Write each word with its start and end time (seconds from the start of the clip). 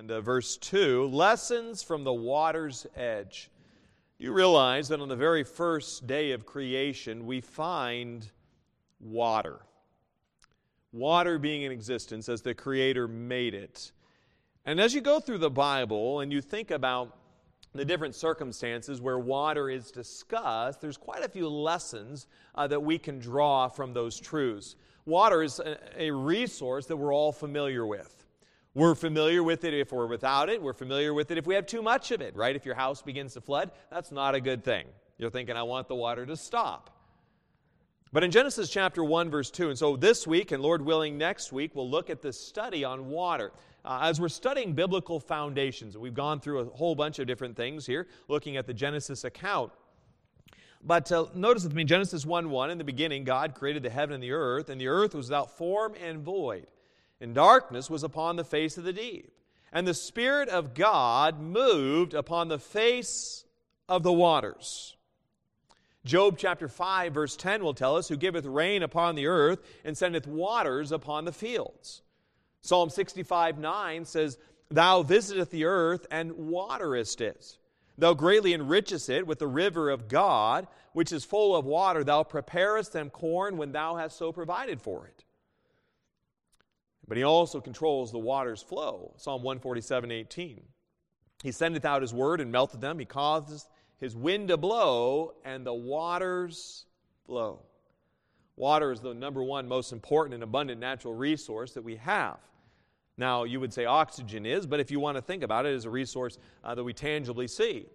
and 0.00 0.10
uh, 0.10 0.20
verse 0.22 0.56
2 0.56 1.08
Lessons 1.08 1.82
from 1.82 2.04
the 2.04 2.12
water's 2.12 2.86
edge. 2.96 3.50
You 4.16 4.32
realize 4.32 4.88
that 4.88 5.00
on 5.00 5.08
the 5.08 5.16
very 5.16 5.44
first 5.44 6.06
day 6.06 6.32
of 6.32 6.46
creation, 6.46 7.26
we 7.26 7.42
find 7.42 8.26
water. 8.98 9.60
Water 10.92 11.38
being 11.38 11.62
in 11.62 11.72
existence 11.72 12.30
as 12.30 12.40
the 12.40 12.54
Creator 12.54 13.08
made 13.08 13.52
it. 13.52 13.92
And 14.64 14.80
as 14.80 14.94
you 14.94 15.02
go 15.02 15.20
through 15.20 15.38
the 15.38 15.50
Bible 15.50 16.20
and 16.20 16.32
you 16.32 16.40
think 16.40 16.70
about 16.70 17.18
the 17.74 17.84
different 17.84 18.14
circumstances 18.14 19.02
where 19.02 19.18
water 19.18 19.68
is 19.68 19.90
discussed, 19.90 20.80
there's 20.80 20.96
quite 20.96 21.24
a 21.24 21.28
few 21.28 21.46
lessons 21.46 22.26
uh, 22.54 22.66
that 22.68 22.82
we 22.82 22.98
can 22.98 23.18
draw 23.18 23.68
from 23.68 23.92
those 23.92 24.18
truths. 24.18 24.76
Water 25.04 25.42
is 25.42 25.58
a, 25.58 25.76
a 25.98 26.10
resource 26.10 26.86
that 26.86 26.96
we're 26.96 27.14
all 27.14 27.32
familiar 27.32 27.84
with. 27.86 28.19
We're 28.74 28.94
familiar 28.94 29.42
with 29.42 29.64
it 29.64 29.74
if 29.74 29.92
we're 29.92 30.06
without 30.06 30.48
it. 30.48 30.62
We're 30.62 30.72
familiar 30.72 31.12
with 31.12 31.30
it 31.32 31.38
if 31.38 31.46
we 31.46 31.54
have 31.56 31.66
too 31.66 31.82
much 31.82 32.12
of 32.12 32.20
it, 32.20 32.36
right? 32.36 32.54
If 32.54 32.64
your 32.64 32.76
house 32.76 33.02
begins 33.02 33.34
to 33.34 33.40
flood, 33.40 33.72
that's 33.90 34.12
not 34.12 34.34
a 34.36 34.40
good 34.40 34.62
thing. 34.64 34.86
You're 35.18 35.30
thinking, 35.30 35.56
I 35.56 35.64
want 35.64 35.88
the 35.88 35.96
water 35.96 36.24
to 36.24 36.36
stop. 36.36 36.90
But 38.12 38.24
in 38.24 38.30
Genesis 38.30 38.70
chapter 38.70 39.02
1, 39.02 39.30
verse 39.30 39.50
2, 39.50 39.70
and 39.70 39.78
so 39.78 39.96
this 39.96 40.26
week, 40.26 40.52
and 40.52 40.62
Lord 40.62 40.82
willing, 40.82 41.18
next 41.18 41.52
week, 41.52 41.72
we'll 41.74 41.90
look 41.90 42.10
at 42.10 42.22
this 42.22 42.38
study 42.38 42.84
on 42.84 43.08
water. 43.08 43.52
Uh, 43.84 44.00
as 44.02 44.20
we're 44.20 44.28
studying 44.28 44.72
biblical 44.72 45.20
foundations, 45.20 45.96
we've 45.98 46.14
gone 46.14 46.40
through 46.40 46.60
a 46.60 46.64
whole 46.66 46.94
bunch 46.94 47.18
of 47.18 47.26
different 47.26 47.56
things 47.56 47.86
here, 47.86 48.06
looking 48.28 48.56
at 48.56 48.66
the 48.66 48.74
Genesis 48.74 49.24
account. 49.24 49.72
But 50.82 51.10
uh, 51.12 51.26
notice 51.34 51.64
with 51.64 51.74
me, 51.74 51.84
Genesis 51.84 52.24
1 52.24 52.50
1, 52.50 52.70
in 52.70 52.78
the 52.78 52.84
beginning, 52.84 53.24
God 53.24 53.54
created 53.54 53.82
the 53.82 53.90
heaven 53.90 54.14
and 54.14 54.22
the 54.22 54.32
earth, 54.32 54.70
and 54.70 54.80
the 54.80 54.88
earth 54.88 55.14
was 55.14 55.28
without 55.28 55.56
form 55.56 55.94
and 56.00 56.20
void 56.20 56.66
and 57.20 57.34
darkness 57.34 57.90
was 57.90 58.02
upon 58.02 58.36
the 58.36 58.44
face 58.44 58.78
of 58.78 58.84
the 58.84 58.92
deep. 58.92 59.32
And 59.72 59.86
the 59.86 59.94
Spirit 59.94 60.48
of 60.48 60.74
God 60.74 61.40
moved 61.40 62.14
upon 62.14 62.48
the 62.48 62.58
face 62.58 63.44
of 63.88 64.02
the 64.02 64.12
waters. 64.12 64.96
Job 66.04 66.36
chapter 66.38 66.66
5, 66.66 67.12
verse 67.12 67.36
10 67.36 67.62
will 67.62 67.74
tell 67.74 67.96
us, 67.96 68.08
Who 68.08 68.16
giveth 68.16 68.46
rain 68.46 68.82
upon 68.82 69.14
the 69.14 69.26
earth 69.26 69.60
and 69.84 69.96
sendeth 69.96 70.26
waters 70.26 70.92
upon 70.92 71.24
the 71.24 71.32
fields. 71.32 72.02
Psalm 72.62 72.90
65, 72.90 73.58
9 73.58 74.04
says, 74.06 74.38
Thou 74.70 75.02
visitest 75.02 75.50
the 75.50 75.66
earth 75.66 76.06
and 76.10 76.32
waterest 76.32 77.20
it. 77.20 77.58
Thou 77.98 78.14
greatly 78.14 78.54
enrichest 78.54 79.10
it 79.10 79.26
with 79.26 79.38
the 79.38 79.46
river 79.46 79.90
of 79.90 80.08
God, 80.08 80.66
which 80.94 81.12
is 81.12 81.24
full 81.24 81.54
of 81.54 81.66
water. 81.66 82.02
Thou 82.02 82.22
preparest 82.22 82.92
them 82.92 83.10
corn 83.10 83.58
when 83.58 83.72
thou 83.72 83.96
hast 83.96 84.16
so 84.16 84.32
provided 84.32 84.80
for 84.80 85.06
it 85.06 85.24
but 87.10 87.16
he 87.16 87.24
also 87.24 87.60
controls 87.60 88.12
the 88.12 88.20
water's 88.20 88.62
flow. 88.62 89.12
Psalm 89.16 89.42
147 89.42 90.12
18. 90.12 90.62
He 91.42 91.50
sendeth 91.50 91.84
out 91.84 92.02
his 92.02 92.14
word 92.14 92.40
and 92.40 92.52
melteth 92.52 92.80
them. 92.80 93.00
He 93.00 93.04
causes 93.04 93.68
his 93.98 94.14
wind 94.14 94.46
to 94.46 94.56
blow, 94.56 95.34
and 95.44 95.66
the 95.66 95.74
waters 95.74 96.86
flow. 97.26 97.62
Water 98.54 98.92
is 98.92 99.00
the 99.00 99.12
number 99.12 99.42
one 99.42 99.66
most 99.66 99.90
important 99.90 100.34
and 100.34 100.44
abundant 100.44 100.78
natural 100.78 101.12
resource 101.12 101.72
that 101.72 101.82
we 101.82 101.96
have. 101.96 102.38
Now, 103.16 103.42
you 103.42 103.58
would 103.58 103.72
say 103.72 103.86
oxygen 103.86 104.46
is, 104.46 104.64
but 104.64 104.78
if 104.78 104.92
you 104.92 105.00
want 105.00 105.16
to 105.16 105.22
think 105.22 105.42
about 105.42 105.66
it 105.66 105.74
as 105.74 105.86
a 105.86 105.90
resource 105.90 106.38
uh, 106.62 106.76
that 106.76 106.84
we 106.84 106.92
tangibly 106.92 107.48
see. 107.48 107.86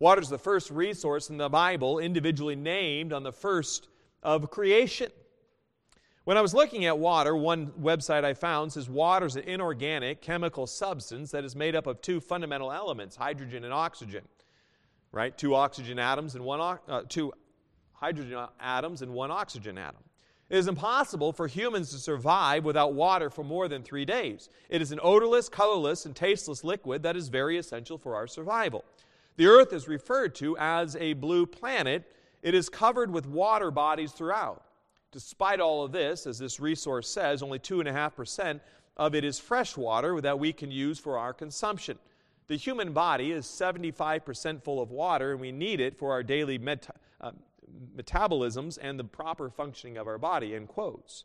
Water 0.00 0.20
is 0.20 0.30
the 0.30 0.36
first 0.36 0.72
resource 0.72 1.30
in 1.30 1.36
the 1.36 1.48
Bible 1.48 2.00
individually 2.00 2.56
named 2.56 3.12
on 3.12 3.22
the 3.22 3.30
first 3.30 3.86
of 4.24 4.50
creation. 4.50 5.12
When 6.28 6.36
I 6.36 6.42
was 6.42 6.52
looking 6.52 6.84
at 6.84 6.98
water, 6.98 7.34
one 7.34 7.68
website 7.80 8.22
I 8.22 8.34
found 8.34 8.74
says 8.74 8.86
water 8.86 9.24
is 9.24 9.36
an 9.36 9.44
inorganic 9.44 10.20
chemical 10.20 10.66
substance 10.66 11.30
that 11.30 11.42
is 11.42 11.56
made 11.56 11.74
up 11.74 11.86
of 11.86 12.02
two 12.02 12.20
fundamental 12.20 12.70
elements, 12.70 13.16
hydrogen 13.16 13.64
and 13.64 13.72
oxygen. 13.72 14.28
Right? 15.10 15.34
Two 15.38 15.54
oxygen 15.54 15.98
atoms 15.98 16.34
and 16.34 16.44
one 16.44 16.60
uh, 16.86 17.04
two 17.08 17.32
hydrogen 17.94 18.46
atoms 18.60 19.00
and 19.00 19.14
one 19.14 19.30
oxygen 19.30 19.78
atom. 19.78 20.02
It 20.50 20.58
is 20.58 20.68
impossible 20.68 21.32
for 21.32 21.46
humans 21.46 21.92
to 21.92 21.96
survive 21.96 22.62
without 22.62 22.92
water 22.92 23.30
for 23.30 23.42
more 23.42 23.66
than 23.66 23.82
three 23.82 24.04
days. 24.04 24.50
It 24.68 24.82
is 24.82 24.92
an 24.92 25.00
odorless, 25.02 25.48
colorless, 25.48 26.04
and 26.04 26.14
tasteless 26.14 26.62
liquid 26.62 27.04
that 27.04 27.16
is 27.16 27.30
very 27.30 27.56
essential 27.56 27.96
for 27.96 28.14
our 28.14 28.26
survival. 28.26 28.84
The 29.38 29.46
Earth 29.46 29.72
is 29.72 29.88
referred 29.88 30.34
to 30.34 30.58
as 30.58 30.94
a 30.96 31.14
blue 31.14 31.46
planet. 31.46 32.04
It 32.42 32.52
is 32.52 32.68
covered 32.68 33.10
with 33.10 33.26
water 33.26 33.70
bodies 33.70 34.12
throughout. 34.12 34.62
Despite 35.10 35.60
all 35.60 35.84
of 35.84 35.92
this, 35.92 36.26
as 36.26 36.38
this 36.38 36.60
resource 36.60 37.08
says, 37.08 37.42
only 37.42 37.58
2.5% 37.58 38.60
of 38.96 39.14
it 39.14 39.24
is 39.24 39.38
fresh 39.38 39.76
water 39.76 40.20
that 40.20 40.38
we 40.38 40.52
can 40.52 40.70
use 40.70 40.98
for 40.98 41.18
our 41.18 41.32
consumption. 41.32 41.98
The 42.48 42.56
human 42.56 42.92
body 42.92 43.32
is 43.32 43.46
75% 43.46 44.62
full 44.62 44.82
of 44.82 44.90
water, 44.90 45.32
and 45.32 45.40
we 45.40 45.52
need 45.52 45.80
it 45.80 45.98
for 45.98 46.12
our 46.12 46.22
daily 46.22 46.58
uh, 46.58 47.30
metabolisms 47.96 48.78
and 48.80 48.98
the 48.98 49.04
proper 49.04 49.50
functioning 49.50 49.96
of 49.96 50.06
our 50.06 50.18
body, 50.18 50.54
end 50.54 50.68
quotes. 50.68 51.24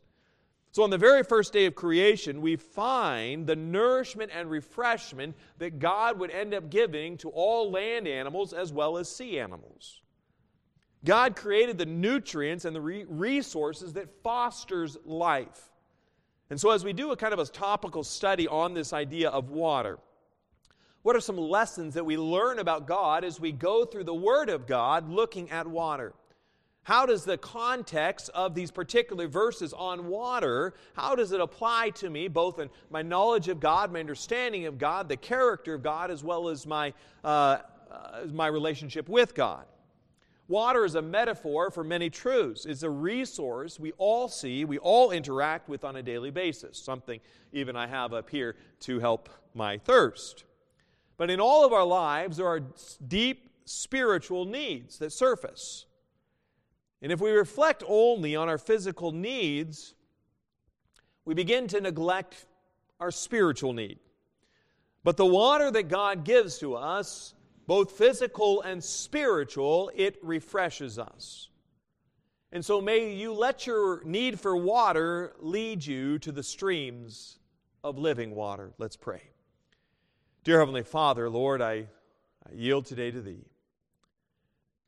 So, 0.72 0.82
on 0.82 0.90
the 0.90 0.98
very 0.98 1.22
first 1.22 1.52
day 1.52 1.66
of 1.66 1.74
creation, 1.74 2.40
we 2.40 2.56
find 2.56 3.46
the 3.46 3.54
nourishment 3.54 4.32
and 4.34 4.50
refreshment 4.50 5.36
that 5.58 5.78
God 5.78 6.18
would 6.18 6.32
end 6.32 6.52
up 6.52 6.68
giving 6.68 7.16
to 7.18 7.28
all 7.30 7.70
land 7.70 8.08
animals 8.08 8.52
as 8.52 8.72
well 8.72 8.98
as 8.98 9.08
sea 9.08 9.38
animals. 9.38 10.02
God 11.04 11.36
created 11.36 11.78
the 11.78 11.86
nutrients 11.86 12.64
and 12.64 12.74
the 12.74 12.80
re- 12.80 13.04
resources 13.08 13.92
that 13.94 14.22
fosters 14.22 14.96
life. 15.04 15.70
And 16.50 16.60
so 16.60 16.70
as 16.70 16.84
we 16.84 16.92
do 16.92 17.12
a 17.12 17.16
kind 17.16 17.32
of 17.32 17.38
a 17.38 17.46
topical 17.46 18.04
study 18.04 18.48
on 18.48 18.74
this 18.74 18.92
idea 18.92 19.28
of 19.28 19.50
water, 19.50 19.98
what 21.02 21.14
are 21.14 21.20
some 21.20 21.36
lessons 21.36 21.94
that 21.94 22.06
we 22.06 22.16
learn 22.16 22.58
about 22.58 22.86
God 22.86 23.24
as 23.24 23.38
we 23.38 23.52
go 23.52 23.84
through 23.84 24.04
the 24.04 24.14
Word 24.14 24.48
of 24.48 24.66
God 24.66 25.08
looking 25.10 25.50
at 25.50 25.66
water? 25.66 26.14
How 26.84 27.06
does 27.06 27.24
the 27.24 27.38
context 27.38 28.30
of 28.34 28.54
these 28.54 28.70
particular 28.70 29.26
verses 29.26 29.72
on 29.72 30.06
water, 30.06 30.74
how 30.94 31.14
does 31.14 31.32
it 31.32 31.40
apply 31.40 31.90
to 31.96 32.10
me, 32.10 32.28
both 32.28 32.58
in 32.58 32.68
my 32.90 33.00
knowledge 33.00 33.48
of 33.48 33.58
God, 33.58 33.90
my 33.90 34.00
understanding 34.00 34.66
of 34.66 34.78
God, 34.78 35.08
the 35.08 35.16
character 35.16 35.74
of 35.74 35.82
God, 35.82 36.10
as 36.10 36.22
well 36.22 36.48
as 36.48 36.66
my, 36.66 36.92
uh, 37.22 37.58
uh, 37.90 38.20
my 38.32 38.46
relationship 38.46 39.08
with 39.08 39.34
God? 39.34 39.64
Water 40.46 40.84
is 40.84 40.94
a 40.94 41.02
metaphor 41.02 41.70
for 41.70 41.82
many 41.82 42.10
truths. 42.10 42.66
It's 42.66 42.82
a 42.82 42.90
resource 42.90 43.80
we 43.80 43.92
all 43.92 44.28
see, 44.28 44.64
we 44.64 44.78
all 44.78 45.10
interact 45.10 45.68
with 45.68 45.84
on 45.84 45.96
a 45.96 46.02
daily 46.02 46.30
basis, 46.30 46.78
something 46.78 47.20
even 47.52 47.76
I 47.76 47.86
have 47.86 48.12
up 48.12 48.28
here 48.28 48.56
to 48.80 48.98
help 49.00 49.30
my 49.54 49.78
thirst. 49.78 50.44
But 51.16 51.30
in 51.30 51.40
all 51.40 51.64
of 51.64 51.72
our 51.72 51.84
lives, 51.84 52.36
there 52.36 52.46
are 52.46 52.60
deep 53.06 53.50
spiritual 53.64 54.44
needs 54.44 54.98
that 54.98 55.12
surface. 55.12 55.86
And 57.00 57.10
if 57.10 57.20
we 57.20 57.30
reflect 57.30 57.82
only 57.86 58.36
on 58.36 58.48
our 58.48 58.58
physical 58.58 59.12
needs, 59.12 59.94
we 61.24 61.34
begin 61.34 61.68
to 61.68 61.80
neglect 61.80 62.46
our 63.00 63.10
spiritual 63.10 63.72
need. 63.72 63.98
But 65.04 65.16
the 65.16 65.26
water 65.26 65.70
that 65.70 65.88
God 65.88 66.24
gives 66.24 66.58
to 66.58 66.74
us 66.74 67.34
both 67.66 67.92
physical 67.92 68.62
and 68.62 68.82
spiritual, 68.82 69.90
it 69.94 70.16
refreshes 70.22 70.98
us. 70.98 71.48
And 72.52 72.64
so 72.64 72.80
may 72.80 73.12
you 73.12 73.32
let 73.32 73.66
your 73.66 74.02
need 74.04 74.38
for 74.38 74.56
water 74.56 75.34
lead 75.40 75.84
you 75.84 76.18
to 76.20 76.30
the 76.30 76.42
streams 76.42 77.38
of 77.82 77.98
living 77.98 78.34
water. 78.34 78.72
Let's 78.78 78.96
pray. 78.96 79.22
Dear 80.44 80.60
Heavenly 80.60 80.84
Father, 80.84 81.28
Lord, 81.28 81.60
I, 81.60 81.88
I 82.46 82.52
yield 82.52 82.86
today 82.86 83.10
to 83.10 83.20
Thee. 83.20 83.46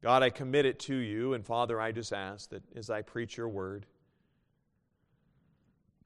God, 0.03 0.23
I 0.23 0.31
commit 0.31 0.67
it 0.67 0.79
to 0.81 0.95
you, 0.95 1.35
and 1.35 1.45
Father, 1.45 1.81
I 1.81 1.91
just 1.91 2.13
ask 2.13 2.51
that 2.51 2.63
as 2.77 2.91
I 2.91 3.03
preach 3.03 3.37
your 3.37 3.49
word, 3.49 3.87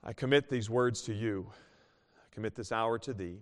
I 0.02 0.14
commit 0.14 0.48
these 0.48 0.70
words 0.70 1.02
to 1.02 1.12
you. 1.12 1.50
I 2.16 2.34
commit 2.34 2.54
this 2.54 2.72
hour 2.72 2.98
to 3.00 3.12
Thee. 3.12 3.40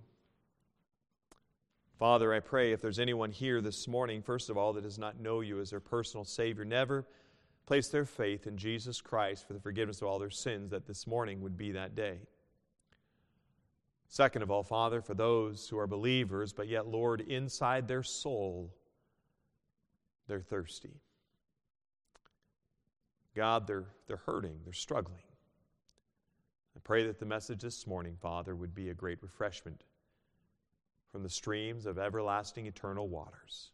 Father, 1.99 2.33
I 2.33 2.39
pray 2.39 2.73
if 2.73 2.81
there's 2.81 3.01
anyone 3.01 3.33
here 3.33 3.61
this 3.61 3.89
morning, 3.89 4.23
first 4.23 4.51
of 4.51 4.57
all, 4.57 4.73
that 4.75 4.85
does 4.85 5.01
not 5.01 5.19
know 5.19 5.41
you 5.41 5.61
as 5.61 5.71
their 5.71 5.81
personal 5.81 6.25
Savior, 6.25 6.65
never 6.65 7.05
place 7.67 7.89
their 7.89 8.05
faith 8.05 8.47
in 8.47 8.57
Jesus 8.57 9.01
Christ 9.01 9.47
for 9.47 9.53
the 9.53 9.61
forgiveness 9.61 10.01
of 10.01 10.07
all 10.07 10.21
their 10.21 10.31
sins, 10.31 10.71
that 10.71 10.87
this 10.87 11.09
morning 11.09 11.43
would 11.43 11.57
be 11.57 11.73
that 11.73 11.97
day. 11.97 12.19
Second 14.07 14.43
of 14.43 14.51
all, 14.51 14.63
Father, 14.63 15.03
for 15.03 15.15
those 15.15 15.69
who 15.69 15.79
are 15.79 15.89
believers, 15.89 16.53
but 16.53 16.69
yet, 16.69 16.87
Lord, 16.87 17.21
inside 17.21 17.89
their 17.89 18.05
soul, 18.05 18.73
they're 20.29 20.41
thirsty. 20.41 21.01
God, 23.35 23.67
they're, 23.67 23.87
they're 24.07 24.17
hurting, 24.17 24.61
they're 24.65 24.73
struggling. 24.73 25.19
I 26.77 26.81
pray 26.85 27.07
that 27.09 27.19
the 27.19 27.27
message 27.27 27.61
this 27.61 27.89
morning, 27.89 28.17
Father, 28.23 28.55
would 28.55 28.75
be 28.75 28.89
a 28.89 28.95
great 28.95 29.21
refreshment 29.21 29.83
from 31.11 31.23
the 31.23 31.29
streams 31.29 31.87
of 31.87 31.99
everlasting 31.99 32.67
eternal 32.67 33.09
waters. 33.09 33.71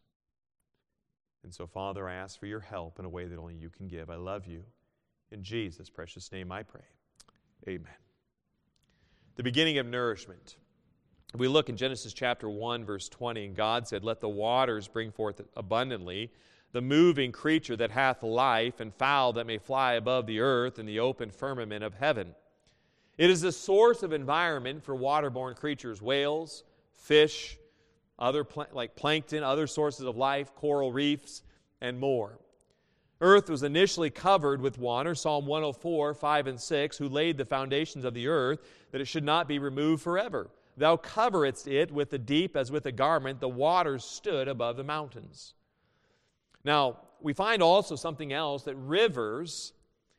And 1.42 1.52
so, 1.52 1.66
Father, 1.66 2.08
I 2.08 2.14
ask 2.14 2.38
for 2.38 2.46
your 2.46 2.60
help 2.60 2.98
in 2.98 3.04
a 3.04 3.08
way 3.08 3.26
that 3.26 3.38
only 3.38 3.54
you 3.54 3.68
can 3.68 3.86
give. 3.86 4.08
I 4.08 4.16
love 4.16 4.46
you. 4.46 4.64
In 5.30 5.42
Jesus' 5.42 5.90
precious 5.90 6.30
name 6.32 6.50
I 6.50 6.62
pray. 6.62 6.80
Amen. 7.68 7.92
The 9.36 9.42
beginning 9.42 9.78
of 9.78 9.86
nourishment. 9.86 10.56
We 11.34 11.48
look 11.48 11.68
in 11.68 11.76
Genesis 11.76 12.12
chapter 12.12 12.48
1, 12.48 12.84
verse 12.84 13.08
20, 13.08 13.46
and 13.46 13.56
God 13.56 13.88
said, 13.88 14.04
Let 14.04 14.20
the 14.20 14.28
waters 14.28 14.86
bring 14.86 15.10
forth 15.10 15.40
abundantly 15.56 16.30
the 16.74 16.80
moving 16.80 17.30
creature 17.30 17.76
that 17.76 17.92
hath 17.92 18.24
life, 18.24 18.80
and 18.80 18.92
fowl 18.92 19.32
that 19.32 19.46
may 19.46 19.58
fly 19.58 19.94
above 19.94 20.26
the 20.26 20.40
earth 20.40 20.80
in 20.80 20.86
the 20.86 20.98
open 20.98 21.30
firmament 21.30 21.84
of 21.84 21.94
heaven. 21.94 22.34
It 23.16 23.30
is 23.30 23.44
a 23.44 23.52
source 23.52 24.02
of 24.02 24.12
environment 24.12 24.82
for 24.82 24.96
waterborne 24.96 25.54
creatures, 25.54 26.02
whales, 26.02 26.64
fish, 26.96 27.58
other 28.18 28.46
like 28.72 28.96
plankton, 28.96 29.42
other 29.42 29.66
sources 29.66 30.06
of 30.06 30.16
life, 30.16 30.54
coral 30.54 30.92
reefs, 30.92 31.42
and 31.80 31.98
more. 31.98 32.38
Earth 33.20 33.48
was 33.48 33.62
initially 33.62 34.10
covered 34.10 34.60
with 34.60 34.78
water, 34.78 35.14
Psalm 35.14 35.46
104, 35.46 36.14
5 36.14 36.46
and 36.46 36.60
6, 36.60 36.98
who 36.98 37.08
laid 37.08 37.38
the 37.38 37.44
foundations 37.44 38.04
of 38.04 38.14
the 38.14 38.28
earth, 38.28 38.60
that 38.90 39.00
it 39.00 39.06
should 39.06 39.24
not 39.24 39.48
be 39.48 39.58
removed 39.58 40.02
forever. 40.02 40.50
Thou 40.76 40.96
coveredst 40.96 41.66
it 41.68 41.92
with 41.92 42.10
the 42.10 42.18
deep 42.18 42.56
as 42.56 42.72
with 42.72 42.86
a 42.86 42.92
garment, 42.92 43.40
the 43.40 43.48
waters 43.48 44.04
stood 44.04 44.48
above 44.48 44.76
the 44.76 44.84
mountains. 44.84 45.54
Now, 46.64 46.98
we 47.20 47.32
find 47.32 47.62
also 47.62 47.96
something 47.96 48.32
else 48.32 48.64
that 48.64 48.74
rivers, 48.76 49.72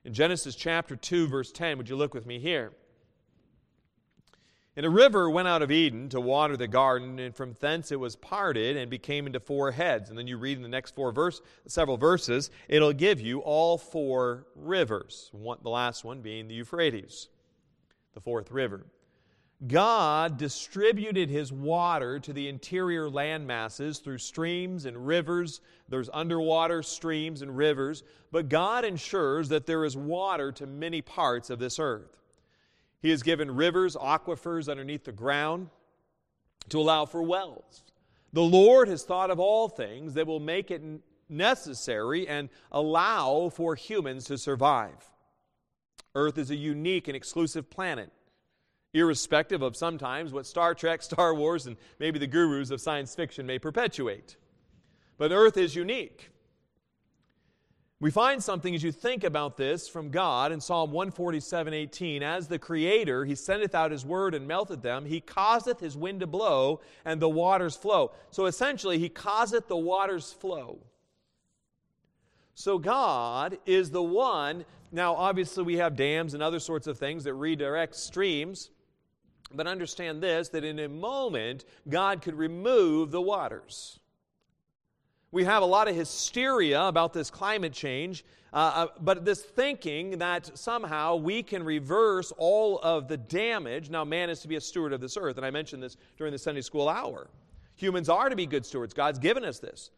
in 0.05 0.13
Genesis 0.13 0.55
chapter 0.55 0.95
2, 0.95 1.27
verse 1.27 1.51
10, 1.51 1.77
would 1.77 1.89
you 1.89 1.95
look 1.95 2.13
with 2.13 2.25
me 2.25 2.39
here? 2.39 2.71
And 4.77 4.85
a 4.85 4.89
river 4.89 5.29
went 5.29 5.47
out 5.47 5.61
of 5.61 5.71
Eden 5.71 6.09
to 6.09 6.19
water 6.19 6.57
the 6.57 6.67
garden, 6.67 7.17
and 7.17 7.33
from 7.33 7.55
thence 7.61 7.93
it 7.93 7.99
was 7.99 8.17
parted 8.17 8.75
and 8.75 8.91
became 8.91 9.25
into 9.25 9.39
four 9.39 9.71
heads. 9.71 10.09
And 10.09 10.19
then 10.19 10.27
you 10.27 10.37
read 10.37 10.57
in 10.57 10.63
the 10.63 10.69
next 10.69 10.95
four 10.95 11.13
verse, 11.13 11.39
several 11.65 11.95
verses, 11.95 12.51
it'll 12.67 12.91
give 12.91 13.21
you 13.21 13.39
all 13.39 13.77
four 13.77 14.47
rivers. 14.53 15.29
One, 15.31 15.59
the 15.63 15.69
last 15.69 16.03
one 16.03 16.21
being 16.21 16.49
the 16.49 16.55
Euphrates, 16.55 17.29
the 18.13 18.19
fourth 18.19 18.51
river. 18.51 18.85
God 19.65 20.37
distributed 20.37 21.29
his 21.29 21.53
water 21.53 22.19
to 22.19 22.33
the 22.33 22.49
interior 22.49 23.09
land 23.09 23.47
masses 23.47 23.99
through 23.99 24.17
streams 24.17 24.85
and 24.85 25.07
rivers. 25.07 25.61
There's 25.87 26.09
underwater 26.13 26.83
streams 26.83 27.41
and 27.41 27.55
rivers, 27.55 28.03
but 28.33 28.49
God 28.49 28.83
ensures 28.83 29.47
that 29.49 29.65
there 29.65 29.85
is 29.85 29.95
water 29.95 30.51
to 30.51 30.67
many 30.67 31.01
parts 31.01 31.49
of 31.49 31.59
this 31.59 31.79
earth. 31.79 32.19
He 33.05 33.11
has 33.11 33.21
given 33.21 33.55
rivers, 33.55 33.95
aquifers 33.95 34.67
underneath 34.67 35.03
the 35.03 35.11
ground 35.11 35.69
to 36.69 36.79
allow 36.79 37.05
for 37.05 37.21
wells. 37.21 37.83
The 38.33 38.41
Lord 38.41 38.87
has 38.87 39.03
thought 39.03 39.29
of 39.29 39.39
all 39.39 39.69
things 39.69 40.15
that 40.15 40.25
will 40.25 40.39
make 40.39 40.71
it 40.71 40.81
necessary 41.29 42.27
and 42.27 42.49
allow 42.71 43.49
for 43.49 43.75
humans 43.75 44.25
to 44.25 44.39
survive. 44.39 45.07
Earth 46.15 46.39
is 46.39 46.49
a 46.49 46.55
unique 46.55 47.07
and 47.07 47.15
exclusive 47.15 47.69
planet, 47.69 48.11
irrespective 48.91 49.61
of 49.61 49.75
sometimes 49.75 50.33
what 50.33 50.47
Star 50.47 50.73
Trek, 50.73 51.03
Star 51.03 51.35
Wars, 51.35 51.67
and 51.67 51.77
maybe 51.99 52.17
the 52.17 52.25
gurus 52.25 52.71
of 52.71 52.81
science 52.81 53.13
fiction 53.13 53.45
may 53.45 53.59
perpetuate. 53.59 54.35
But 55.19 55.31
Earth 55.31 55.57
is 55.57 55.75
unique. 55.75 56.31
We 58.01 58.11
find 58.11 58.43
something 58.43 58.75
as 58.75 58.83
you 58.83 58.91
think 58.91 59.23
about 59.23 59.55
this 59.55 59.87
from 59.87 60.09
God 60.09 60.51
in 60.51 60.59
Psalm 60.59 60.91
147 60.91 61.73
18. 61.73 62.23
As 62.23 62.47
the 62.47 62.59
Creator, 62.59 63.23
He 63.23 63.35
sendeth 63.35 63.73
out 63.73 63.91
His 63.91 64.05
word 64.05 64.35
and 64.35 64.45
melteth 64.45 64.81
them. 64.81 65.05
He 65.05 65.21
causeth 65.21 65.79
His 65.79 65.95
wind 65.95 66.19
to 66.19 66.27
blow, 66.27 66.81
and 67.05 67.21
the 67.21 67.29
waters 67.29 67.75
flow. 67.75 68.11
So 68.31 68.47
essentially, 68.47 68.99
He 68.99 69.07
causeth 69.07 69.69
the 69.69 69.77
waters 69.77 70.33
flow. 70.33 70.79
So 72.53 72.77
God 72.77 73.57
is 73.65 73.91
the 73.91 74.03
one. 74.03 74.65
Now, 74.91 75.15
obviously, 75.15 75.63
we 75.63 75.77
have 75.77 75.95
dams 75.95 76.33
and 76.33 76.43
other 76.43 76.59
sorts 76.59 76.87
of 76.87 76.97
things 76.97 77.23
that 77.23 77.33
redirect 77.33 77.95
streams. 77.95 78.71
But 79.53 79.67
understand 79.67 80.21
this 80.21 80.49
that 80.49 80.65
in 80.65 80.79
a 80.79 80.89
moment, 80.89 81.63
God 81.87 82.21
could 82.21 82.35
remove 82.35 83.11
the 83.11 83.21
waters. 83.21 83.99
We 85.31 85.43
have 85.43 85.63
a 85.63 85.65
lot 85.65 85.87
of 85.87 85.95
hysteria 85.95 86.81
about 86.83 87.13
this 87.13 87.29
climate 87.29 87.73
change, 87.73 88.23
uh, 88.53 88.55
uh, 88.55 88.87
but 89.01 89.25
this 89.25 89.41
thinking 89.41 90.19
that 90.19 90.57
somehow 90.57 91.15
we 91.15 91.43
can 91.43 91.63
reverse 91.63 92.31
all 92.37 92.79
of 92.79 93.07
the 93.07 93.17
damage. 93.17 93.89
Now, 93.89 94.05
man 94.05 94.29
is 94.29 94.39
to 94.41 94.47
be 94.47 94.55
a 94.55 94.61
steward 94.61 94.93
of 94.93 95.01
this 95.01 95.17
earth, 95.17 95.37
and 95.37 95.45
I 95.45 95.51
mentioned 95.51 95.83
this 95.83 95.97
during 96.17 96.31
the 96.31 96.39
Sunday 96.39 96.61
school 96.61 96.87
hour. 96.87 97.27
Humans 97.75 98.07
are 98.07 98.29
to 98.29 98.35
be 98.35 98.45
good 98.45 98.65
stewards. 98.65 98.93
God's 98.93 99.19
given 99.19 99.43
us 99.43 99.59
this. 99.59 99.91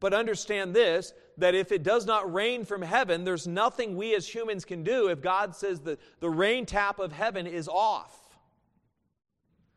But 0.00 0.12
understand 0.12 0.74
this 0.74 1.12
that 1.38 1.54
if 1.54 1.72
it 1.72 1.82
does 1.82 2.06
not 2.06 2.32
rain 2.32 2.64
from 2.64 2.82
heaven, 2.82 3.24
there's 3.24 3.46
nothing 3.46 3.96
we 3.96 4.14
as 4.14 4.32
humans 4.32 4.64
can 4.64 4.84
do 4.84 5.08
if 5.08 5.20
God 5.20 5.56
says 5.56 5.80
that 5.80 5.98
the 6.20 6.30
rain 6.30 6.66
tap 6.66 6.98
of 6.98 7.10
heaven 7.10 7.46
is 7.46 7.68
off. 7.68 8.36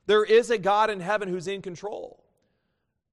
There 0.05 0.23
is 0.23 0.51
a 0.51 0.57
God 0.57 0.89
in 0.89 0.99
heaven 0.99 1.29
who's 1.29 1.47
in 1.47 1.61
control. 1.61 2.23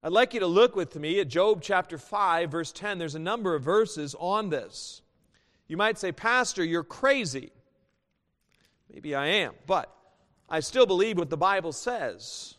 I'd 0.05 0.13
like 0.13 0.35
you 0.35 0.41
to 0.41 0.47
look 0.47 0.77
with 0.77 0.97
me 0.97 1.19
at 1.21 1.29
Job 1.29 1.63
chapter 1.63 1.97
5, 1.97 2.51
verse 2.51 2.73
10. 2.73 2.99
There's 2.99 3.15
a 3.15 3.19
number 3.19 3.55
of 3.55 3.63
verses 3.63 4.15
on 4.19 4.51
this. 4.51 5.01
You 5.67 5.79
might 5.79 5.97
say, 5.97 6.13
Pastor, 6.13 6.63
you're 6.63 6.85
crazy. 6.85 7.53
Maybe 8.93 9.15
I 9.15 9.29
am, 9.29 9.55
but 9.67 9.91
I 10.47 10.61
still 10.61 10.85
believe 10.85 11.17
what 11.17 11.31
the 11.31 11.39
Bible 11.39 11.73
says. 11.73 12.57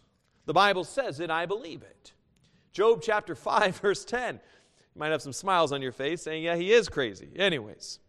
The 0.48 0.54
Bible 0.54 0.84
says 0.84 1.20
it, 1.20 1.30
I 1.30 1.46
believe 1.46 1.84
it. 1.84 2.14
Job 2.72 3.04
chapter 3.04 3.36
5, 3.36 3.78
verse 3.78 4.04
10. 4.06 4.34
You 4.34 5.00
might 5.00 5.12
have 5.12 5.22
some 5.22 5.32
smiles 5.32 5.72
on 5.72 5.84
your 5.84 5.92
face 5.92 6.24
saying, 6.24 6.42
Yeah, 6.42 6.56
he 6.56 6.74
is 6.74 6.90
crazy. 6.90 7.30
Anyways, 7.36 8.00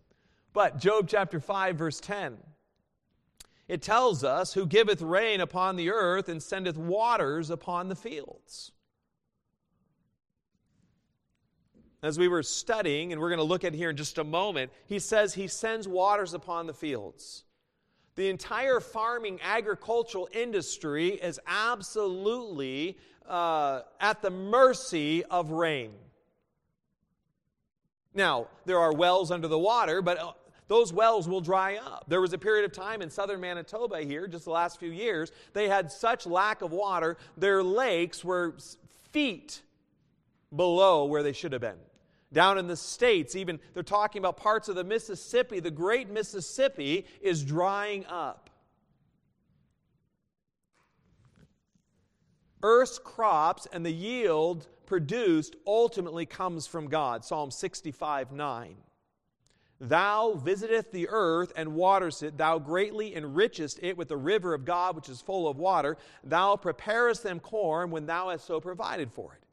but 0.55 0.79
Job 0.79 1.09
chapter 1.09 1.41
5, 1.41 1.77
verse 1.77 2.00
10. 2.00 2.39
It 3.69 3.82
tells 3.82 4.25
us, 4.25 4.55
Who 4.55 4.65
giveth 4.65 5.03
rain 5.03 5.43
upon 5.43 5.77
the 5.77 5.91
earth 5.91 6.31
and 6.31 6.43
sendeth 6.43 6.79
waters 6.79 7.50
upon 7.50 7.91
the 7.91 7.97
fields. 7.97 8.73
As 12.02 12.19
we 12.19 12.28
were 12.28 12.43
studying, 12.43 13.12
and 13.12 13.20
we're 13.20 13.31
going 13.31 13.38
to 13.38 13.44
look 13.44 13.64
at 13.64 13.75
here 13.75 13.90
in 13.90 13.96
just 13.96 14.19
a 14.19 14.25
moment, 14.25 14.70
he 14.87 14.98
says 14.98 15.34
he 15.34 15.48
sends 15.48 15.88
waters 15.88 16.34
upon 16.34 16.66
the 16.66 16.75
fields. 16.75 17.44
The 18.16 18.28
entire 18.28 18.81
farming 18.81 19.40
agricultural 19.43 20.28
industry 20.32 21.10
is 21.10 21.38
absolutely 21.46 22.98
uh, 23.28 23.82
at 24.00 24.22
the 24.22 24.31
mercy 24.31 25.25
of 25.25 25.50
rain. 25.50 25.93
Now, 28.14 28.48
there 28.64 28.78
are 28.78 28.94
wells 28.94 29.31
under 29.31 29.48
the 29.48 29.58
water, 29.58 30.00
but 30.00 30.19
uh, 30.19 30.32
those 30.69 30.93
wells 30.93 31.28
will 31.28 31.43
dry 31.43 31.76
up. 31.76 32.06
There 32.08 32.20
was 32.20 32.32
a 32.32 32.38
period 32.38 32.64
of 32.64 32.72
time 32.72 33.02
in 33.02 33.10
southern 33.10 33.40
Manitoba 33.40 34.00
here, 34.00 34.26
just 34.26 34.46
the 34.46 34.50
last 34.50 34.81
few 34.81 34.90
years, 34.90 35.31
they 35.52 35.69
had 35.69 35.93
such 35.93 36.26
lack 36.26 36.62
of 36.62 36.72
water, 36.72 37.19
their 37.37 37.62
lakes 37.62 38.25
were 38.25 38.54
feet 39.12 39.62
below 40.56 41.05
where 41.05 41.22
they 41.22 41.32
should 41.32 41.53
have 41.53 41.60
been. 41.60 41.79
Down 42.32 42.58
in 42.58 42.67
the 42.67 42.77
States, 42.77 43.36
even 43.36 43.60
they're 43.72 43.82
talking 43.82 44.19
about 44.19 44.36
parts 44.36 44.69
of 44.69 44.75
the 44.75 44.84
Mississippi. 44.84 45.60
The 45.60 45.70
great 45.70 46.10
Mississippi 46.10 47.06
is 47.20 47.44
drying 47.44 48.05
up. 48.06 48.51
Earth's 52.63 52.98
crops 52.98 53.69
and 53.72 53.86
the 53.86 53.93
yield 53.93 54.67
produced 54.86 55.56
ultimately 55.67 56.27
comes 56.27 56.67
from 56.67 56.89
God. 56.89 57.25
Psalm 57.25 57.51
65 57.51 58.32
9. 58.32 58.77
Thou 59.79 60.32
visiteth 60.32 60.91
the 60.91 61.08
earth 61.10 61.53
and 61.55 61.75
waterest 61.75 62.22
it. 62.22 62.39
Thou 62.39 62.58
greatly 62.58 63.15
enrichest 63.15 63.79
it 63.82 63.96
with 63.96 64.08
the 64.08 64.17
river 64.17 64.55
of 64.55 64.65
God, 64.65 64.96
which 64.96 65.10
is 65.10 65.20
full 65.20 65.46
of 65.46 65.58
water. 65.58 65.98
Thou 66.25 66.56
preparest 66.56 67.22
them 67.22 67.41
corn 67.41 67.91
when 67.91 68.06
thou 68.06 68.31
hast 68.31 68.46
so 68.46 68.58
provided 68.58 69.13
for 69.13 69.34
it. 69.34 69.45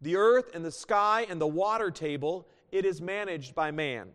The 0.00 0.16
earth 0.16 0.54
and 0.54 0.64
the 0.64 0.70
sky 0.70 1.26
and 1.28 1.40
the 1.40 1.46
water 1.46 1.90
table, 1.90 2.46
it 2.70 2.84
is 2.84 3.00
managed 3.00 3.54
by 3.54 3.70
man. 3.70 4.08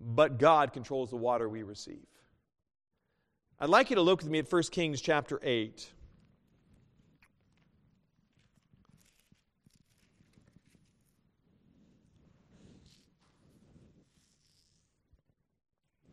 But 0.00 0.38
God 0.38 0.72
controls 0.72 1.10
the 1.10 1.16
water 1.16 1.48
we 1.48 1.62
receive. 1.62 2.06
I'd 3.60 3.68
like 3.68 3.90
you 3.90 3.96
to 3.96 4.02
look 4.02 4.20
with 4.20 4.30
me 4.30 4.38
at 4.38 4.50
1 4.50 4.62
Kings 4.70 5.00
chapter 5.00 5.40
8. 5.42 5.90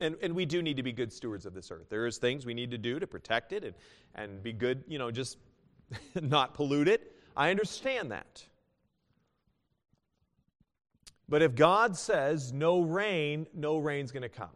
And, 0.02 0.16
and 0.22 0.36
we 0.36 0.46
do 0.46 0.62
need 0.62 0.78
to 0.78 0.84
be 0.84 0.92
good 0.92 1.14
stewards 1.14 1.46
of 1.46 1.54
this 1.54 1.72
earth. 1.72 1.90
There 1.90 2.06
is 2.06 2.18
things 2.18 2.46
we 2.46 2.54
need 2.54 2.72
to 2.72 2.78
do 2.78 3.00
to 3.00 3.08
protect 3.08 3.54
it 3.54 3.64
and, 3.64 3.74
and 4.14 4.44
be 4.44 4.52
good, 4.52 4.84
you 4.88 5.00
know, 5.00 5.10
just 5.10 5.38
not 6.22 6.54
pollute 6.54 6.88
it. 6.88 7.16
I 7.36 7.50
understand 7.50 8.12
that. 8.12 8.44
But 11.28 11.42
if 11.42 11.56
God 11.56 11.98
says 11.98 12.54
no 12.54 12.82
rain, 12.82 13.48
no 13.54 13.78
rain's 13.78 14.12
going 14.12 14.24
to 14.24 14.30
come. 14.30 14.50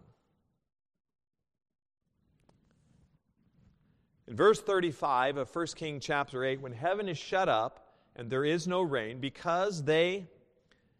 In 4.27 4.36
verse 4.36 4.62
35 4.62 5.38
of 5.38 5.55
1 5.55 5.67
King 5.75 6.00
chapter 6.00 6.45
8, 6.45 6.62
when 6.62 6.71
heaven 6.71 7.09
is 7.09 7.17
shut 7.17 7.50
up 7.50 7.95
and 8.15 8.29
there 8.29 8.45
is 8.45 8.67
no 8.67 8.81
rain, 8.81 9.19
because 9.19 9.83
they 9.83 10.27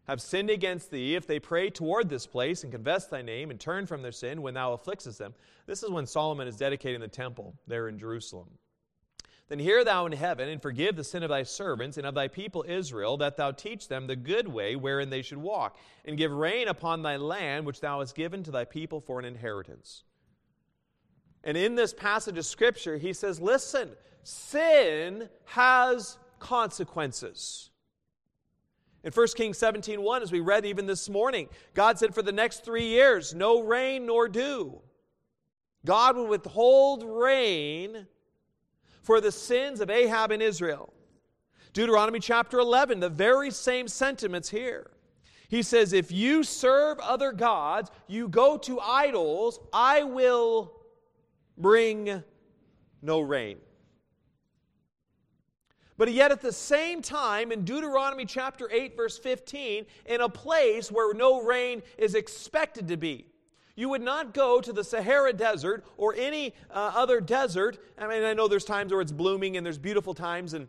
have 0.08 0.20
sinned 0.20 0.50
against 0.50 0.90
thee, 0.90 1.14
if 1.14 1.28
they 1.28 1.38
pray 1.38 1.70
toward 1.70 2.08
this 2.08 2.26
place 2.26 2.64
and 2.64 2.72
confess 2.72 3.06
thy 3.06 3.22
name 3.22 3.52
and 3.52 3.60
turn 3.60 3.86
from 3.86 4.02
their 4.02 4.10
sin 4.10 4.42
when 4.42 4.54
thou 4.54 4.74
afflictest 4.74 5.18
them. 5.18 5.32
This 5.66 5.84
is 5.84 5.90
when 5.90 6.06
Solomon 6.06 6.48
is 6.48 6.56
dedicating 6.56 7.00
the 7.00 7.06
temple 7.06 7.54
there 7.68 7.86
in 7.86 7.96
Jerusalem. 7.96 8.48
Then 9.50 9.58
hear 9.58 9.84
thou 9.84 10.06
in 10.06 10.12
heaven 10.12 10.48
and 10.48 10.62
forgive 10.62 10.94
the 10.94 11.02
sin 11.02 11.24
of 11.24 11.28
thy 11.28 11.42
servants 11.42 11.96
and 11.96 12.06
of 12.06 12.14
thy 12.14 12.28
people 12.28 12.64
Israel, 12.68 13.16
that 13.16 13.36
thou 13.36 13.50
teach 13.50 13.88
them 13.88 14.06
the 14.06 14.14
good 14.14 14.46
way 14.46 14.76
wherein 14.76 15.10
they 15.10 15.22
should 15.22 15.38
walk, 15.38 15.76
and 16.04 16.16
give 16.16 16.30
rain 16.30 16.68
upon 16.68 17.02
thy 17.02 17.16
land 17.16 17.66
which 17.66 17.80
thou 17.80 17.98
hast 17.98 18.14
given 18.14 18.44
to 18.44 18.52
thy 18.52 18.64
people 18.64 19.00
for 19.00 19.18
an 19.18 19.24
inheritance. 19.24 20.04
And 21.42 21.56
in 21.56 21.74
this 21.74 21.92
passage 21.92 22.38
of 22.38 22.46
Scripture, 22.46 22.96
he 22.96 23.12
says, 23.12 23.40
Listen, 23.40 23.90
sin 24.22 25.28
has 25.46 26.16
consequences. 26.38 27.70
In 29.02 29.10
1 29.10 29.26
Kings 29.34 29.58
17 29.58 30.00
1, 30.00 30.22
as 30.22 30.30
we 30.30 30.38
read 30.38 30.64
even 30.64 30.86
this 30.86 31.08
morning, 31.08 31.48
God 31.74 31.98
said, 31.98 32.14
For 32.14 32.22
the 32.22 32.30
next 32.30 32.64
three 32.64 32.86
years, 32.86 33.34
no 33.34 33.60
rain 33.62 34.06
nor 34.06 34.28
dew. 34.28 34.80
God 35.84 36.16
would 36.16 36.28
withhold 36.28 37.02
rain 37.02 38.06
for 39.02 39.20
the 39.20 39.32
sins 39.32 39.80
of 39.80 39.90
Ahab 39.90 40.30
and 40.30 40.42
Israel. 40.42 40.92
Deuteronomy 41.72 42.18
chapter 42.20 42.58
11, 42.58 43.00
the 43.00 43.08
very 43.08 43.50
same 43.50 43.86
sentiments 43.88 44.48
here. 44.48 44.90
He 45.48 45.62
says, 45.62 45.92
If 45.92 46.12
you 46.12 46.42
serve 46.42 46.98
other 47.00 47.32
gods, 47.32 47.90
you 48.06 48.28
go 48.28 48.56
to 48.58 48.80
idols, 48.80 49.58
I 49.72 50.04
will 50.04 50.72
bring 51.56 52.22
no 53.02 53.20
rain. 53.20 53.58
But 55.96 56.12
yet, 56.12 56.32
at 56.32 56.40
the 56.40 56.52
same 56.52 57.02
time, 57.02 57.52
in 57.52 57.64
Deuteronomy 57.64 58.24
chapter 58.24 58.70
8, 58.72 58.96
verse 58.96 59.18
15, 59.18 59.84
in 60.06 60.20
a 60.22 60.28
place 60.30 60.90
where 60.90 61.12
no 61.12 61.42
rain 61.42 61.82
is 61.98 62.14
expected 62.14 62.88
to 62.88 62.96
be, 62.96 63.26
you 63.80 63.88
would 63.88 64.02
not 64.02 64.34
go 64.34 64.60
to 64.60 64.74
the 64.74 64.84
Sahara 64.84 65.32
Desert 65.32 65.86
or 65.96 66.14
any 66.14 66.54
uh, 66.70 66.92
other 66.94 67.18
desert. 67.18 67.78
I 67.98 68.06
mean, 68.06 68.24
I 68.24 68.34
know 68.34 68.46
there's 68.46 68.64
times 68.64 68.92
where 68.92 69.00
it's 69.00 69.10
blooming 69.10 69.56
and 69.56 69.64
there's 69.64 69.78
beautiful 69.78 70.12
times 70.12 70.52
and 70.52 70.68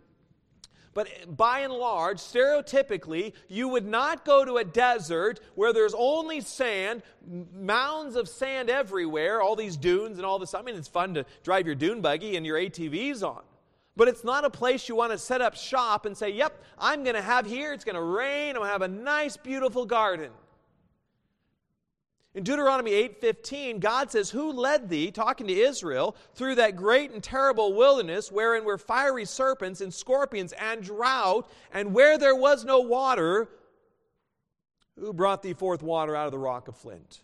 but 0.93 1.07
by 1.37 1.59
and 1.59 1.71
large, 1.71 2.17
stereotypically, 2.17 3.31
you 3.47 3.69
would 3.69 3.85
not 3.85 4.25
go 4.25 4.43
to 4.43 4.57
a 4.57 4.63
desert 4.65 5.39
where 5.55 5.71
there's 5.71 5.93
only 5.97 6.41
sand, 6.41 7.01
mounds 7.53 8.17
of 8.17 8.27
sand 8.27 8.69
everywhere, 8.69 9.41
all 9.41 9.55
these 9.55 9.77
dunes 9.77 10.17
and 10.17 10.25
all 10.25 10.37
this. 10.37 10.53
I 10.53 10.61
mean, 10.61 10.75
it's 10.75 10.89
fun 10.89 11.13
to 11.13 11.25
drive 11.43 11.65
your 11.65 11.75
dune 11.75 12.01
buggy 12.01 12.35
and 12.35 12.45
your 12.45 12.57
ATVs 12.57 13.23
on. 13.23 13.41
But 13.95 14.09
it's 14.09 14.25
not 14.25 14.43
a 14.43 14.49
place 14.49 14.89
you 14.89 14.95
want 14.95 15.13
to 15.13 15.17
set 15.17 15.41
up 15.41 15.55
shop 15.55 16.05
and 16.05 16.15
say, 16.17 16.29
yep, 16.29 16.61
I'm 16.77 17.03
going 17.03 17.15
to 17.15 17.21
have 17.21 17.45
here, 17.45 17.71
it's 17.71 17.85
going 17.85 17.95
to 17.95 18.01
rain, 18.01 18.49
I'm 18.49 18.55
going 18.55 18.67
to 18.67 18.71
have 18.73 18.81
a 18.81 18.89
nice, 18.89 19.37
beautiful 19.37 19.85
garden. 19.85 20.31
In 22.33 22.43
Deuteronomy 22.45 22.93
8:15, 22.93 23.79
God 23.79 24.09
says, 24.09 24.29
"Who 24.29 24.53
led 24.53 24.87
thee, 24.87 25.11
talking 25.11 25.47
to 25.47 25.53
Israel, 25.53 26.15
through 26.33 26.55
that 26.55 26.77
great 26.77 27.11
and 27.11 27.21
terrible 27.21 27.73
wilderness 27.73 28.31
wherein 28.31 28.63
were 28.63 28.77
fiery 28.77 29.25
serpents 29.25 29.81
and 29.81 29.93
scorpions 29.93 30.53
and 30.53 30.81
drought, 30.81 31.49
and 31.73 31.93
where 31.93 32.17
there 32.17 32.35
was 32.35 32.63
no 32.63 32.79
water, 32.79 33.49
who 34.97 35.11
brought 35.11 35.41
thee 35.41 35.53
forth 35.53 35.83
water 35.83 36.15
out 36.15 36.27
of 36.27 36.31
the 36.31 36.39
rock 36.39 36.69
of 36.69 36.77
flint?" 36.77 37.21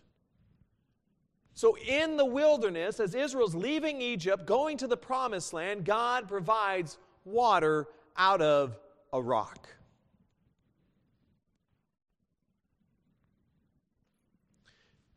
So, 1.54 1.76
in 1.78 2.18
the 2.18 2.26
wilderness, 2.26 3.00
as 3.00 3.14
Israel's 3.14 3.54
leaving 3.54 4.02
Egypt, 4.02 4.44
going 4.44 4.76
to 4.76 4.86
the 4.86 4.96
promised 4.96 5.54
land, 5.54 5.86
God 5.86 6.28
provides 6.28 6.98
water 7.24 7.88
out 8.14 8.42
of 8.42 8.78
a 9.12 9.22
rock. 9.22 9.68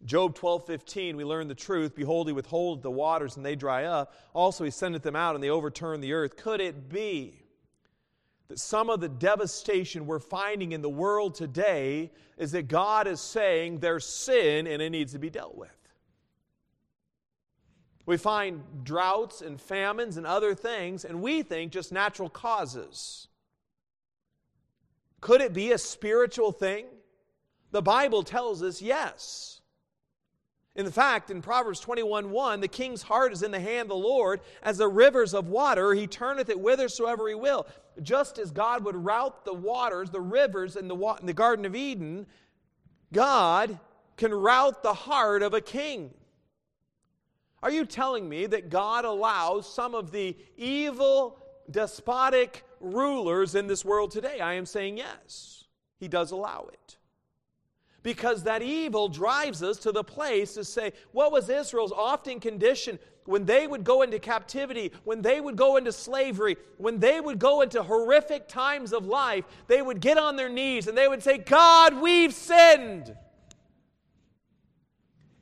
Job 0.05 0.33
12, 0.35 0.65
15, 0.65 1.15
we 1.15 1.23
learn 1.23 1.47
the 1.47 1.55
truth. 1.55 1.95
Behold, 1.95 2.27
he 2.27 2.33
withholdeth 2.33 2.81
the 2.81 2.91
waters, 2.91 3.37
and 3.37 3.45
they 3.45 3.55
dry 3.55 3.85
up. 3.85 4.13
Also, 4.33 4.63
he 4.63 4.71
sendeth 4.71 5.03
them 5.03 5.15
out, 5.15 5.35
and 5.35 5.43
they 5.43 5.49
overturn 5.49 6.01
the 6.01 6.13
earth. 6.13 6.37
Could 6.37 6.59
it 6.59 6.89
be 6.89 7.43
that 8.47 8.59
some 8.59 8.89
of 8.89 8.99
the 8.99 9.09
devastation 9.09 10.07
we're 10.07 10.19
finding 10.19 10.71
in 10.71 10.81
the 10.81 10.89
world 10.89 11.35
today 11.35 12.11
is 12.37 12.51
that 12.53 12.67
God 12.67 13.07
is 13.07 13.21
saying 13.21 13.79
there's 13.79 14.05
sin 14.05 14.65
and 14.65 14.81
it 14.81 14.89
needs 14.89 15.11
to 15.13 15.19
be 15.19 15.29
dealt 15.29 15.55
with? 15.55 15.69
We 18.07 18.17
find 18.17 18.63
droughts 18.83 19.41
and 19.41 19.61
famines 19.61 20.17
and 20.17 20.25
other 20.25 20.55
things, 20.55 21.05
and 21.05 21.21
we 21.21 21.43
think 21.43 21.71
just 21.71 21.91
natural 21.91 22.29
causes. 22.29 23.27
Could 25.21 25.41
it 25.41 25.53
be 25.53 25.71
a 25.71 25.77
spiritual 25.77 26.51
thing? 26.51 26.87
The 27.69 27.83
Bible 27.83 28.23
tells 28.23 28.63
us 28.63 28.81
yes. 28.81 29.60
In 30.75 30.89
fact, 30.89 31.29
in 31.29 31.41
Proverbs 31.41 31.81
21 31.81 32.31
1, 32.31 32.61
the 32.61 32.67
king's 32.67 33.01
heart 33.01 33.33
is 33.33 33.43
in 33.43 33.51
the 33.51 33.59
hand 33.59 33.83
of 33.83 33.87
the 33.89 33.95
Lord, 33.95 34.39
as 34.63 34.77
the 34.77 34.87
rivers 34.87 35.33
of 35.33 35.49
water, 35.49 35.93
he 35.93 36.07
turneth 36.07 36.49
it 36.49 36.57
whithersoever 36.57 37.27
he 37.27 37.35
will. 37.35 37.67
Just 38.01 38.39
as 38.39 38.51
God 38.51 38.85
would 38.85 38.95
route 38.95 39.43
the 39.43 39.53
waters, 39.53 40.09
the 40.09 40.21
rivers 40.21 40.77
in 40.77 40.87
the, 40.87 40.95
in 40.95 41.25
the 41.25 41.33
Garden 41.33 41.65
of 41.65 41.75
Eden, 41.75 42.25
God 43.11 43.77
can 44.15 44.33
route 44.33 44.81
the 44.81 44.93
heart 44.93 45.41
of 45.43 45.53
a 45.53 45.61
king. 45.61 46.13
Are 47.61 47.71
you 47.71 47.85
telling 47.85 48.27
me 48.27 48.45
that 48.47 48.69
God 48.69 49.03
allows 49.03 49.71
some 49.71 49.93
of 49.93 50.11
the 50.11 50.37
evil, 50.57 51.37
despotic 51.69 52.63
rulers 52.79 53.55
in 53.55 53.67
this 53.67 53.83
world 53.83 54.11
today? 54.11 54.39
I 54.39 54.53
am 54.53 54.65
saying 54.65 54.97
yes. 54.97 55.65
He 55.99 56.07
does 56.07 56.31
allow 56.31 56.69
it. 56.71 56.97
Because 58.03 58.43
that 58.43 58.61
evil 58.61 59.07
drives 59.07 59.61
us 59.61 59.77
to 59.79 59.91
the 59.91 60.03
place 60.03 60.55
to 60.55 60.63
say, 60.63 60.93
what 61.11 61.31
was 61.31 61.49
Israel's 61.49 61.91
often 61.91 62.39
condition 62.39 62.97
when 63.25 63.45
they 63.45 63.67
would 63.67 63.83
go 63.83 64.01
into 64.01 64.17
captivity, 64.17 64.91
when 65.03 65.21
they 65.21 65.39
would 65.39 65.55
go 65.55 65.77
into 65.77 65.91
slavery, 65.91 66.57
when 66.77 66.99
they 66.99 67.21
would 67.21 67.37
go 67.37 67.61
into 67.61 67.83
horrific 67.83 68.47
times 68.47 68.93
of 68.93 69.05
life, 69.05 69.45
they 69.67 69.81
would 69.81 70.01
get 70.01 70.17
on 70.17 70.35
their 70.35 70.49
knees 70.49 70.87
and 70.87 70.97
they 70.97 71.07
would 71.07 71.21
say, 71.21 71.37
God, 71.37 72.01
we've 72.01 72.33
sinned. 72.33 73.15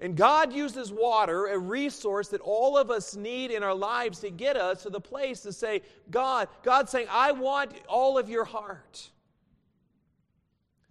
And 0.02 0.16
God 0.16 0.54
uses 0.54 0.94
water, 0.94 1.48
a 1.48 1.58
resource 1.58 2.30
that 2.30 2.42
all 2.42 2.78
of 2.78 2.90
us 2.90 3.16
need 3.16 3.52
in 3.52 3.64
our 3.64 3.76
lives 3.76 4.20
to 4.20 4.30
get 4.30 4.56
us 4.56 4.84
to 4.84 4.90
the 4.90 5.02
place 5.02 5.42
to 5.42 5.52
say, 5.52 5.82
God, 6.10 6.48
God's 6.64 6.92
saying, 6.92 7.08
I 7.12 7.34
want 7.34 7.74
all 7.88 8.18
of 8.18 8.30
your 8.30 8.46
heart. 8.46 9.10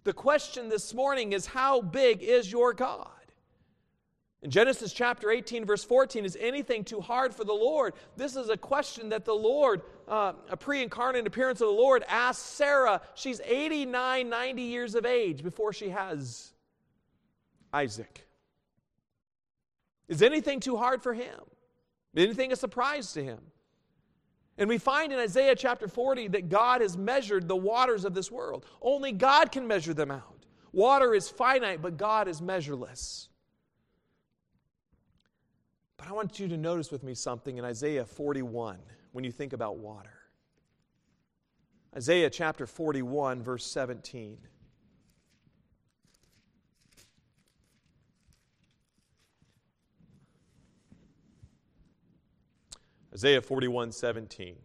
The 0.09 0.13
question 0.13 0.69
this 0.69 0.91
morning 0.95 1.33
is, 1.33 1.45
how 1.45 1.81
big 1.81 2.23
is 2.23 2.51
your 2.51 2.73
God? 2.73 3.11
In 4.41 4.49
Genesis 4.49 4.91
chapter 4.91 5.29
18, 5.29 5.65
verse 5.65 5.83
14, 5.83 6.25
is 6.25 6.35
anything 6.41 6.83
too 6.83 6.99
hard 6.99 7.31
for 7.31 7.43
the 7.43 7.53
Lord? 7.53 7.93
This 8.17 8.35
is 8.35 8.49
a 8.49 8.57
question 8.57 9.09
that 9.09 9.23
the 9.23 9.35
Lord, 9.35 9.83
uh, 10.07 10.33
a 10.49 10.57
pre 10.57 10.81
incarnate 10.81 11.27
appearance 11.27 11.61
of 11.61 11.67
the 11.67 11.75
Lord, 11.75 12.03
asked 12.07 12.43
Sarah. 12.43 13.01
She's 13.13 13.39
89, 13.41 14.27
90 14.27 14.61
years 14.63 14.95
of 14.95 15.05
age 15.05 15.43
before 15.43 15.73
she 15.73 15.89
has 15.89 16.53
Isaac. 17.71 18.27
Is 20.07 20.23
anything 20.23 20.59
too 20.59 20.75
hard 20.77 21.03
for 21.03 21.13
him? 21.13 21.39
Anything 22.17 22.51
a 22.51 22.55
surprise 22.55 23.13
to 23.13 23.23
him? 23.23 23.41
And 24.59 24.67
we 24.67 24.77
find 24.77 25.13
in 25.13 25.19
Isaiah 25.19 25.55
chapter 25.55 25.87
40 25.87 26.27
that 26.27 26.49
God 26.49 26.81
has 26.81 26.97
measured 26.97 27.47
the 27.47 27.55
waters 27.55 28.03
of 28.03 28.13
this 28.13 28.29
world. 28.29 28.65
Only 28.81 29.13
God 29.13 29.53
can 29.53 29.65
measure 29.65 29.93
them 29.93 30.11
out. 30.11 30.45
Water 30.73 31.15
is 31.15 31.29
finite, 31.29 31.81
but 31.81 31.95
God 31.95 32.27
is 32.27 32.41
measureless. 32.41 33.29
But 35.95 36.09
I 36.09 36.11
want 36.11 36.41
you 36.41 36.49
to 36.49 36.57
notice 36.57 36.91
with 36.91 37.03
me 37.03 37.13
something 37.13 37.57
in 37.57 37.63
Isaiah 37.63 38.05
41 38.05 38.77
when 39.13 39.23
you 39.23 39.31
think 39.31 39.53
about 39.53 39.77
water. 39.77 40.13
Isaiah 41.95 42.29
chapter 42.29 42.67
41, 42.67 43.41
verse 43.41 43.65
17. 43.65 44.37
Isaiah 53.13 53.41
41 53.41 53.91
17. 53.91 54.47
I 54.47 54.51
want 54.51 54.59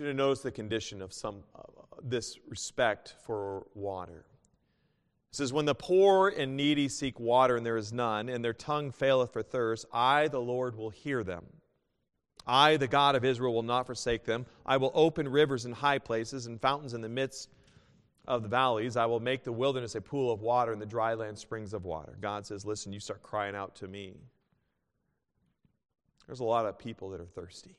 you 0.00 0.06
to 0.06 0.14
notice 0.14 0.40
the 0.40 0.50
condition 0.50 1.02
of 1.02 1.12
some 1.12 1.42
uh, 1.54 1.62
this 2.02 2.38
respect 2.48 3.14
for 3.26 3.66
water. 3.74 4.24
It 5.30 5.36
says, 5.36 5.52
When 5.52 5.66
the 5.66 5.74
poor 5.74 6.28
and 6.28 6.56
needy 6.56 6.88
seek 6.88 7.20
water 7.20 7.56
and 7.56 7.64
there 7.64 7.76
is 7.76 7.92
none, 7.92 8.28
and 8.28 8.42
their 8.44 8.54
tongue 8.54 8.90
faileth 8.90 9.32
for 9.32 9.42
thirst, 9.42 9.84
I, 9.92 10.28
the 10.28 10.40
Lord, 10.40 10.76
will 10.76 10.90
hear 10.90 11.22
them. 11.22 11.44
I, 12.46 12.78
the 12.78 12.88
God 12.88 13.14
of 13.14 13.24
Israel, 13.24 13.54
will 13.54 13.62
not 13.62 13.86
forsake 13.86 14.24
them. 14.24 14.46
I 14.64 14.78
will 14.78 14.92
open 14.94 15.28
rivers 15.28 15.66
in 15.66 15.72
high 15.72 15.98
places 15.98 16.46
and 16.46 16.60
fountains 16.60 16.94
in 16.94 17.02
the 17.02 17.08
midst 17.08 17.50
of 18.26 18.42
the 18.42 18.48
valleys. 18.48 18.96
I 18.96 19.06
will 19.06 19.20
make 19.20 19.44
the 19.44 19.52
wilderness 19.52 19.94
a 19.94 20.00
pool 20.00 20.32
of 20.32 20.40
water 20.40 20.72
and 20.72 20.80
the 20.80 20.86
dry 20.86 21.14
land 21.14 21.38
springs 21.38 21.74
of 21.74 21.84
water. 21.84 22.16
God 22.20 22.46
says, 22.46 22.64
Listen, 22.64 22.92
you 22.92 23.00
start 23.00 23.22
crying 23.22 23.54
out 23.54 23.74
to 23.76 23.88
me. 23.88 24.16
There's 26.32 26.40
a 26.40 26.44
lot 26.44 26.64
of 26.64 26.78
people 26.78 27.10
that 27.10 27.20
are 27.20 27.26
thirsty. 27.26 27.76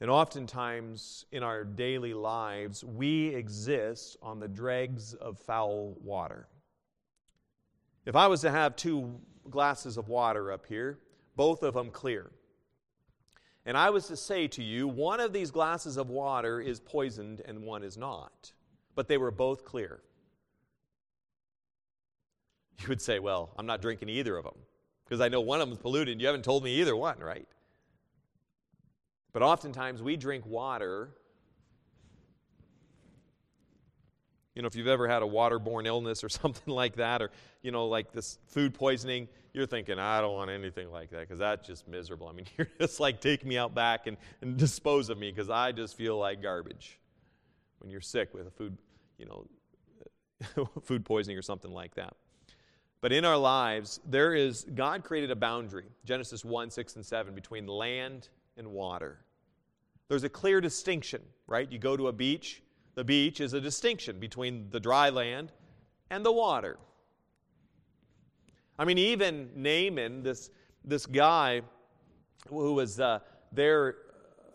And 0.00 0.08
oftentimes 0.08 1.26
in 1.32 1.42
our 1.42 1.64
daily 1.64 2.14
lives, 2.14 2.84
we 2.84 3.34
exist 3.34 4.16
on 4.22 4.38
the 4.38 4.46
dregs 4.46 5.14
of 5.14 5.40
foul 5.40 5.96
water. 6.00 6.46
If 8.06 8.14
I 8.14 8.28
was 8.28 8.42
to 8.42 8.52
have 8.52 8.76
two 8.76 9.18
glasses 9.50 9.96
of 9.96 10.08
water 10.08 10.52
up 10.52 10.66
here, 10.66 11.00
both 11.34 11.64
of 11.64 11.74
them 11.74 11.90
clear, 11.90 12.30
and 13.66 13.76
I 13.76 13.90
was 13.90 14.06
to 14.06 14.16
say 14.16 14.46
to 14.46 14.62
you, 14.62 14.86
one 14.86 15.18
of 15.18 15.32
these 15.32 15.50
glasses 15.50 15.96
of 15.96 16.10
water 16.10 16.60
is 16.60 16.78
poisoned 16.78 17.42
and 17.44 17.64
one 17.64 17.82
is 17.82 17.96
not, 17.96 18.52
but 18.94 19.08
they 19.08 19.18
were 19.18 19.32
both 19.32 19.64
clear. 19.64 20.00
You 22.78 22.86
would 22.88 23.02
say, 23.02 23.18
Well, 23.18 23.50
I'm 23.58 23.66
not 23.66 23.82
drinking 23.82 24.10
either 24.10 24.36
of 24.36 24.44
them 24.44 24.54
because 25.04 25.20
I 25.20 25.28
know 25.28 25.40
one 25.40 25.60
of 25.60 25.68
them 25.68 25.76
is 25.76 25.82
polluted. 25.82 26.20
You 26.20 26.26
haven't 26.26 26.44
told 26.44 26.64
me 26.64 26.80
either 26.80 26.96
one, 26.96 27.18
right? 27.18 27.46
But 29.32 29.42
oftentimes 29.42 30.02
we 30.02 30.16
drink 30.16 30.46
water. 30.46 31.10
You 34.54 34.62
know, 34.62 34.68
if 34.68 34.76
you've 34.76 34.86
ever 34.86 35.08
had 35.08 35.22
a 35.22 35.26
waterborne 35.26 35.86
illness 35.86 36.22
or 36.22 36.28
something 36.30 36.72
like 36.72 36.96
that, 36.96 37.20
or, 37.20 37.30
you 37.62 37.70
know, 37.70 37.86
like 37.86 38.12
this 38.12 38.38
food 38.46 38.72
poisoning, 38.74 39.28
you're 39.52 39.66
thinking, 39.66 39.98
I 39.98 40.20
don't 40.20 40.34
want 40.34 40.50
anything 40.50 40.90
like 40.90 41.10
that 41.10 41.20
because 41.20 41.38
that's 41.38 41.66
just 41.66 41.86
miserable. 41.88 42.28
I 42.28 42.32
mean, 42.32 42.46
you're 42.56 42.68
just 42.80 43.00
like, 43.00 43.20
take 43.20 43.44
me 43.44 43.58
out 43.58 43.74
back 43.74 44.06
and, 44.06 44.16
and 44.40 44.56
dispose 44.56 45.10
of 45.10 45.18
me 45.18 45.30
because 45.30 45.50
I 45.50 45.72
just 45.72 45.96
feel 45.96 46.18
like 46.18 46.40
garbage 46.40 46.98
when 47.80 47.90
you're 47.90 48.00
sick 48.00 48.32
with 48.32 48.46
a 48.46 48.50
food, 48.50 48.78
you 49.18 49.26
know, 49.26 50.68
food 50.82 51.04
poisoning 51.04 51.36
or 51.36 51.42
something 51.42 51.72
like 51.72 51.94
that. 51.96 52.14
But 53.04 53.12
in 53.12 53.26
our 53.26 53.36
lives, 53.36 54.00
there 54.06 54.32
is, 54.32 54.64
God 54.74 55.04
created 55.04 55.30
a 55.30 55.36
boundary, 55.36 55.84
Genesis 56.06 56.42
1, 56.42 56.70
6, 56.70 56.96
and 56.96 57.04
7, 57.04 57.34
between 57.34 57.66
land 57.66 58.30
and 58.56 58.68
water. 58.68 59.18
There's 60.08 60.24
a 60.24 60.30
clear 60.30 60.58
distinction, 60.62 61.20
right? 61.46 61.70
You 61.70 61.78
go 61.78 61.98
to 61.98 62.08
a 62.08 62.12
beach, 62.14 62.62
the 62.94 63.04
beach 63.04 63.42
is 63.42 63.52
a 63.52 63.60
distinction 63.60 64.18
between 64.18 64.70
the 64.70 64.80
dry 64.80 65.10
land 65.10 65.52
and 66.08 66.24
the 66.24 66.32
water. 66.32 66.78
I 68.78 68.86
mean, 68.86 68.96
even 68.96 69.50
Naaman, 69.54 70.22
this, 70.22 70.48
this 70.82 71.04
guy 71.04 71.60
who 72.48 72.72
was 72.72 73.00
uh, 73.00 73.18
their 73.52 73.96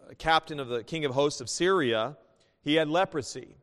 uh, 0.09 0.15
captain 0.17 0.59
of 0.59 0.69
the 0.69 0.83
king 0.83 1.05
of 1.05 1.11
hosts 1.11 1.39
of 1.39 1.51
Syria, 1.51 2.17
he 2.63 2.73
had 2.73 2.89
leprosy. 2.89 3.58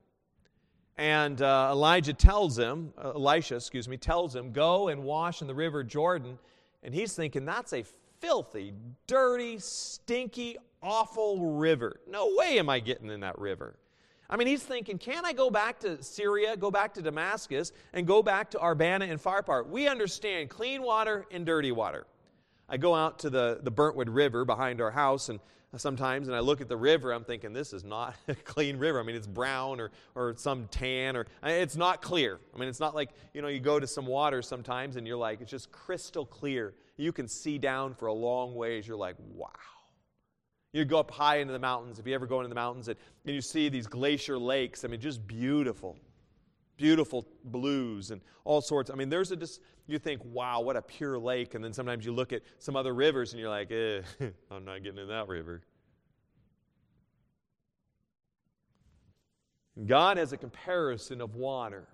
And 0.99 1.43
uh, 1.43 1.71
Elijah 1.73 2.15
tells 2.15 2.59
him, 2.59 2.93
uh, 2.97 3.11
Elisha, 3.11 3.57
excuse 3.57 3.87
me, 3.87 3.97
tells 3.97 4.35
him, 4.35 4.53
go 4.53 4.88
and 4.88 5.05
wash 5.05 5.43
in 5.43 5.47
the 5.47 5.55
river 5.55 5.85
Jordan. 5.85 6.38
And 6.83 6.95
he's 6.95 7.15
thinking, 7.15 7.45
that's 7.45 7.73
a 7.73 7.85
filthy, 8.21 8.73
dirty, 9.07 9.59
stinky, 9.59 10.57
awful 10.83 11.53
river. 11.53 12.00
No 12.09 12.33
way 12.35 12.59
am 12.59 12.71
I 12.71 12.81
getting 12.81 13.11
in 13.11 13.21
that 13.21 13.38
river. 13.38 13.76
I 14.29 14.37
mean, 14.37 14.49
he's 14.49 14.62
thinking, 14.62 14.99
can 14.99 15.25
I 15.25 15.33
go 15.33 15.50
back 15.50 15.79
to 15.81 16.03
Syria, 16.03 16.57
go 16.57 16.71
back 16.71 16.95
to 16.95 17.03
Damascus, 17.03 17.73
and 17.93 18.07
go 18.07 18.23
back 18.23 18.50
to 18.53 18.61
Abana 18.61 19.05
and 19.05 19.23
Pharpar? 19.23 19.67
We 19.67 19.87
understand 19.87 20.50
clean 20.50 20.83
water 20.83 21.26
and 21.31 21.47
dirty 21.47 21.73
water. 21.73 22.07
I 22.69 22.76
go 22.76 22.95
out 22.95 23.21
to 23.21 23.31
the, 23.31 23.61
the 23.62 23.71
Burntwood 23.71 24.09
River 24.09 24.45
behind 24.45 24.81
our 24.81 24.91
house, 24.91 25.29
and 25.29 25.38
sometimes, 25.78 26.28
and 26.28 26.37
I 26.37 26.40
look 26.40 26.61
at 26.61 26.68
the 26.68 26.76
river, 26.76 27.12
I'm 27.12 27.25
thinking, 27.25 27.52
this 27.52 27.73
is 27.73 27.85
not 27.85 28.14
a 28.28 28.35
clean 28.35 28.78
river. 28.78 29.00
I 29.00 29.02
mean, 29.02 29.16
it's 29.16 29.26
brown 29.26 29.80
or, 29.80 29.90
or 30.14 30.35
some 30.37 30.68
tan, 30.68 31.16
or 31.16 31.26
it's 31.42 31.76
not 31.76 32.02
clear. 32.02 32.38
I 32.54 32.59
mean, 32.59 32.68
it's 32.68 32.80
not 32.80 32.95
like, 32.95 33.11
you 33.35 33.42
know, 33.42 33.49
you 33.49 33.61
go 33.61 33.78
to 33.80 33.87
some 33.87 34.06
water 34.06 34.42
sometimes 34.42 34.97
and 34.97 35.06
you're 35.06 35.16
like, 35.16 35.40
it's 35.40 35.50
just 35.50 35.73
crystal 35.73 36.26
clear. 36.26 36.75
You 36.97 37.12
can 37.12 37.28
see 37.28 37.59
down 37.59 37.95
for 37.95 38.06
a 38.06 38.12
long 38.12 38.54
ways. 38.54 38.87
You're 38.87 38.97
like, 38.97 39.16
wow. 39.35 39.50
You 40.73 40.85
go 40.85 40.99
up 40.99 41.11
high 41.11 41.37
into 41.37 41.52
the 41.52 41.59
mountains, 41.59 41.99
if 41.99 42.06
you 42.06 42.14
ever 42.14 42.26
go 42.26 42.40
into 42.40 42.49
the 42.49 42.54
mountains, 42.54 42.88
and, 42.88 42.99
and 43.25 43.35
you 43.35 43.40
see 43.40 43.68
these 43.68 43.87
glacier 43.87 44.37
lakes. 44.37 44.85
I 44.85 44.88
mean, 44.88 45.00
just 45.00 45.26
beautiful. 45.26 45.97
Beautiful 46.76 47.26
blues 47.45 48.11
and 48.11 48.21
all 48.45 48.61
sorts. 48.61 48.90
I 48.90 48.95
mean, 48.95 49.09
there's 49.09 49.30
a 49.33 49.37
just, 49.37 49.61
you 49.87 49.99
think, 49.99 50.21
wow, 50.25 50.61
what 50.61 50.76
a 50.76 50.83
pure 50.83 51.18
lake. 51.18 51.54
And 51.54 51.64
then 51.64 51.73
sometimes 51.73 52.04
you 52.04 52.12
look 52.12 52.33
at 52.33 52.42
some 52.59 52.76
other 52.76 52.95
rivers 52.95 53.33
and 53.33 53.40
you're 53.40 53.50
like, 53.50 53.71
eh, 53.71 54.02
I'm 54.50 54.64
not 54.64 54.83
getting 54.83 54.99
in 54.99 55.09
that 55.09 55.28
river. 55.28 55.62
God 59.84 60.17
has 60.17 60.32
a 60.32 60.36
comparison 60.36 61.21
of 61.21 61.34
water. 61.34 61.86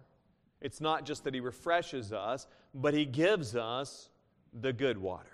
It's 0.61 0.81
not 0.81 1.05
just 1.05 1.25
that 1.25 1.35
He 1.35 1.41
refreshes 1.41 2.13
us, 2.13 2.47
but 2.75 2.95
He 2.95 3.05
gives 3.05 3.57
us 3.57 4.09
the 4.53 4.73
good 4.73 4.99
water. 4.99 5.33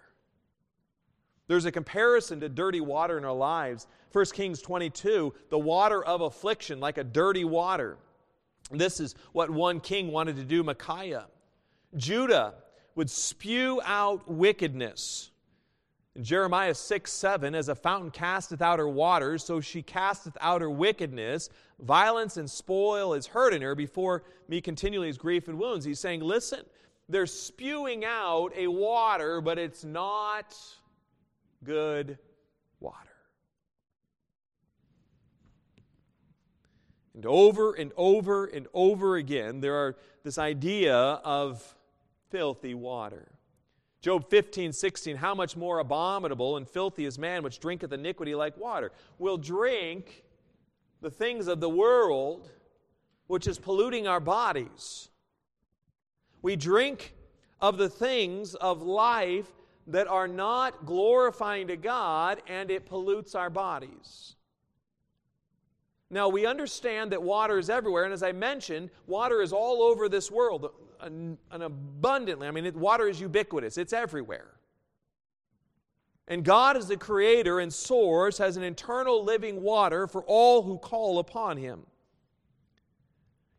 There's 1.46 1.64
a 1.64 1.72
comparison 1.72 2.40
to 2.40 2.48
dirty 2.48 2.80
water 2.80 3.18
in 3.18 3.24
our 3.24 3.34
lives. 3.34 3.86
1 4.12 4.24
Kings 4.26 4.62
22, 4.62 5.34
the 5.50 5.58
water 5.58 6.04
of 6.04 6.20
affliction, 6.20 6.80
like 6.80 6.98
a 6.98 7.04
dirty 7.04 7.44
water. 7.44 7.98
This 8.70 9.00
is 9.00 9.14
what 9.32 9.50
one 9.50 9.80
king 9.80 10.12
wanted 10.12 10.36
to 10.36 10.44
do, 10.44 10.62
Micaiah. 10.62 11.26
Judah 11.96 12.54
would 12.94 13.08
spew 13.08 13.80
out 13.84 14.28
wickedness. 14.30 15.30
In 16.14 16.24
Jeremiah 16.24 16.74
6 16.74 17.12
7, 17.12 17.54
as 17.54 17.68
a 17.68 17.74
fountain 17.74 18.10
casteth 18.10 18.60
out 18.60 18.78
her 18.78 18.88
waters, 18.88 19.44
so 19.44 19.60
she 19.60 19.82
casteth 19.82 20.36
out 20.40 20.60
her 20.60 20.70
wickedness. 20.70 21.48
Violence 21.80 22.36
and 22.36 22.50
spoil 22.50 23.14
is 23.14 23.28
hurt 23.28 23.54
in 23.54 23.62
her 23.62 23.74
before 23.74 24.24
me 24.48 24.60
continually 24.60 25.08
is 25.08 25.16
grief 25.16 25.48
and 25.48 25.58
wounds. 25.58 25.84
He's 25.84 26.00
saying, 26.00 26.20
listen, 26.20 26.64
they're 27.08 27.26
spewing 27.26 28.04
out 28.04 28.50
a 28.56 28.66
water, 28.66 29.40
but 29.40 29.58
it's 29.58 29.84
not 29.84 30.56
good 31.64 32.18
water. 32.80 33.08
And 37.18 37.26
over 37.26 37.72
and 37.72 37.90
over 37.96 38.46
and 38.46 38.68
over 38.72 39.16
again, 39.16 39.58
there 39.58 39.74
are 39.74 39.96
this 40.22 40.38
idea 40.38 40.94
of 40.94 41.74
filthy 42.30 42.74
water. 42.74 43.26
Job 44.00 44.30
15, 44.30 44.72
16, 44.72 45.16
how 45.16 45.34
much 45.34 45.56
more 45.56 45.80
abominable 45.80 46.58
and 46.58 46.68
filthy 46.68 47.06
is 47.06 47.18
man 47.18 47.42
which 47.42 47.58
drinketh 47.58 47.92
iniquity 47.92 48.36
like 48.36 48.56
water? 48.56 48.92
Will 49.18 49.36
drink 49.36 50.22
the 51.00 51.10
things 51.10 51.48
of 51.48 51.58
the 51.58 51.68
world 51.68 52.52
which 53.26 53.48
is 53.48 53.58
polluting 53.58 54.06
our 54.06 54.20
bodies. 54.20 55.08
We 56.40 56.54
drink 56.54 57.16
of 57.60 57.78
the 57.78 57.88
things 57.88 58.54
of 58.54 58.80
life 58.80 59.50
that 59.88 60.06
are 60.06 60.28
not 60.28 60.86
glorifying 60.86 61.66
to 61.66 61.76
God 61.76 62.40
and 62.46 62.70
it 62.70 62.86
pollutes 62.86 63.34
our 63.34 63.50
bodies. 63.50 64.36
Now, 66.10 66.28
we 66.28 66.46
understand 66.46 67.12
that 67.12 67.22
water 67.22 67.58
is 67.58 67.68
everywhere, 67.68 68.04
and 68.04 68.12
as 68.12 68.22
I 68.22 68.32
mentioned, 68.32 68.90
water 69.06 69.42
is 69.42 69.52
all 69.52 69.82
over 69.82 70.08
this 70.08 70.30
world, 70.30 70.70
and, 71.00 71.36
abundantly. 71.50 72.48
I 72.48 72.50
mean, 72.50 72.64
it, 72.64 72.74
water 72.74 73.08
is 73.08 73.20
ubiquitous, 73.20 73.76
it's 73.76 73.92
everywhere. 73.92 74.54
And 76.26 76.44
God, 76.44 76.76
as 76.76 76.88
the 76.88 76.96
creator 76.96 77.60
and 77.60 77.72
source, 77.72 78.38
has 78.38 78.56
an 78.56 78.62
eternal 78.62 79.24
living 79.24 79.62
water 79.62 80.06
for 80.06 80.22
all 80.24 80.62
who 80.62 80.78
call 80.78 81.18
upon 81.18 81.56
him. 81.56 81.80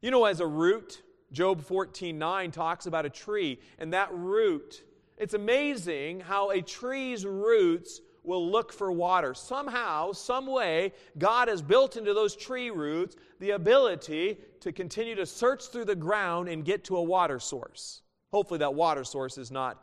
You 0.02 0.12
know, 0.12 0.26
as 0.26 0.40
a 0.40 0.48
root, 0.48 1.02
Job 1.32 1.62
14 1.62 2.18
9 2.18 2.52
talks 2.52 2.86
about 2.86 3.06
a 3.06 3.10
tree, 3.10 3.60
and 3.78 3.94
that 3.94 4.10
root 4.12 4.84
it's 5.20 5.34
amazing 5.34 6.22
how 6.22 6.50
a 6.52 6.62
tree's 6.62 7.26
roots 7.26 8.00
will 8.23 8.49
look 8.49 8.71
for 8.73 8.91
water. 8.91 9.34
Somehow, 9.34 10.12
some 10.12 10.45
way, 10.45 10.93
God 11.17 11.47
has 11.47 11.62
built 11.62 11.97
into 11.97 12.13
those 12.13 12.36
tree 12.36 12.69
roots 12.69 13.15
the 13.39 13.51
ability 13.51 14.38
to 14.62 14.71
continue 14.71 15.15
to 15.15 15.25
search 15.25 15.67
through 15.67 15.86
the 15.86 15.95
ground 15.95 16.49
and 16.49 16.65
get 16.65 16.84
to 16.86 16.97
a 16.97 17.03
water 17.03 17.39
source. 17.39 18.01
Hopefully, 18.32 18.60
that 18.60 18.73
water 18.73 19.03
source 19.03 19.38
is 19.38 19.51
not 19.51 19.82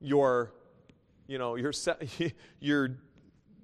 your, 0.00 0.54
you 1.26 1.38
know, 1.38 1.56
your, 1.56 1.72
your 2.60 2.98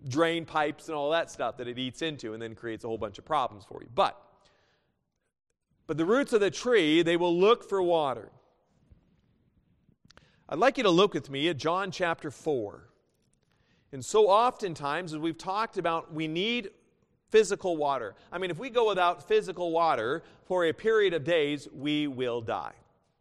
drain 0.08 0.44
pipes 0.44 0.88
and 0.88 0.96
all 0.96 1.10
that 1.10 1.30
stuff 1.30 1.56
that 1.58 1.68
it 1.68 1.78
eats 1.78 2.02
into 2.02 2.32
and 2.34 2.42
then 2.42 2.54
creates 2.54 2.84
a 2.84 2.86
whole 2.86 2.98
bunch 2.98 3.18
of 3.18 3.24
problems 3.24 3.64
for 3.64 3.82
you. 3.82 3.88
But, 3.94 4.20
but 5.86 5.96
the 5.96 6.04
roots 6.04 6.32
of 6.32 6.40
the 6.40 6.50
tree, 6.50 7.02
they 7.02 7.16
will 7.16 7.36
look 7.36 7.68
for 7.68 7.82
water. 7.82 8.30
I'd 10.48 10.58
like 10.58 10.78
you 10.78 10.82
to 10.82 10.90
look 10.90 11.14
with 11.14 11.30
me 11.30 11.48
at 11.48 11.56
John 11.56 11.90
chapter 11.90 12.30
4. 12.30 12.89
And 13.92 14.04
so 14.04 14.28
oftentimes, 14.28 15.12
as 15.12 15.18
we've 15.18 15.38
talked 15.38 15.76
about, 15.76 16.12
we 16.12 16.28
need 16.28 16.70
physical 17.30 17.76
water. 17.76 18.14
I 18.30 18.38
mean, 18.38 18.50
if 18.50 18.58
we 18.58 18.70
go 18.70 18.88
without 18.88 19.26
physical 19.26 19.72
water 19.72 20.22
for 20.44 20.66
a 20.66 20.72
period 20.72 21.14
of 21.14 21.24
days, 21.24 21.68
we 21.72 22.06
will 22.06 22.40
die. 22.40 22.72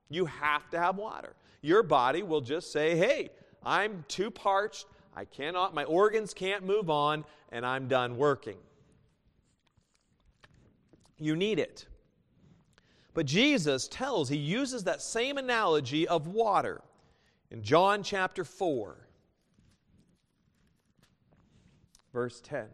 You 0.10 0.26
have 0.26 0.70
to 0.72 0.80
have 0.80 0.98
water. 0.98 1.36
Your 1.62 1.84
body 1.84 2.24
will 2.24 2.42
just 2.42 2.72
say, 2.72 2.96
hey, 2.96 3.30
I'm 3.64 4.04
too 4.08 4.32
parched. 4.32 4.86
I 5.16 5.26
cannot, 5.26 5.74
my 5.74 5.84
organs 5.84 6.34
can't 6.34 6.66
move 6.66 6.90
on, 6.90 7.26
and 7.52 7.66
I'm 7.66 7.88
done 7.88 8.18
working. 8.18 8.58
You 11.18 11.36
need 11.36 11.60
it. 11.60 11.86
But 13.14 13.26
Jesus 13.26 13.88
tells, 13.88 14.30
he 14.30 14.38
uses 14.38 14.86
that 14.86 15.02
same 15.02 15.38
analogy 15.38 16.08
of 16.08 16.28
water 16.28 16.82
in 17.52 17.64
John 17.64 18.04
chapter 18.04 18.44
4, 18.46 18.96
verse 22.20 22.42
10. 22.42 22.66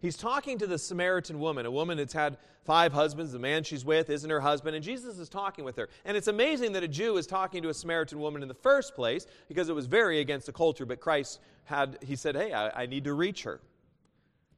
He's 0.00 0.16
talking 0.16 0.58
to 0.58 0.66
the 0.68 0.78
Samaritan 0.78 1.40
woman, 1.40 1.66
a 1.66 1.70
woman 1.72 1.98
that's 1.98 2.12
had 2.12 2.36
five 2.64 2.92
husbands. 2.92 3.32
The 3.32 3.40
man 3.40 3.64
she's 3.64 3.84
with 3.84 4.10
isn't 4.10 4.30
her 4.30 4.38
husband, 4.38 4.76
and 4.76 4.84
Jesus 4.84 5.18
is 5.18 5.28
talking 5.28 5.64
with 5.64 5.74
her. 5.74 5.88
And 6.04 6.16
it's 6.16 6.28
amazing 6.28 6.70
that 6.74 6.84
a 6.84 6.88
Jew 6.88 7.16
is 7.16 7.26
talking 7.26 7.64
to 7.64 7.68
a 7.68 7.74
Samaritan 7.74 8.20
woman 8.20 8.42
in 8.42 8.48
the 8.48 8.54
first 8.54 8.94
place 8.94 9.26
because 9.48 9.68
it 9.68 9.74
was 9.74 9.86
very 9.86 10.20
against 10.20 10.46
the 10.46 10.52
culture, 10.52 10.86
but 10.86 11.00
Christ 11.00 11.40
had, 11.64 11.98
he 12.00 12.14
said, 12.14 12.36
Hey, 12.36 12.52
I, 12.52 12.82
I 12.82 12.86
need 12.86 13.02
to 13.02 13.12
reach 13.12 13.42
her. 13.42 13.60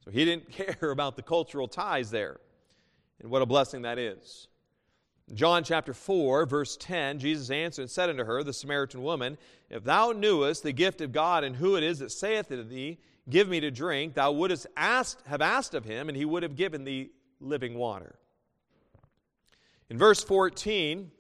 So 0.05 0.11
he 0.11 0.27
didn't 0.27 0.53
care 0.81 0.91
about 0.91 1.17
the 1.17 1.23
cultural 1.23 1.69
ties 1.69 2.11
there. 2.11 2.39
And 3.23 3.31
what 3.31 3.41
a 3.41 3.47
blessing 3.47 3.81
that 3.83 3.99
is. 3.99 4.47
John 5.33 5.63
chapter 5.63 5.95
4, 5.95 6.47
verse 6.47 6.77
10, 6.77 7.21
Jesus 7.21 7.51
answered 7.51 7.83
and 7.83 7.91
said 7.91 8.11
unto 8.11 8.25
her, 8.25 8.43
the 8.43 8.53
Samaritan 8.53 9.03
woman, 9.03 9.39
If 9.69 9.85
thou 9.85 10.13
knewest 10.13 10.63
the 10.63 10.73
gift 10.73 11.01
of 11.01 11.13
God 11.13 11.45
and 11.45 11.57
who 11.57 11.77
it 11.77 11.83
is 11.83 12.01
that 12.01 12.11
saith 12.11 12.51
unto 12.51 12.65
thee, 12.65 12.99
Give 13.29 13.49
me 13.49 13.61
to 13.61 13.71
drink, 13.71 14.15
thou 14.15 14.33
wouldst 14.33 14.67
asked, 14.77 15.23
have 15.27 15.41
asked 15.41 15.75
of 15.75 15.85
him, 15.85 16.09
and 16.09 16.17
he 16.17 16.25
would 16.25 16.43
have 16.43 16.57
given 16.57 16.85
thee 16.85 17.11
living 17.41 17.75
water. 17.75 18.17
In 19.89 19.99
verse 19.99 20.23
14, 20.23 21.13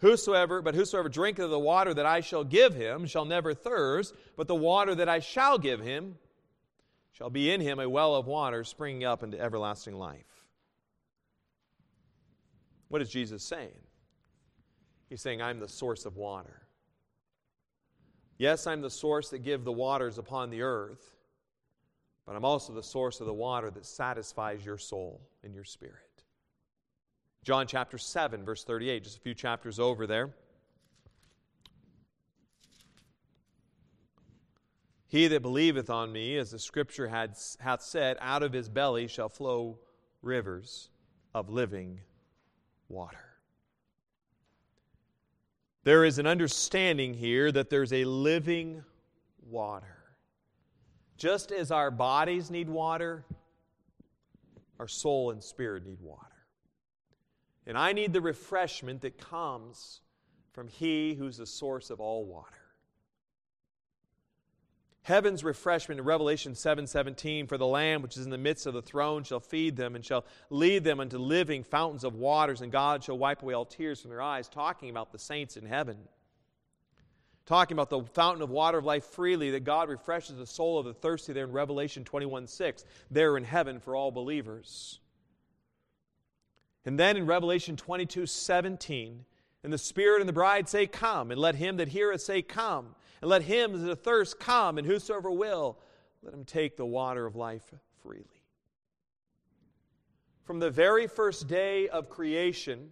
Whosoever, 0.00 0.60
but 0.60 0.74
whosoever 0.74 1.08
drinketh 1.08 1.46
of 1.46 1.50
the 1.50 1.58
water 1.58 1.94
that 1.94 2.04
I 2.04 2.20
shall 2.20 2.44
give 2.44 2.74
him 2.74 3.06
shall 3.06 3.24
never 3.24 3.54
thirst, 3.54 4.14
but 4.36 4.46
the 4.46 4.54
water 4.54 4.94
that 4.94 5.08
I 5.08 5.20
shall 5.20 5.56
give 5.56 5.80
him 5.80 6.16
shall 7.12 7.30
be 7.30 7.50
in 7.50 7.62
him 7.62 7.80
a 7.80 7.88
well 7.88 8.14
of 8.14 8.26
water 8.26 8.62
springing 8.62 9.04
up 9.04 9.22
into 9.22 9.40
everlasting 9.40 9.94
life. 9.94 10.35
What 12.88 13.02
is 13.02 13.10
Jesus 13.10 13.42
saying? 13.42 13.78
He's 15.08 15.20
saying, 15.20 15.42
I'm 15.42 15.60
the 15.60 15.68
source 15.68 16.04
of 16.04 16.16
water. 16.16 16.62
Yes, 18.38 18.66
I'm 18.66 18.82
the 18.82 18.90
source 18.90 19.30
that 19.30 19.38
give 19.38 19.64
the 19.64 19.72
waters 19.72 20.18
upon 20.18 20.50
the 20.50 20.62
earth, 20.62 21.14
but 22.26 22.36
I'm 22.36 22.44
also 22.44 22.72
the 22.72 22.82
source 22.82 23.20
of 23.20 23.26
the 23.26 23.32
water 23.32 23.70
that 23.70 23.86
satisfies 23.86 24.64
your 24.64 24.78
soul 24.78 25.20
and 25.42 25.54
your 25.54 25.64
spirit. 25.64 26.24
John 27.44 27.66
chapter 27.66 27.96
7, 27.96 28.44
verse 28.44 28.64
38, 28.64 29.04
just 29.04 29.18
a 29.18 29.20
few 29.20 29.34
chapters 29.34 29.78
over 29.78 30.06
there. 30.06 30.34
He 35.06 35.28
that 35.28 35.40
believeth 35.40 35.88
on 35.88 36.12
me, 36.12 36.36
as 36.36 36.50
the 36.50 36.58
scripture 36.58 37.06
had, 37.06 37.36
hath 37.60 37.82
said, 37.82 38.16
out 38.20 38.42
of 38.42 38.52
his 38.52 38.68
belly 38.68 39.06
shall 39.06 39.28
flow 39.28 39.78
rivers 40.20 40.90
of 41.32 41.48
living 41.48 42.00
water. 42.88 43.18
There 45.84 46.04
is 46.04 46.18
an 46.18 46.26
understanding 46.26 47.14
here 47.14 47.52
that 47.52 47.70
there's 47.70 47.92
a 47.92 48.04
living 48.04 48.82
water. 49.48 49.96
Just 51.16 51.52
as 51.52 51.70
our 51.70 51.90
bodies 51.90 52.50
need 52.50 52.68
water, 52.68 53.24
our 54.78 54.88
soul 54.88 55.30
and 55.30 55.42
spirit 55.42 55.86
need 55.86 56.00
water. 56.00 56.26
And 57.66 57.78
I 57.78 57.92
need 57.92 58.12
the 58.12 58.20
refreshment 58.20 59.00
that 59.02 59.18
comes 59.18 60.00
from 60.52 60.68
He 60.68 61.14
who's 61.14 61.36
the 61.36 61.46
source 61.46 61.90
of 61.90 62.00
all 62.00 62.24
water 62.24 62.65
heaven's 65.06 65.44
refreshment 65.44 66.00
in 66.00 66.04
Revelation 66.04 66.54
7:17 66.54 67.46
for 67.46 67.56
the 67.56 67.66
lamb 67.66 68.02
which 68.02 68.16
is 68.16 68.24
in 68.24 68.30
the 68.30 68.36
midst 68.36 68.66
of 68.66 68.74
the 68.74 68.82
throne 68.82 69.22
shall 69.22 69.38
feed 69.38 69.76
them 69.76 69.94
and 69.94 70.04
shall 70.04 70.24
lead 70.50 70.82
them 70.82 70.98
unto 70.98 71.16
living 71.16 71.62
fountains 71.62 72.02
of 72.02 72.16
waters 72.16 72.60
and 72.60 72.72
God 72.72 73.04
shall 73.04 73.16
wipe 73.16 73.40
away 73.40 73.54
all 73.54 73.64
tears 73.64 74.00
from 74.00 74.10
their 74.10 74.20
eyes 74.20 74.48
talking 74.48 74.90
about 74.90 75.12
the 75.12 75.18
saints 75.18 75.56
in 75.56 75.64
heaven. 75.64 75.96
Talking 77.44 77.76
about 77.76 77.88
the 77.88 78.02
fountain 78.02 78.42
of 78.42 78.50
water 78.50 78.78
of 78.78 78.84
life 78.84 79.04
freely 79.04 79.52
that 79.52 79.62
God 79.62 79.88
refreshes 79.88 80.38
the 80.38 80.46
soul 80.46 80.76
of 80.76 80.86
the 80.86 80.94
thirsty 80.94 81.32
there 81.32 81.44
in 81.44 81.52
Revelation 81.52 82.04
21:6 82.04 82.84
there 83.08 83.36
in 83.36 83.44
heaven 83.44 83.78
for 83.78 83.94
all 83.94 84.10
believers. 84.10 84.98
And 86.84 86.98
then 86.98 87.16
in 87.16 87.26
Revelation 87.26 87.76
22:17 87.76 89.24
and 89.62 89.72
the 89.72 89.78
spirit 89.78 90.20
and 90.20 90.28
the 90.28 90.32
bride 90.32 90.68
say 90.68 90.88
come 90.88 91.30
and 91.30 91.40
let 91.40 91.54
him 91.54 91.76
that 91.76 91.88
heareth 91.88 92.22
say 92.22 92.42
come 92.42 92.96
and 93.20 93.30
let 93.30 93.42
him 93.42 93.86
that 93.86 94.04
thirst 94.04 94.38
come, 94.38 94.78
and 94.78 94.86
whosoever 94.86 95.30
will, 95.30 95.78
let 96.22 96.34
him 96.34 96.44
take 96.44 96.76
the 96.76 96.86
water 96.86 97.26
of 97.26 97.36
life 97.36 97.72
freely. 98.02 98.24
From 100.44 100.60
the 100.60 100.70
very 100.70 101.06
first 101.06 101.48
day 101.48 101.88
of 101.88 102.08
creation 102.08 102.90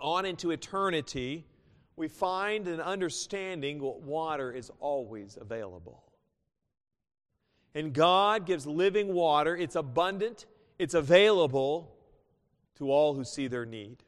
on 0.00 0.24
into 0.24 0.50
eternity, 0.50 1.46
we 1.96 2.08
find 2.08 2.66
an 2.66 2.80
understanding 2.80 3.78
that 3.78 4.00
water 4.00 4.50
is 4.50 4.70
always 4.80 5.38
available. 5.40 6.02
And 7.74 7.92
God 7.92 8.46
gives 8.46 8.66
living 8.66 9.12
water, 9.12 9.56
it's 9.56 9.76
abundant, 9.76 10.46
it's 10.78 10.94
available 10.94 11.94
to 12.78 12.90
all 12.90 13.14
who 13.14 13.24
see 13.24 13.46
their 13.46 13.66
need. 13.66 14.02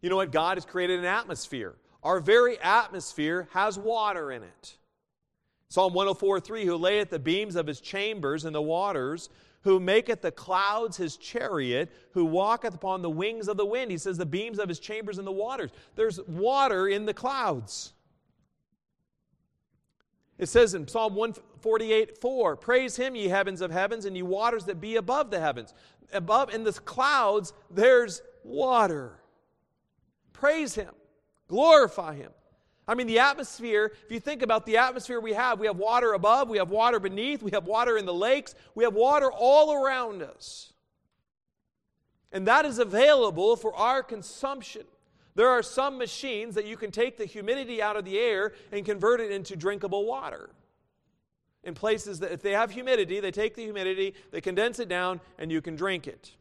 You 0.00 0.10
know 0.10 0.16
what? 0.16 0.32
God 0.32 0.56
has 0.56 0.64
created 0.64 1.00
an 1.00 1.04
atmosphere. 1.04 1.76
Our 2.02 2.20
very 2.20 2.58
atmosphere 2.60 3.48
has 3.52 3.78
water 3.78 4.30
in 4.30 4.42
it. 4.42 4.76
Psalm 5.68 5.92
104 5.92 6.40
3 6.40 6.64
Who 6.64 6.76
layeth 6.76 7.10
the 7.10 7.18
beams 7.18 7.56
of 7.56 7.66
his 7.66 7.80
chambers 7.80 8.44
in 8.44 8.52
the 8.52 8.62
waters, 8.62 9.28
who 9.62 9.80
maketh 9.80 10.22
the 10.22 10.30
clouds 10.30 10.96
his 10.96 11.16
chariot, 11.16 11.90
who 12.12 12.24
walketh 12.24 12.74
upon 12.74 13.02
the 13.02 13.10
wings 13.10 13.48
of 13.48 13.56
the 13.56 13.66
wind. 13.66 13.90
He 13.90 13.98
says, 13.98 14.16
The 14.16 14.26
beams 14.26 14.58
of 14.58 14.68
his 14.68 14.78
chambers 14.78 15.18
in 15.18 15.24
the 15.24 15.32
waters. 15.32 15.70
There's 15.96 16.20
water 16.26 16.88
in 16.88 17.04
the 17.04 17.14
clouds. 17.14 17.92
It 20.38 20.48
says 20.48 20.74
in 20.74 20.86
Psalm 20.86 21.16
148 21.16 22.18
4 22.18 22.56
Praise 22.56 22.96
him, 22.96 23.16
ye 23.16 23.28
heavens 23.28 23.60
of 23.60 23.72
heavens, 23.72 24.04
and 24.04 24.16
ye 24.16 24.22
waters 24.22 24.64
that 24.66 24.80
be 24.80 24.96
above 24.96 25.30
the 25.30 25.40
heavens. 25.40 25.74
Above 26.12 26.54
in 26.54 26.64
the 26.64 26.72
clouds, 26.72 27.52
there's 27.70 28.22
water. 28.44 29.18
Praise 30.32 30.76
him. 30.76 30.94
Glorify 31.48 32.14
Him. 32.14 32.30
I 32.86 32.94
mean, 32.94 33.06
the 33.06 33.18
atmosphere, 33.18 33.92
if 34.06 34.10
you 34.10 34.18
think 34.18 34.40
about 34.40 34.64
the 34.64 34.78
atmosphere 34.78 35.20
we 35.20 35.34
have, 35.34 35.60
we 35.60 35.66
have 35.66 35.76
water 35.76 36.14
above, 36.14 36.48
we 36.48 36.56
have 36.56 36.70
water 36.70 36.98
beneath, 36.98 37.42
we 37.42 37.50
have 37.50 37.66
water 37.66 37.98
in 37.98 38.06
the 38.06 38.14
lakes, 38.14 38.54
we 38.74 38.84
have 38.84 38.94
water 38.94 39.30
all 39.30 39.74
around 39.74 40.22
us. 40.22 40.72
And 42.32 42.46
that 42.46 42.64
is 42.64 42.78
available 42.78 43.56
for 43.56 43.74
our 43.74 44.02
consumption. 44.02 44.84
There 45.34 45.48
are 45.48 45.62
some 45.62 45.98
machines 45.98 46.54
that 46.54 46.64
you 46.64 46.76
can 46.76 46.90
take 46.90 47.18
the 47.18 47.26
humidity 47.26 47.82
out 47.82 47.96
of 47.96 48.04
the 48.04 48.18
air 48.18 48.52
and 48.72 48.84
convert 48.84 49.20
it 49.20 49.30
into 49.30 49.54
drinkable 49.54 50.06
water. 50.06 50.50
In 51.64 51.74
places 51.74 52.20
that, 52.20 52.32
if 52.32 52.40
they 52.40 52.52
have 52.52 52.70
humidity, 52.70 53.20
they 53.20 53.30
take 53.30 53.54
the 53.54 53.64
humidity, 53.64 54.14
they 54.30 54.40
condense 54.40 54.78
it 54.78 54.88
down, 54.88 55.20
and 55.38 55.52
you 55.52 55.60
can 55.60 55.76
drink 55.76 56.06
it. 56.06 56.32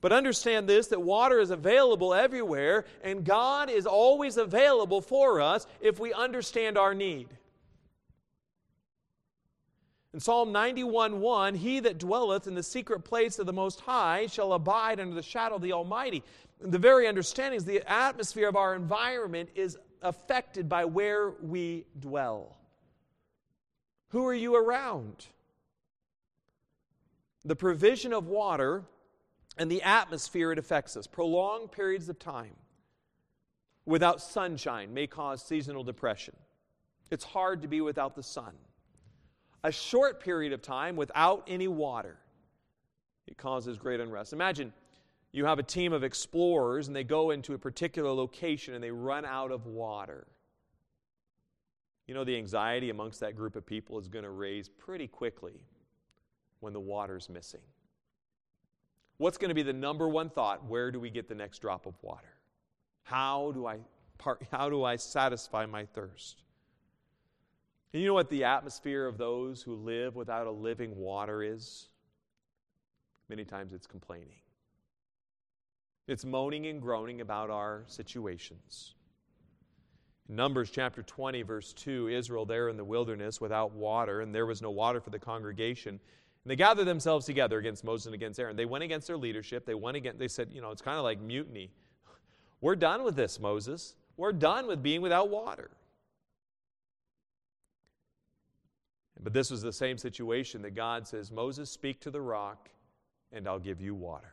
But 0.00 0.12
understand 0.12 0.68
this 0.68 0.86
that 0.88 1.02
water 1.02 1.40
is 1.40 1.50
available 1.50 2.14
everywhere, 2.14 2.84
and 3.02 3.24
God 3.24 3.68
is 3.68 3.86
always 3.86 4.36
available 4.36 5.00
for 5.00 5.40
us 5.40 5.66
if 5.80 5.98
we 5.98 6.12
understand 6.12 6.78
our 6.78 6.94
need. 6.94 7.28
In 10.14 10.20
Psalm 10.20 10.52
91 10.52 11.20
1, 11.20 11.54
He 11.56 11.80
that 11.80 11.98
dwelleth 11.98 12.46
in 12.46 12.54
the 12.54 12.62
secret 12.62 13.00
place 13.00 13.38
of 13.38 13.46
the 13.46 13.52
Most 13.52 13.80
High 13.80 14.26
shall 14.26 14.52
abide 14.52 15.00
under 15.00 15.14
the 15.14 15.22
shadow 15.22 15.56
of 15.56 15.62
the 15.62 15.72
Almighty. 15.72 16.22
The 16.60 16.78
very 16.78 17.06
understanding 17.06 17.56
is 17.56 17.64
the 17.64 17.88
atmosphere 17.90 18.48
of 18.48 18.56
our 18.56 18.74
environment 18.74 19.50
is 19.54 19.78
affected 20.02 20.68
by 20.68 20.84
where 20.84 21.30
we 21.42 21.84
dwell. 21.98 22.56
Who 24.08 24.26
are 24.26 24.34
you 24.34 24.56
around? 24.56 25.26
The 27.44 27.56
provision 27.56 28.12
of 28.12 28.26
water 28.26 28.84
and 29.58 29.70
the 29.70 29.82
atmosphere 29.82 30.52
it 30.52 30.58
affects 30.58 30.96
us. 30.96 31.06
Prolonged 31.06 31.72
periods 31.72 32.08
of 32.08 32.18
time 32.18 32.54
without 33.84 34.20
sunshine 34.20 34.94
may 34.94 35.06
cause 35.06 35.42
seasonal 35.42 35.82
depression. 35.82 36.36
It's 37.10 37.24
hard 37.24 37.62
to 37.62 37.68
be 37.68 37.80
without 37.80 38.14
the 38.14 38.22
sun. 38.22 38.52
A 39.64 39.72
short 39.72 40.20
period 40.20 40.52
of 40.52 40.62
time 40.62 40.94
without 40.94 41.44
any 41.48 41.68
water, 41.68 42.16
it 43.26 43.36
causes 43.36 43.76
great 43.76 43.98
unrest. 43.98 44.32
Imagine 44.32 44.72
you 45.32 45.44
have 45.44 45.58
a 45.58 45.62
team 45.62 45.92
of 45.92 46.04
explorers 46.04 46.86
and 46.86 46.96
they 46.96 47.04
go 47.04 47.30
into 47.30 47.54
a 47.54 47.58
particular 47.58 48.10
location 48.10 48.74
and 48.74 48.82
they 48.82 48.90
run 48.90 49.24
out 49.24 49.50
of 49.50 49.66
water. 49.66 50.26
You 52.06 52.14
know, 52.14 52.24
the 52.24 52.36
anxiety 52.36 52.90
amongst 52.90 53.20
that 53.20 53.36
group 53.36 53.56
of 53.56 53.66
people 53.66 53.98
is 53.98 54.08
going 54.08 54.24
to 54.24 54.30
raise 54.30 54.68
pretty 54.68 55.06
quickly 55.06 55.60
when 56.60 56.72
the 56.72 56.80
water's 56.80 57.28
missing. 57.28 57.60
What's 59.18 59.36
going 59.36 59.48
to 59.48 59.54
be 59.54 59.62
the 59.62 59.72
number 59.72 60.08
one 60.08 60.30
thought? 60.30 60.64
Where 60.64 60.90
do 60.90 61.00
we 61.00 61.10
get 61.10 61.28
the 61.28 61.34
next 61.34 61.58
drop 61.58 61.86
of 61.86 61.94
water? 62.02 62.32
How 63.02 63.52
do 63.52 63.66
I, 63.66 63.78
part, 64.16 64.42
how 64.52 64.70
do 64.70 64.84
I 64.84 64.96
satisfy 64.96 65.66
my 65.66 65.86
thirst? 65.86 66.42
And 67.92 68.00
you 68.00 68.08
know 68.08 68.14
what 68.14 68.30
the 68.30 68.44
atmosphere 68.44 69.06
of 69.06 69.18
those 69.18 69.62
who 69.62 69.74
live 69.74 70.14
without 70.14 70.46
a 70.46 70.50
living 70.50 70.96
water 70.96 71.42
is? 71.42 71.88
Many 73.28 73.44
times 73.44 73.72
it's 73.72 73.86
complaining. 73.86 74.40
It's 76.06 76.24
moaning 76.24 76.66
and 76.66 76.80
groaning 76.80 77.20
about 77.20 77.50
our 77.50 77.84
situations. 77.86 78.94
Numbers 80.28 80.70
chapter 80.70 81.02
20, 81.02 81.42
verse 81.42 81.72
2 81.72 82.08
Israel 82.08 82.46
there 82.46 82.68
in 82.68 82.76
the 82.76 82.84
wilderness 82.84 83.40
without 83.40 83.72
water, 83.72 84.20
and 84.20 84.34
there 84.34 84.46
was 84.46 84.62
no 84.62 84.70
water 84.70 85.00
for 85.00 85.10
the 85.10 85.18
congregation. 85.18 85.98
And 86.44 86.50
they 86.50 86.56
gathered 86.56 86.86
themselves 86.86 87.26
together 87.26 87.58
against 87.58 87.84
Moses 87.84 88.06
and 88.06 88.14
against 88.14 88.38
Aaron. 88.38 88.56
They 88.56 88.64
went 88.64 88.84
against 88.84 89.06
their 89.06 89.18
leadership. 89.18 89.66
They 89.66 89.74
went 89.74 89.96
against, 89.96 90.18
they 90.18 90.28
said, 90.28 90.48
you 90.52 90.60
know, 90.60 90.70
it's 90.70 90.82
kind 90.82 90.96
of 90.96 91.04
like 91.04 91.20
mutiny. 91.20 91.70
We're 92.60 92.76
done 92.76 93.02
with 93.04 93.16
this, 93.16 93.38
Moses. 93.38 93.94
We're 94.16 94.32
done 94.32 94.66
with 94.66 94.82
being 94.82 95.00
without 95.00 95.30
water. 95.30 95.70
But 99.22 99.32
this 99.32 99.50
was 99.50 99.62
the 99.62 99.72
same 99.72 99.98
situation 99.98 100.62
that 100.62 100.74
God 100.74 101.06
says, 101.06 101.30
Moses, 101.30 101.70
speak 101.70 102.00
to 102.00 102.10
the 102.10 102.20
rock, 102.20 102.70
and 103.32 103.48
I'll 103.48 103.58
give 103.58 103.80
you 103.80 103.94
water. 103.94 104.32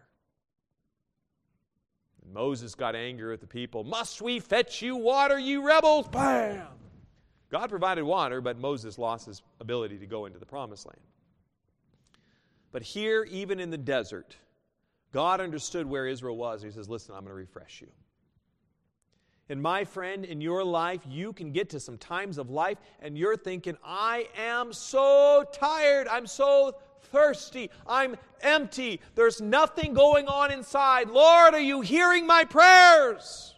And 2.24 2.34
Moses 2.34 2.76
got 2.76 2.96
angry 2.96 3.30
with 3.30 3.42
the 3.42 3.48
people. 3.48 3.84
Must 3.84 4.22
we 4.22 4.40
fetch 4.40 4.82
you 4.82 4.96
water, 4.96 5.40
you 5.40 5.66
rebels? 5.66 6.08
Bam! 6.08 6.68
God 7.50 7.70
provided 7.70 8.04
water, 8.04 8.42
but 8.42 8.60
Moses 8.60 8.98
lost 8.98 9.28
his 9.28 9.42
ability 9.60 9.98
to 10.00 10.06
go 10.06 10.26
into 10.26 10.40
the 10.40 10.46
promised 10.46 10.86
land. 10.86 11.00
But 12.76 12.84
here, 12.84 13.24
even 13.32 13.62
in 13.62 13.70
the 13.70 13.78
desert, 13.78 14.36
God 15.14 15.40
understood 15.40 15.88
where 15.88 16.08
Israel 16.08 16.36
was. 16.36 16.62
He 16.62 16.72
says, 16.72 16.90
Listen, 16.90 17.16
I'm 17.16 17.22
going 17.22 17.32
to 17.32 17.34
refresh 17.34 17.80
you. 17.80 17.88
And 19.48 19.62
my 19.62 19.86
friend, 19.86 20.26
in 20.26 20.42
your 20.42 20.62
life, 20.62 21.00
you 21.08 21.32
can 21.32 21.54
get 21.54 21.70
to 21.70 21.80
some 21.80 21.98
times 21.98 22.38
of 22.38 22.50
life 22.50 22.78
and 23.00 23.18
you're 23.18 23.38
thinking, 23.38 23.78
I 23.82 24.28
am 24.38 24.74
so 24.74 25.46
tired. 25.54 26.10
I'm 26.10 26.28
so 26.28 26.76
thirsty. 27.14 27.70
I'm 27.88 28.18
empty. 28.42 29.00
There's 29.16 29.40
nothing 29.40 29.94
going 29.94 30.28
on 30.28 30.52
inside. 30.52 31.08
Lord, 31.08 31.54
are 31.54 31.62
you 31.62 31.80
hearing 31.80 32.28
my 32.28 32.44
prayers? 32.44 33.55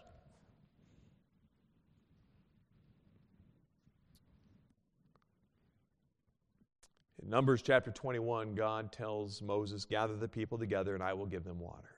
In 7.28 7.32
Numbers 7.32 7.60
chapter 7.60 7.90
21, 7.90 8.54
God 8.54 8.90
tells 8.90 9.42
Moses, 9.42 9.84
Gather 9.84 10.16
the 10.16 10.28
people 10.28 10.56
together 10.56 10.94
and 10.94 11.02
I 11.02 11.12
will 11.12 11.26
give 11.26 11.44
them 11.44 11.60
water. 11.60 11.90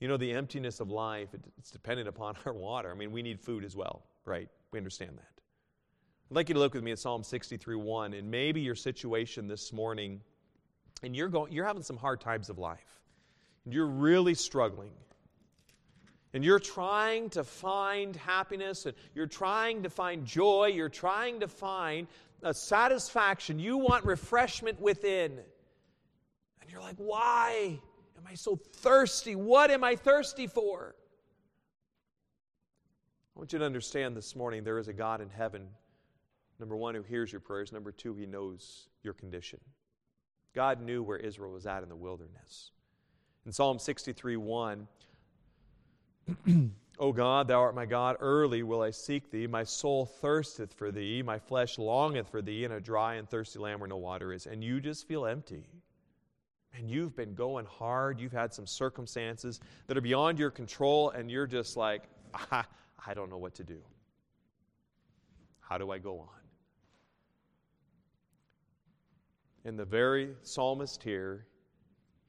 You 0.00 0.08
know, 0.08 0.16
the 0.16 0.32
emptiness 0.32 0.80
of 0.80 0.88
life, 0.88 1.28
it's 1.58 1.70
dependent 1.70 2.08
upon 2.08 2.36
our 2.46 2.54
water. 2.54 2.90
I 2.90 2.94
mean, 2.94 3.12
we 3.12 3.20
need 3.20 3.38
food 3.38 3.62
as 3.62 3.76
well, 3.76 4.04
right? 4.24 4.48
We 4.70 4.78
understand 4.78 5.18
that. 5.18 5.42
I'd 6.30 6.34
like 6.34 6.48
you 6.48 6.54
to 6.54 6.60
look 6.60 6.72
with 6.72 6.82
me 6.82 6.92
at 6.92 6.98
Psalm 6.98 7.22
63 7.22 7.76
1, 7.76 8.14
and 8.14 8.30
maybe 8.30 8.62
your 8.62 8.74
situation 8.74 9.48
this 9.48 9.70
morning, 9.70 10.22
and 11.02 11.14
you're, 11.14 11.28
going, 11.28 11.52
you're 11.52 11.66
having 11.66 11.82
some 11.82 11.98
hard 11.98 12.22
times 12.22 12.48
of 12.48 12.56
life, 12.56 13.02
and 13.66 13.74
you're 13.74 13.84
really 13.84 14.32
struggling. 14.32 14.92
And 16.34 16.44
you're 16.44 16.58
trying 16.58 17.30
to 17.30 17.44
find 17.44 18.16
happiness, 18.16 18.86
and 18.86 18.94
you're 19.14 19.26
trying 19.26 19.82
to 19.82 19.90
find 19.90 20.24
joy, 20.24 20.72
you're 20.74 20.88
trying 20.88 21.40
to 21.40 21.48
find 21.48 22.06
a 22.42 22.54
satisfaction. 22.54 23.58
You 23.58 23.76
want 23.76 24.04
refreshment 24.04 24.80
within. 24.80 25.32
And 26.60 26.70
you're 26.70 26.80
like, 26.80 26.96
why? 26.96 27.78
am 28.22 28.30
I 28.30 28.34
so 28.34 28.56
thirsty? 28.56 29.34
What 29.34 29.70
am 29.70 29.84
I 29.84 29.96
thirsty 29.96 30.46
for? 30.46 30.94
I 33.34 33.38
want 33.38 33.52
you 33.52 33.58
to 33.58 33.64
understand 33.64 34.16
this 34.16 34.36
morning 34.36 34.62
there 34.62 34.78
is 34.78 34.88
a 34.88 34.92
God 34.92 35.20
in 35.20 35.28
heaven, 35.28 35.66
number 36.60 36.76
one, 36.76 36.94
who 36.94 37.02
hears 37.02 37.32
your 37.32 37.40
prayers. 37.40 37.72
Number 37.72 37.90
two, 37.90 38.14
he 38.14 38.26
knows 38.26 38.88
your 39.02 39.14
condition. 39.14 39.58
God 40.54 40.82
knew 40.82 41.02
where 41.02 41.16
Israel 41.16 41.52
was 41.52 41.66
at 41.66 41.82
in 41.82 41.88
the 41.88 41.96
wilderness. 41.96 42.70
In 43.46 43.52
Psalm 43.52 43.78
63 43.78 44.36
1, 44.36 44.86
O 46.98 47.12
God, 47.12 47.48
thou 47.48 47.60
art 47.60 47.74
my 47.74 47.86
God, 47.86 48.16
early 48.20 48.62
will 48.62 48.82
I 48.82 48.90
seek 48.90 49.30
thee. 49.30 49.46
My 49.46 49.64
soul 49.64 50.06
thirsteth 50.06 50.72
for 50.72 50.92
thee, 50.92 51.22
my 51.22 51.38
flesh 51.38 51.78
longeth 51.78 52.28
for 52.28 52.42
thee 52.42 52.64
in 52.64 52.72
a 52.72 52.80
dry 52.80 53.14
and 53.14 53.28
thirsty 53.28 53.58
land 53.58 53.80
where 53.80 53.88
no 53.88 53.96
water 53.96 54.32
is. 54.32 54.46
And 54.46 54.62
you 54.62 54.80
just 54.80 55.08
feel 55.08 55.26
empty 55.26 55.64
and 56.76 56.90
you've 56.90 57.16
been 57.16 57.34
going 57.34 57.66
hard, 57.66 58.20
you've 58.20 58.32
had 58.32 58.52
some 58.52 58.66
circumstances 58.66 59.60
that 59.86 59.96
are 59.96 60.02
beyond 60.02 60.38
your 60.38 60.50
control, 60.50 61.10
and 61.10 61.30
you're 61.30 61.46
just 61.46 61.76
like, 61.76 62.02
I, 62.50 62.64
I 63.06 63.14
don't 63.14 63.30
know 63.30 63.38
what 63.38 63.54
to 63.56 63.64
do. 63.64 63.80
How 65.60 65.78
do 65.78 65.90
I 65.90 65.98
go 65.98 66.20
on? 66.20 66.28
And 69.64 69.78
the 69.78 69.84
very 69.84 70.30
psalmist 70.42 71.02
here, 71.02 71.46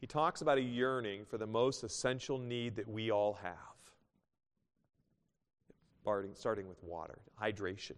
he 0.01 0.07
talks 0.07 0.41
about 0.41 0.57
a 0.57 0.61
yearning 0.61 1.25
for 1.25 1.37
the 1.37 1.47
most 1.47 1.83
essential 1.83 2.37
need 2.37 2.75
that 2.75 2.87
we 2.87 3.11
all 3.11 3.33
have 3.41 3.53
starting 6.03 6.67
with 6.67 6.83
water, 6.83 7.19
hydration. 7.41 7.95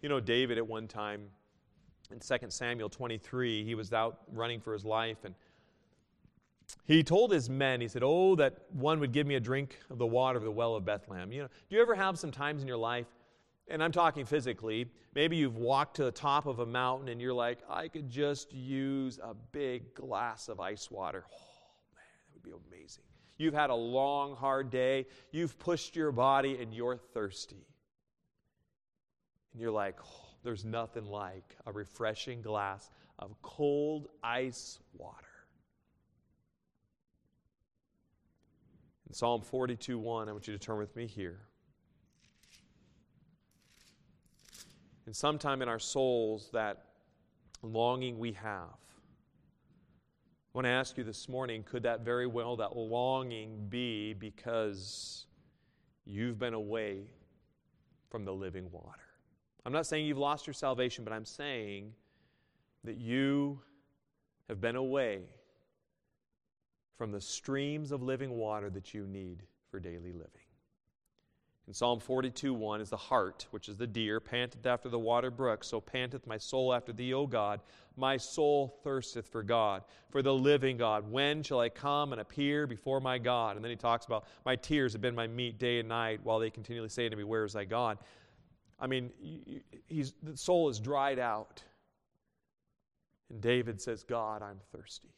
You 0.00 0.08
know, 0.08 0.20
David 0.20 0.58
at 0.58 0.66
one 0.66 0.88
time 0.88 1.28
in 2.10 2.18
2 2.18 2.46
Samuel 2.48 2.88
23, 2.88 3.64
he 3.64 3.74
was 3.74 3.92
out 3.92 4.20
running 4.32 4.60
for 4.60 4.72
his 4.72 4.84
life 4.84 5.18
and 5.24 5.34
he 6.84 7.02
told 7.02 7.30
his 7.32 7.48
men, 7.48 7.80
he 7.80 7.88
said, 7.88 8.02
Oh, 8.04 8.34
that 8.36 8.58
one 8.72 8.98
would 9.00 9.12
give 9.12 9.26
me 9.26 9.34
a 9.36 9.40
drink 9.40 9.78
of 9.90 9.98
the 9.98 10.06
water 10.06 10.38
of 10.38 10.44
the 10.44 10.50
well 10.50 10.74
of 10.74 10.84
Bethlehem. 10.84 11.32
You 11.32 11.42
know, 11.42 11.48
do 11.68 11.76
you 11.76 11.82
ever 11.82 11.94
have 11.94 12.18
some 12.18 12.30
times 12.30 12.62
in 12.62 12.68
your 12.68 12.76
life, 12.76 13.06
and 13.68 13.82
I'm 13.82 13.92
talking 13.92 14.24
physically, 14.24 14.86
maybe 15.14 15.36
you've 15.36 15.56
walked 15.56 15.96
to 15.96 16.04
the 16.04 16.10
top 16.10 16.46
of 16.46 16.58
a 16.58 16.66
mountain 16.66 17.08
and 17.08 17.20
you're 17.20 17.34
like, 17.34 17.58
I 17.68 17.88
could 17.88 18.08
just 18.08 18.52
use 18.52 19.18
a 19.22 19.34
big 19.34 19.94
glass 19.94 20.48
of 20.48 20.60
ice 20.60 20.90
water. 20.90 21.24
Oh, 21.32 21.36
man, 21.94 22.04
that 22.18 22.34
would 22.34 22.42
be 22.42 22.52
amazing. 22.76 23.04
You've 23.42 23.54
had 23.54 23.70
a 23.70 23.74
long, 23.74 24.36
hard 24.36 24.70
day, 24.70 25.06
you've 25.32 25.58
pushed 25.58 25.96
your 25.96 26.12
body, 26.12 26.58
and 26.62 26.72
you're 26.72 26.96
thirsty. 26.96 27.66
And 29.52 29.60
you're 29.60 29.72
like, 29.72 29.98
oh, 30.00 30.26
there's 30.44 30.64
nothing 30.64 31.06
like 31.06 31.56
a 31.66 31.72
refreshing 31.72 32.40
glass 32.40 32.88
of 33.18 33.34
cold 33.42 34.06
ice 34.22 34.78
water. 34.96 35.26
In 39.08 39.12
Psalm 39.12 39.42
42 39.42 39.98
1, 39.98 40.28
I 40.28 40.32
want 40.32 40.46
you 40.46 40.52
to 40.52 40.58
turn 40.58 40.78
with 40.78 40.94
me 40.94 41.08
here. 41.08 41.40
And 45.06 45.16
sometime 45.16 45.62
in 45.62 45.68
our 45.68 45.80
souls, 45.80 46.48
that 46.52 46.84
longing 47.60 48.20
we 48.20 48.32
have. 48.32 48.81
I 50.54 50.58
want 50.58 50.66
to 50.66 50.70
ask 50.70 50.98
you 50.98 51.04
this 51.04 51.30
morning 51.30 51.62
could 51.62 51.84
that 51.84 52.00
very 52.00 52.26
well, 52.26 52.56
that 52.56 52.76
longing 52.76 53.68
be 53.70 54.12
because 54.12 55.24
you've 56.04 56.38
been 56.38 56.52
away 56.52 57.04
from 58.10 58.26
the 58.26 58.34
living 58.34 58.70
water? 58.70 59.00
I'm 59.64 59.72
not 59.72 59.86
saying 59.86 60.04
you've 60.04 60.18
lost 60.18 60.46
your 60.46 60.52
salvation, 60.52 61.04
but 61.04 61.12
I'm 61.14 61.24
saying 61.24 61.94
that 62.84 62.98
you 62.98 63.60
have 64.50 64.60
been 64.60 64.76
away 64.76 65.22
from 66.98 67.12
the 67.12 67.20
streams 67.20 67.90
of 67.90 68.02
living 68.02 68.32
water 68.32 68.68
that 68.68 68.92
you 68.92 69.06
need 69.06 69.44
for 69.70 69.80
daily 69.80 70.12
living. 70.12 70.41
In 71.68 71.74
Psalm 71.74 72.00
42 72.00 72.52
1 72.52 72.80
is 72.80 72.90
the 72.90 72.96
hart, 72.96 73.46
which 73.52 73.68
is 73.68 73.76
the 73.76 73.86
deer, 73.86 74.18
panteth 74.18 74.66
after 74.66 74.88
the 74.88 74.98
water 74.98 75.30
brook, 75.30 75.62
so 75.62 75.80
panteth 75.80 76.26
my 76.26 76.36
soul 76.36 76.74
after 76.74 76.92
thee, 76.92 77.14
O 77.14 77.26
God. 77.26 77.60
My 77.96 78.16
soul 78.16 78.80
thirsteth 78.82 79.28
for 79.28 79.42
God, 79.42 79.84
for 80.10 80.22
the 80.22 80.34
living 80.34 80.76
God. 80.76 81.10
When 81.10 81.42
shall 81.42 81.60
I 81.60 81.68
come 81.68 82.12
and 82.12 82.20
appear 82.20 82.66
before 82.66 83.00
my 83.00 83.18
God? 83.18 83.54
And 83.54 83.64
then 83.64 83.70
he 83.70 83.76
talks 83.76 84.06
about, 84.06 84.24
My 84.44 84.56
tears 84.56 84.92
have 84.92 85.02
been 85.02 85.14
my 85.14 85.28
meat 85.28 85.58
day 85.58 85.78
and 85.78 85.88
night, 85.88 86.20
while 86.24 86.40
they 86.40 86.50
continually 86.50 86.88
say 86.88 87.08
to 87.08 87.14
me, 87.14 87.22
Where 87.22 87.44
is 87.44 87.52
thy 87.52 87.64
God? 87.64 87.98
I 88.80 88.88
mean, 88.88 89.10
he's, 89.86 90.14
the 90.20 90.36
soul 90.36 90.68
is 90.68 90.80
dried 90.80 91.20
out. 91.20 91.62
And 93.30 93.40
David 93.40 93.80
says, 93.80 94.02
God, 94.02 94.42
I'm 94.42 94.58
thirsty. 94.74 95.10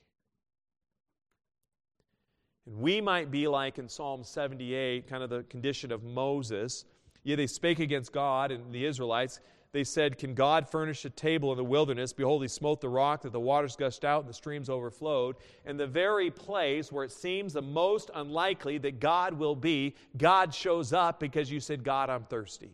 And 2.67 2.79
we 2.79 3.01
might 3.01 3.31
be 3.31 3.47
like 3.47 3.79
in 3.79 3.89
Psalm 3.89 4.25
78, 4.25 5.07
kind 5.07 5.23
of 5.23 5.31
the 5.31 5.43
condition 5.45 5.93
of 5.93 6.03
Moses. 6.03 6.85
Yeah, 7.23 7.37
they 7.37 7.47
spake 7.47 7.79
against 7.79 8.13
God 8.13 8.51
and 8.51 8.73
the 8.73 8.85
Israelites. 8.85 9.41
They 9.73 9.85
said, 9.85 10.19
Can 10.19 10.35
God 10.35 10.69
furnish 10.69 11.05
a 11.05 11.11
table 11.11 11.51
in 11.51 11.59
the 11.59 11.65
wilderness? 11.65 12.13
Behold, 12.13 12.43
he 12.43 12.49
smote 12.49 12.81
the 12.81 12.89
rock 12.89 13.23
that 13.23 13.33
the 13.33 13.41
waters 13.41 13.75
gushed 13.75 14.05
out 14.05 14.21
and 14.21 14.29
the 14.29 14.35
streams 14.35 14.71
overflowed. 14.71 15.35
And 15.67 15.81
the 15.81 15.87
very 15.87 16.31
place 16.31 16.93
where 16.93 17.05
it 17.05 17.11
seems 17.11 17.53
the 17.53 17.63
most 17.63 18.11
unlikely 18.15 18.79
that 18.79 19.01
God 19.01 19.35
will 19.35 19.57
be, 19.57 19.97
God 20.17 20.55
shows 20.55 20.93
up 20.93 21.19
because 21.19 21.51
you 21.51 21.59
said, 21.59 21.83
God, 21.83 22.09
I'm 22.09 22.23
thirsty. 22.23 22.71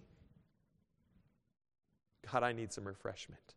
God, 2.31 2.43
I 2.43 2.53
need 2.53 2.71
some 2.71 2.87
refreshment. 2.87 3.55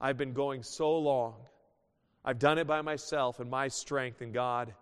I've 0.00 0.16
been 0.16 0.32
going 0.32 0.62
so 0.62 0.96
long. 0.96 1.34
I've 2.24 2.38
done 2.38 2.58
it 2.58 2.66
by 2.66 2.82
myself 2.82 3.40
and 3.40 3.50
my 3.50 3.68
strength, 3.68 4.20
and 4.20 4.32
God, 4.32 4.74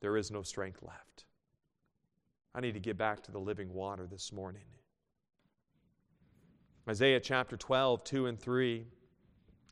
there 0.00 0.16
is 0.16 0.30
no 0.30 0.42
strength 0.42 0.82
left. 0.82 1.24
I 2.54 2.60
need 2.60 2.74
to 2.74 2.80
get 2.80 2.98
back 2.98 3.22
to 3.22 3.32
the 3.32 3.38
living 3.38 3.72
water 3.72 4.06
this 4.06 4.32
morning. 4.32 4.62
Isaiah 6.88 7.20
chapter 7.20 7.56
12, 7.56 8.04
2 8.04 8.26
and 8.26 8.38
3. 8.38 8.84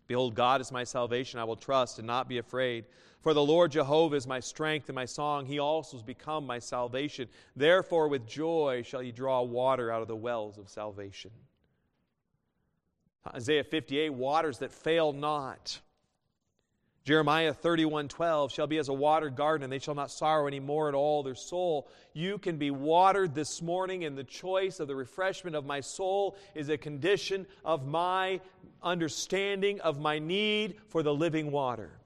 Behold, 0.06 0.34
God 0.34 0.60
is 0.60 0.72
my 0.72 0.84
salvation. 0.84 1.38
I 1.38 1.44
will 1.44 1.56
trust 1.56 1.98
and 1.98 2.06
not 2.06 2.28
be 2.28 2.38
afraid. 2.38 2.86
For 3.20 3.34
the 3.34 3.44
Lord 3.44 3.72
Jehovah 3.72 4.16
is 4.16 4.26
my 4.26 4.40
strength 4.40 4.88
and 4.88 4.94
my 4.94 5.04
song. 5.04 5.44
He 5.44 5.58
also 5.58 5.96
has 5.96 6.02
become 6.02 6.46
my 6.46 6.58
salvation. 6.58 7.28
Therefore, 7.54 8.08
with 8.08 8.26
joy 8.26 8.82
shall 8.84 9.02
ye 9.02 9.12
draw 9.12 9.42
water 9.42 9.92
out 9.92 10.02
of 10.02 10.08
the 10.08 10.16
wells 10.16 10.56
of 10.56 10.70
salvation. 10.70 11.30
Isaiah 13.34 13.64
58 13.64 14.10
waters 14.10 14.58
that 14.58 14.72
fail 14.72 15.12
not. 15.12 15.80
Jeremiah 17.10 17.52
31:12 17.52 18.52
shall 18.52 18.68
be 18.68 18.78
as 18.78 18.88
a 18.88 18.92
watered 18.92 19.34
garden 19.34 19.64
and 19.64 19.72
they 19.72 19.80
shall 19.80 19.96
not 19.96 20.12
sorrow 20.12 20.46
any 20.46 20.60
more 20.60 20.88
at 20.88 20.94
all 20.94 21.24
their 21.24 21.34
soul. 21.34 21.88
You 22.12 22.38
can 22.38 22.56
be 22.56 22.70
watered 22.70 23.34
this 23.34 23.60
morning 23.60 24.04
and 24.04 24.16
the 24.16 24.22
choice 24.22 24.78
of 24.78 24.86
the 24.86 24.94
refreshment 24.94 25.56
of 25.56 25.66
my 25.66 25.80
soul 25.80 26.36
is 26.54 26.68
a 26.68 26.78
condition 26.78 27.48
of 27.64 27.84
my 27.84 28.40
understanding 28.80 29.80
of 29.80 29.98
my 29.98 30.20
need 30.20 30.76
for 30.86 31.02
the 31.02 31.12
living 31.12 31.50
water. 31.50 31.98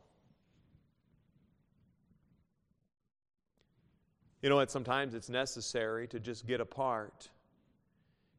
You 4.41 4.49
know 4.49 4.57
what 4.57 4.71
sometimes 4.71 5.13
it's 5.13 5.29
necessary 5.29 6.09
to 6.09 6.19
just 6.19 6.47
get 6.47 6.63
apart. 6.63 7.29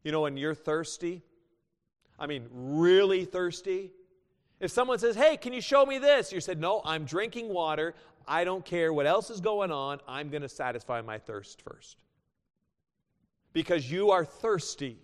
You 0.03 0.11
know 0.11 0.21
when 0.21 0.35
you're 0.35 0.55
thirsty, 0.55 1.21
I 2.17 2.25
mean 2.25 2.47
really 2.51 3.23
thirsty, 3.25 3.91
if 4.65 4.71
someone 4.71 4.99
says, 4.99 5.15
Hey, 5.15 5.37
can 5.37 5.53
you 5.53 5.61
show 5.61 5.85
me 5.85 5.99
this? 5.99 6.33
You 6.33 6.41
said, 6.41 6.59
No, 6.59 6.81
I'm 6.83 7.05
drinking 7.05 7.47
water. 7.49 7.93
I 8.27 8.43
don't 8.43 8.65
care 8.65 8.91
what 8.91 9.05
else 9.05 9.29
is 9.29 9.39
going 9.39 9.71
on. 9.71 9.99
I'm 10.07 10.29
going 10.29 10.41
to 10.41 10.49
satisfy 10.49 11.01
my 11.01 11.19
thirst 11.19 11.61
first. 11.61 11.97
Because 13.53 13.89
you 13.89 14.11
are 14.11 14.25
thirsty. 14.25 14.97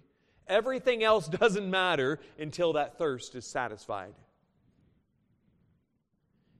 Everything 0.47 1.03
else 1.03 1.27
doesn't 1.39 1.69
matter 1.69 2.19
until 2.39 2.73
that 2.73 2.97
thirst 2.97 3.35
is 3.35 3.45
satisfied. 3.45 4.13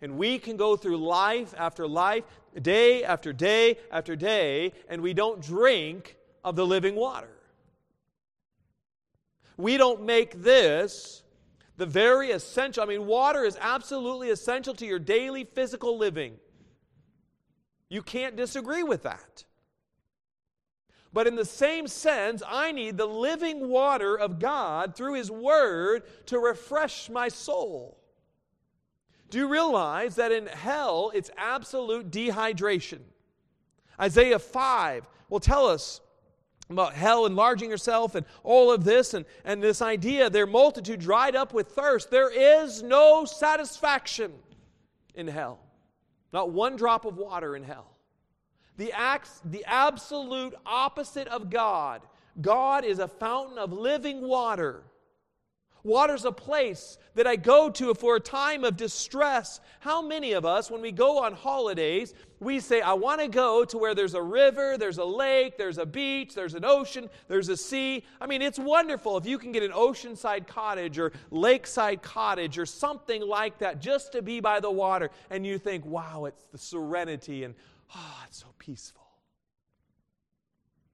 And 0.01 0.17
we 0.17 0.39
can 0.39 0.55
go 0.55 0.75
through 0.75 0.97
life 0.97 1.53
after 1.57 1.87
life, 1.87 2.23
day 2.59 3.03
after 3.03 3.33
day 3.33 3.77
after 3.91 4.15
day, 4.15 4.73
and 4.89 5.01
we 5.01 5.13
don't 5.13 5.41
drink 5.41 6.17
of 6.43 6.55
the 6.55 6.65
living 6.65 6.95
water. 6.95 7.29
We 9.57 9.77
don't 9.77 10.03
make 10.03 10.41
this 10.41 11.21
the 11.81 11.87
very 11.87 12.29
essential. 12.29 12.83
I 12.83 12.85
mean, 12.85 13.07
water 13.07 13.43
is 13.43 13.57
absolutely 13.59 14.29
essential 14.29 14.75
to 14.75 14.85
your 14.85 14.99
daily 14.99 15.45
physical 15.45 15.97
living. 15.97 16.35
You 17.89 18.03
can't 18.03 18.35
disagree 18.35 18.83
with 18.83 19.01
that. 19.01 19.45
But 21.11 21.25
in 21.25 21.35
the 21.35 21.43
same 21.43 21.87
sense, 21.87 22.43
I 22.47 22.71
need 22.71 22.97
the 22.97 23.07
living 23.07 23.67
water 23.67 24.15
of 24.15 24.37
God 24.37 24.95
through 24.95 25.15
His 25.15 25.31
Word 25.31 26.03
to 26.27 26.37
refresh 26.37 27.09
my 27.09 27.29
soul. 27.29 27.97
Do 29.31 29.39
you 29.39 29.47
realize 29.47 30.17
that 30.17 30.31
in 30.31 30.45
hell 30.45 31.11
it's 31.15 31.31
absolute 31.35 32.11
dehydration? 32.11 32.99
Isaiah 33.99 34.37
5 34.37 35.09
will 35.29 35.39
tell 35.39 35.65
us 35.65 35.99
about 36.73 36.93
hell 36.93 37.25
enlarging 37.25 37.69
herself 37.69 38.15
and 38.15 38.25
all 38.43 38.71
of 38.71 38.83
this 38.83 39.13
and, 39.13 39.25
and 39.45 39.61
this 39.61 39.81
idea 39.81 40.29
their 40.29 40.47
multitude 40.47 40.99
dried 40.99 41.35
up 41.35 41.53
with 41.53 41.69
thirst. 41.69 42.11
There 42.11 42.29
is 42.29 42.83
no 42.83 43.25
satisfaction 43.25 44.33
in 45.15 45.27
hell. 45.27 45.59
Not 46.33 46.51
one 46.51 46.75
drop 46.75 47.05
of 47.05 47.17
water 47.17 47.55
in 47.55 47.63
hell. 47.63 47.91
The 48.77 48.93
acts 48.93 49.41
the 49.43 49.65
absolute 49.65 50.53
opposite 50.65 51.27
of 51.27 51.49
god. 51.49 52.01
God 52.39 52.85
is 52.85 52.99
a 52.99 53.07
fountain 53.07 53.57
of 53.57 53.73
living 53.73 54.21
water 54.21 54.83
Water's 55.83 56.25
a 56.25 56.31
place 56.31 56.97
that 57.15 57.27
I 57.27 57.35
go 57.35 57.69
to 57.71 57.93
for 57.93 58.15
a 58.15 58.19
time 58.19 58.63
of 58.63 58.77
distress. 58.77 59.59
How 59.79 60.01
many 60.01 60.33
of 60.33 60.45
us, 60.45 60.69
when 60.69 60.81
we 60.81 60.91
go 60.91 61.23
on 61.23 61.33
holidays, 61.33 62.13
we 62.39 62.59
say, 62.59 62.81
I 62.81 62.93
want 62.93 63.21
to 63.21 63.27
go 63.27 63.65
to 63.65 63.77
where 63.77 63.93
there's 63.93 64.13
a 64.13 64.21
river, 64.21 64.77
there's 64.77 64.97
a 64.97 65.05
lake, 65.05 65.57
there's 65.57 65.77
a 65.77 65.85
beach, 65.85 66.33
there's 66.33 66.53
an 66.53 66.63
ocean, 66.63 67.09
there's 67.27 67.49
a 67.49 67.57
sea. 67.57 68.03
I 68.19 68.27
mean, 68.27 68.41
it's 68.41 68.59
wonderful 68.59 69.17
if 69.17 69.25
you 69.25 69.37
can 69.37 69.51
get 69.51 69.63
an 69.63 69.71
oceanside 69.71 70.47
cottage 70.47 70.99
or 70.99 71.11
lakeside 71.31 72.01
cottage 72.01 72.57
or 72.57 72.65
something 72.65 73.21
like 73.21 73.57
that 73.59 73.81
just 73.81 74.11
to 74.13 74.21
be 74.21 74.39
by 74.39 74.59
the 74.59 74.71
water. 74.71 75.09
And 75.29 75.45
you 75.45 75.57
think, 75.57 75.85
wow, 75.85 76.25
it's 76.25 76.43
the 76.51 76.57
serenity 76.57 77.43
and, 77.43 77.55
ah, 77.93 78.19
oh, 78.19 78.25
it's 78.27 78.39
so 78.39 78.47
peaceful. 78.57 79.01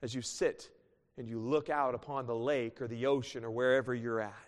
As 0.01 0.13
you 0.13 0.21
sit 0.21 0.69
and 1.17 1.27
you 1.27 1.39
look 1.39 1.69
out 1.69 1.95
upon 1.95 2.27
the 2.27 2.35
lake 2.35 2.81
or 2.81 2.87
the 2.87 3.05
ocean 3.05 3.43
or 3.43 3.51
wherever 3.51 3.93
you're 3.93 4.21
at. 4.21 4.46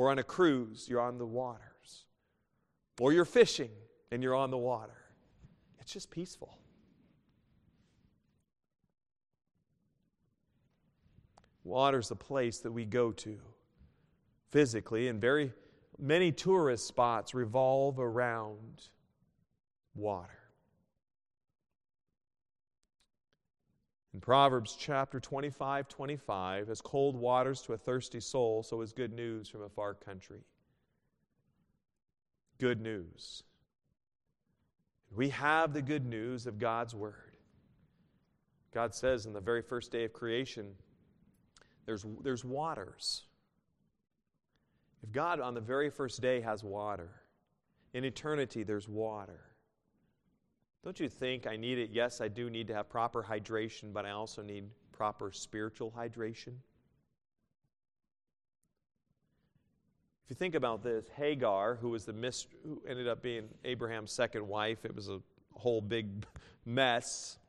Or 0.00 0.08
on 0.08 0.18
a 0.18 0.22
cruise, 0.22 0.86
you're 0.88 1.02
on 1.02 1.18
the 1.18 1.26
waters. 1.26 2.06
Or 2.98 3.12
you're 3.12 3.26
fishing 3.26 3.68
and 4.10 4.22
you're 4.22 4.34
on 4.34 4.50
the 4.50 4.56
water. 4.56 4.96
It's 5.78 5.92
just 5.92 6.10
peaceful. 6.10 6.56
Water's 11.64 12.10
a 12.10 12.16
place 12.16 12.60
that 12.60 12.72
we 12.72 12.86
go 12.86 13.12
to 13.12 13.36
physically, 14.48 15.08
and 15.08 15.20
very 15.20 15.52
many 15.98 16.32
tourist 16.32 16.86
spots 16.86 17.34
revolve 17.34 17.98
around 17.98 18.88
water. 19.94 20.39
In 24.12 24.20
Proverbs 24.20 24.76
chapter 24.78 25.20
25, 25.20 25.88
25, 25.88 26.68
as 26.68 26.80
cold 26.80 27.14
waters 27.14 27.62
to 27.62 27.74
a 27.74 27.78
thirsty 27.78 28.20
soul, 28.20 28.62
so 28.62 28.80
is 28.80 28.92
good 28.92 29.12
news 29.12 29.48
from 29.48 29.62
a 29.62 29.68
far 29.68 29.94
country. 29.94 30.40
Good 32.58 32.80
news. 32.80 33.44
We 35.14 35.30
have 35.30 35.72
the 35.72 35.82
good 35.82 36.06
news 36.06 36.46
of 36.46 36.58
God's 36.58 36.94
Word. 36.94 37.36
God 38.72 38.94
says 38.94 39.26
in 39.26 39.32
the 39.32 39.40
very 39.40 39.62
first 39.62 39.92
day 39.92 40.04
of 40.04 40.12
creation, 40.12 40.72
there's, 41.86 42.04
there's 42.22 42.44
waters. 42.44 43.24
If 45.02 45.12
God 45.12 45.40
on 45.40 45.54
the 45.54 45.60
very 45.60 45.90
first 45.90 46.20
day 46.20 46.40
has 46.40 46.62
water, 46.62 47.10
in 47.94 48.04
eternity 48.04 48.62
there's 48.64 48.88
water. 48.88 49.49
Don't 50.82 50.98
you 50.98 51.08
think 51.08 51.46
I 51.46 51.56
need 51.56 51.78
it? 51.78 51.90
Yes, 51.92 52.20
I 52.20 52.28
do 52.28 52.48
need 52.48 52.66
to 52.68 52.74
have 52.74 52.88
proper 52.88 53.22
hydration, 53.22 53.92
but 53.92 54.06
I 54.06 54.10
also 54.12 54.42
need 54.42 54.64
proper 54.92 55.30
spiritual 55.30 55.92
hydration. 55.96 56.54
If 60.24 60.30
you 60.30 60.36
think 60.36 60.54
about 60.54 60.82
this, 60.82 61.06
Hagar, 61.16 61.74
who 61.74 61.90
was 61.90 62.04
the 62.04 62.12
mist- 62.12 62.54
who 62.64 62.82
ended 62.88 63.08
up 63.08 63.20
being 63.20 63.48
Abraham's 63.64 64.12
second 64.12 64.46
wife, 64.46 64.84
it 64.84 64.94
was 64.94 65.08
a 65.08 65.20
whole 65.54 65.80
big 65.80 66.24
mess 66.64 67.39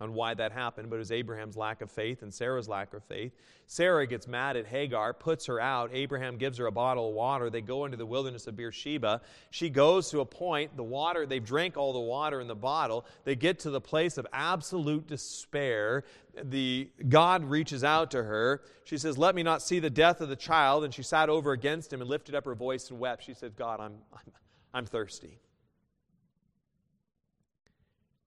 on 0.00 0.12
why 0.14 0.34
that 0.34 0.52
happened, 0.52 0.90
but 0.90 0.96
it 0.96 0.98
was 0.98 1.12
Abraham's 1.12 1.56
lack 1.56 1.80
of 1.80 1.90
faith 1.90 2.22
and 2.22 2.32
Sarah's 2.32 2.68
lack 2.68 2.94
of 2.94 3.04
faith. 3.04 3.32
Sarah 3.66 4.06
gets 4.06 4.26
mad 4.26 4.56
at 4.56 4.66
Hagar, 4.66 5.14
puts 5.14 5.46
her 5.46 5.60
out. 5.60 5.90
Abraham 5.92 6.36
gives 6.36 6.58
her 6.58 6.66
a 6.66 6.72
bottle 6.72 7.08
of 7.08 7.14
water. 7.14 7.48
They 7.48 7.60
go 7.60 7.84
into 7.84 7.96
the 7.96 8.06
wilderness 8.06 8.46
of 8.46 8.56
Beersheba. 8.56 9.22
She 9.50 9.70
goes 9.70 10.10
to 10.10 10.20
a 10.20 10.24
point, 10.24 10.76
the 10.76 10.82
water, 10.82 11.26
they've 11.26 11.44
drank 11.44 11.76
all 11.76 11.92
the 11.92 12.00
water 12.00 12.40
in 12.40 12.48
the 12.48 12.54
bottle. 12.54 13.06
They 13.24 13.36
get 13.36 13.60
to 13.60 13.70
the 13.70 13.80
place 13.80 14.18
of 14.18 14.26
absolute 14.32 15.06
despair. 15.06 16.04
The 16.42 16.90
God 17.08 17.44
reaches 17.44 17.84
out 17.84 18.10
to 18.10 18.22
her. 18.22 18.62
She 18.84 18.98
says, 18.98 19.16
Let 19.16 19.34
me 19.34 19.42
not 19.42 19.62
see 19.62 19.78
the 19.78 19.90
death 19.90 20.20
of 20.20 20.28
the 20.28 20.36
child. 20.36 20.84
And 20.84 20.92
she 20.92 21.02
sat 21.02 21.28
over 21.28 21.52
against 21.52 21.92
him 21.92 22.00
and 22.00 22.10
lifted 22.10 22.34
up 22.34 22.44
her 22.44 22.54
voice 22.54 22.90
and 22.90 22.98
wept. 22.98 23.24
She 23.24 23.34
said, 23.34 23.56
God, 23.56 23.80
I'm, 23.80 23.94
I'm, 24.12 24.32
I'm 24.74 24.86
thirsty. 24.86 25.38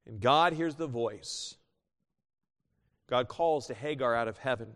And 0.07 0.21
God 0.21 0.53
hears 0.53 0.75
the 0.75 0.87
voice. 0.87 1.55
God 3.09 3.27
calls 3.27 3.67
to 3.67 3.73
Hagar 3.73 4.15
out 4.15 4.27
of 4.27 4.37
heaven. 4.37 4.67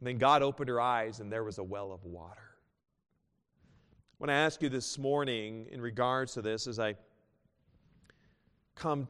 And 0.00 0.06
then 0.06 0.18
God 0.18 0.42
opened 0.42 0.68
her 0.68 0.80
eyes, 0.80 1.20
and 1.20 1.30
there 1.30 1.44
was 1.44 1.58
a 1.58 1.62
well 1.62 1.92
of 1.92 2.04
water. 2.04 2.40
I 4.28 4.32
ask 4.32 4.60
you 4.60 4.68
this 4.68 4.98
morning 4.98 5.68
in 5.70 5.80
regards 5.80 6.32
to 6.34 6.42
this, 6.42 6.66
as 6.66 6.80
I 6.80 6.96
come 8.74 9.06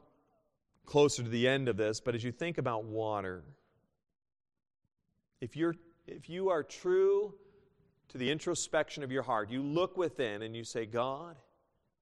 closer 0.84 1.22
to 1.22 1.28
the 1.28 1.48
end 1.48 1.68
of 1.68 1.78
this, 1.78 2.00
but 2.00 2.14
as 2.14 2.22
you 2.22 2.32
think 2.32 2.58
about 2.58 2.84
water, 2.84 3.42
if, 5.40 5.56
you're, 5.56 5.74
if 6.06 6.28
you 6.28 6.50
are 6.50 6.62
true 6.62 7.34
to 8.08 8.18
the 8.18 8.30
introspection 8.30 9.02
of 9.02 9.10
your 9.10 9.22
heart, 9.22 9.50
you 9.50 9.62
look 9.62 9.96
within 9.96 10.42
and 10.42 10.54
you 10.54 10.64
say, 10.64 10.84
God, 10.84 11.36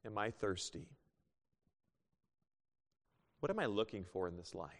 am 0.04 0.18
I 0.18 0.30
thirsty? 0.30 0.88
What 3.44 3.50
am 3.50 3.58
I 3.58 3.66
looking 3.66 4.06
for 4.10 4.26
in 4.26 4.38
this 4.38 4.54
life? 4.54 4.70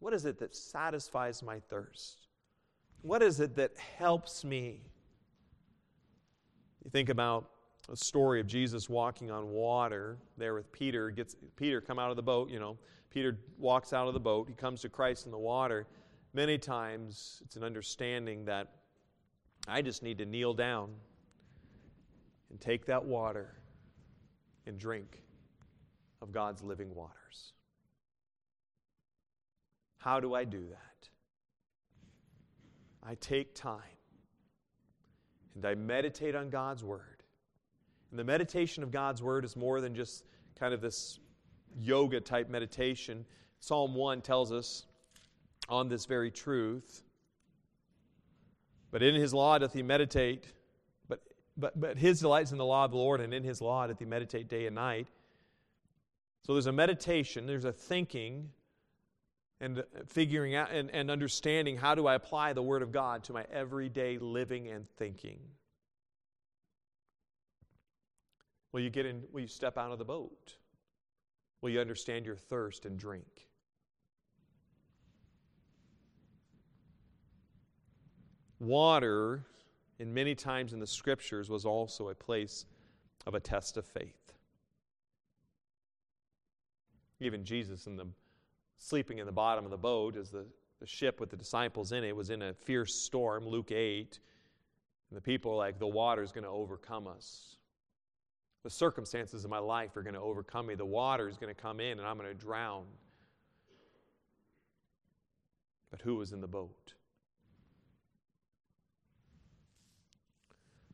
What 0.00 0.12
is 0.12 0.26
it 0.26 0.38
that 0.40 0.54
satisfies 0.54 1.42
my 1.42 1.60
thirst? 1.60 2.26
What 3.00 3.22
is 3.22 3.40
it 3.40 3.56
that 3.56 3.72
helps 3.96 4.44
me? 4.44 4.82
You 6.84 6.90
think 6.90 7.08
about 7.08 7.48
a 7.90 7.96
story 7.96 8.38
of 8.40 8.46
Jesus 8.46 8.90
walking 8.90 9.30
on 9.30 9.48
water 9.48 10.18
there 10.36 10.52
with 10.52 10.70
Peter. 10.72 11.08
Gets 11.08 11.36
Peter 11.56 11.80
come 11.80 11.98
out 11.98 12.10
of 12.10 12.16
the 12.16 12.22
boat, 12.22 12.50
you 12.50 12.60
know. 12.60 12.76
Peter 13.08 13.38
walks 13.56 13.94
out 13.94 14.08
of 14.08 14.12
the 14.12 14.20
boat. 14.20 14.46
He 14.46 14.54
comes 14.54 14.82
to 14.82 14.90
Christ 14.90 15.24
in 15.24 15.32
the 15.32 15.38
water. 15.38 15.86
Many 16.34 16.58
times 16.58 17.40
it's 17.46 17.56
an 17.56 17.64
understanding 17.64 18.44
that 18.44 18.72
I 19.66 19.80
just 19.80 20.02
need 20.02 20.18
to 20.18 20.26
kneel 20.26 20.52
down 20.52 20.90
and 22.50 22.60
take 22.60 22.84
that 22.84 23.02
water 23.02 23.54
and 24.66 24.78
drink 24.78 25.22
of 26.20 26.32
God's 26.32 26.62
living 26.62 26.94
waters. 26.94 27.52
How 29.98 30.20
do 30.20 30.34
I 30.34 30.44
do 30.44 30.64
that? 30.70 31.08
I 33.02 33.14
take 33.16 33.54
time 33.54 33.80
and 35.54 35.64
I 35.64 35.74
meditate 35.74 36.34
on 36.34 36.50
God's 36.50 36.84
Word. 36.84 37.22
And 38.10 38.18
the 38.18 38.24
meditation 38.24 38.82
of 38.82 38.90
God's 38.90 39.22
Word 39.22 39.44
is 39.44 39.56
more 39.56 39.80
than 39.80 39.94
just 39.94 40.24
kind 40.58 40.72
of 40.72 40.80
this 40.80 41.18
yoga 41.78 42.20
type 42.20 42.48
meditation. 42.48 43.24
Psalm 43.60 43.94
1 43.94 44.20
tells 44.20 44.52
us 44.52 44.86
on 45.68 45.88
this 45.88 46.06
very 46.06 46.30
truth. 46.30 47.02
But 48.90 49.02
in 49.02 49.14
his 49.14 49.34
law 49.34 49.58
doth 49.58 49.72
he 49.74 49.82
meditate, 49.82 50.46
but, 51.08 51.20
but, 51.56 51.78
but 51.78 51.98
his 51.98 52.20
delights 52.20 52.52
in 52.52 52.58
the 52.58 52.64
law 52.64 52.84
of 52.84 52.92
the 52.92 52.96
Lord, 52.96 53.20
and 53.20 53.34
in 53.34 53.44
his 53.44 53.60
law 53.60 53.86
doth 53.86 53.98
he 53.98 54.06
meditate 54.06 54.48
day 54.48 54.66
and 54.66 54.76
night. 54.76 55.08
So 56.44 56.54
there's 56.54 56.66
a 56.66 56.72
meditation, 56.72 57.46
there's 57.46 57.66
a 57.66 57.72
thinking, 57.72 58.50
and 59.60 59.82
figuring 60.06 60.54
out 60.54 60.70
and, 60.70 60.90
and 60.92 61.10
understanding 61.10 61.76
how 61.76 61.94
do 61.94 62.06
I 62.06 62.14
apply 62.14 62.52
the 62.52 62.62
Word 62.62 62.82
of 62.82 62.92
God 62.92 63.24
to 63.24 63.32
my 63.32 63.44
everyday 63.52 64.18
living 64.18 64.68
and 64.68 64.88
thinking. 64.96 65.40
Will 68.72 68.80
you 68.80 68.90
get 68.90 69.06
in, 69.06 69.24
will 69.32 69.40
you 69.40 69.48
step 69.48 69.76
out 69.76 69.92
of 69.92 69.98
the 69.98 70.04
boat? 70.04 70.56
Will 71.60 71.70
you 71.70 71.80
understand 71.80 72.24
your 72.24 72.36
thirst 72.36 72.86
and 72.86 72.98
drink? 72.98 73.48
Water, 78.60 79.44
in 79.98 80.12
many 80.12 80.34
times 80.34 80.72
in 80.72 80.80
the 80.80 80.86
scriptures, 80.86 81.48
was 81.48 81.64
also 81.64 82.08
a 82.08 82.14
place 82.14 82.66
of 83.26 83.34
a 83.34 83.40
test 83.40 83.76
of 83.76 83.86
faith. 83.86 84.17
Even 87.20 87.44
Jesus 87.44 87.86
in 87.86 87.96
the 87.96 88.06
sleeping 88.78 89.18
in 89.18 89.26
the 89.26 89.32
bottom 89.32 89.64
of 89.64 89.70
the 89.70 89.76
boat 89.76 90.16
as 90.16 90.30
the, 90.30 90.46
the 90.80 90.86
ship 90.86 91.20
with 91.20 91.30
the 91.30 91.36
disciples 91.36 91.92
in 91.92 92.04
it 92.04 92.14
was 92.14 92.30
in 92.30 92.42
a 92.42 92.54
fierce 92.54 92.94
storm, 92.94 93.46
Luke 93.46 93.72
8. 93.72 94.20
And 95.10 95.16
the 95.16 95.20
people 95.20 95.52
are 95.52 95.56
like, 95.56 95.78
the 95.78 95.86
water 95.86 96.22
is 96.22 96.32
going 96.32 96.44
to 96.44 96.50
overcome 96.50 97.06
us. 97.06 97.56
The 98.62 98.70
circumstances 98.70 99.44
of 99.44 99.50
my 99.50 99.58
life 99.58 99.96
are 99.96 100.02
going 100.02 100.14
to 100.14 100.20
overcome 100.20 100.66
me. 100.66 100.74
The 100.74 100.84
water 100.84 101.28
is 101.28 101.38
going 101.38 101.54
to 101.54 101.60
come 101.60 101.80
in 101.80 101.98
and 101.98 102.06
I'm 102.06 102.18
going 102.18 102.28
to 102.28 102.34
drown. 102.34 102.84
But 105.90 106.02
who 106.02 106.16
was 106.16 106.32
in 106.32 106.40
the 106.40 106.48
boat? 106.48 106.92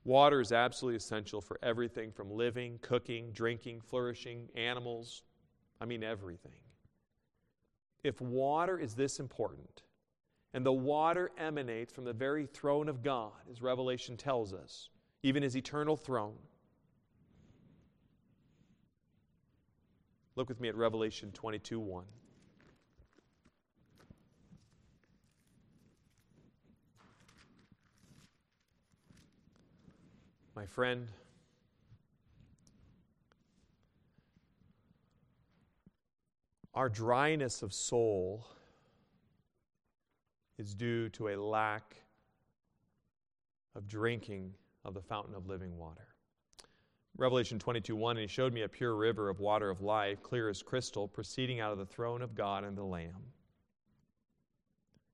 Water 0.05 0.41
is 0.41 0.53
absolutely 0.53 0.97
essential 0.97 1.41
for 1.41 1.59
everything 1.63 2.13
from 2.13 2.31
living, 2.31 2.79
cooking, 2.83 3.33
drinking, 3.33 3.81
flourishing, 3.81 4.49
animals. 4.55 5.23
I 5.85 5.87
mean, 5.87 6.03
everything. 6.03 6.51
If 8.03 8.19
water 8.23 8.79
is 8.79 8.95
this 8.95 9.21
important, 9.21 9.83
and 10.55 10.65
the 10.65 10.73
water 10.73 11.31
emanates 11.37 11.93
from 11.93 12.05
the 12.05 12.13
very 12.15 12.47
throne 12.47 12.89
of 12.89 13.03
God, 13.03 13.33
as 13.51 13.61
Revelation 13.61 14.17
tells 14.17 14.55
us, 14.55 14.89
even 15.23 15.43
his 15.43 15.59
eternal 15.59 15.95
throne. 15.95 16.39
Look 20.37 20.49
with 20.49 20.59
me 20.59 20.69
at 20.71 20.75
Revelation 20.75 21.31
22 21.33 21.79
1. 21.79 22.05
My 30.57 30.65
friend, 30.65 31.09
our 36.75 36.89
dryness 36.89 37.63
of 37.63 37.73
soul 37.73 38.47
is 40.59 40.75
due 40.75 41.09
to 41.11 41.29
a 41.29 41.37
lack 41.37 41.97
of 43.75 43.89
drinking 43.89 44.53
of 44.85 44.95
the 44.95 45.03
fountain 45.03 45.35
of 45.35 45.47
living 45.47 45.77
water. 45.77 46.09
Revelation 47.17 47.61
22 47.61 47.95
1, 47.95 48.17
and 48.17 48.23
he 48.23 48.27
showed 48.27 48.53
me 48.53 48.63
a 48.63 48.69
pure 48.69 48.97
river 48.97 49.29
of 49.29 49.39
water 49.39 49.71
of 49.71 49.83
life, 49.83 50.23
clear 50.23 50.49
as 50.49 50.63
crystal, 50.63 51.07
proceeding 51.07 51.61
out 51.61 51.71
of 51.71 51.79
the 51.79 51.87
throne 51.87 52.23
of 52.23 52.35
God 52.35 52.65
and 52.65 52.77
the 52.77 52.83
Lamb. 52.83 53.23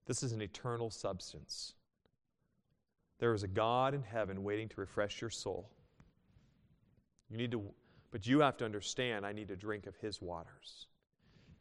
This 0.06 0.22
is 0.22 0.32
an 0.32 0.40
eternal 0.40 0.90
substance. 0.90 1.74
There 3.18 3.34
is 3.34 3.42
a 3.42 3.48
God 3.48 3.92
in 3.92 4.02
heaven 4.02 4.42
waiting 4.42 4.68
to 4.70 4.80
refresh 4.80 5.20
your 5.20 5.28
soul. 5.28 5.68
You 7.28 7.36
need 7.36 7.50
to, 7.52 7.62
but 8.10 8.26
you 8.26 8.40
have 8.40 8.56
to 8.56 8.64
understand 8.64 9.26
I 9.26 9.32
need 9.32 9.48
to 9.48 9.56
drink 9.56 9.86
of 9.86 9.94
his 9.96 10.22
waters. 10.22 10.86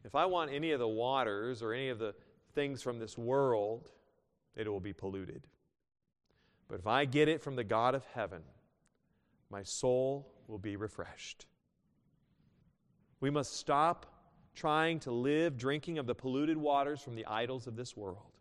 If 0.05 0.15
I 0.15 0.25
want 0.25 0.51
any 0.51 0.71
of 0.71 0.79
the 0.79 0.87
waters 0.87 1.61
or 1.61 1.73
any 1.73 1.89
of 1.89 1.99
the 1.99 2.15
things 2.53 2.81
from 2.81 2.99
this 2.99 3.17
world, 3.17 3.89
it 4.55 4.67
will 4.67 4.79
be 4.79 4.93
polluted. 4.93 5.47
But 6.67 6.79
if 6.79 6.87
I 6.87 7.05
get 7.05 7.27
it 7.27 7.41
from 7.41 7.55
the 7.55 7.63
God 7.63 7.95
of 7.95 8.05
heaven, 8.13 8.41
my 9.49 9.63
soul 9.63 10.31
will 10.47 10.59
be 10.59 10.75
refreshed. 10.75 11.47
We 13.19 13.29
must 13.29 13.57
stop 13.57 14.05
trying 14.55 14.99
to 15.01 15.11
live 15.11 15.57
drinking 15.57 15.97
of 15.97 16.05
the 16.05 16.15
polluted 16.15 16.57
waters 16.57 17.01
from 17.01 17.15
the 17.15 17.25
idols 17.25 17.67
of 17.67 17.75
this 17.75 17.97
world. 17.97 18.31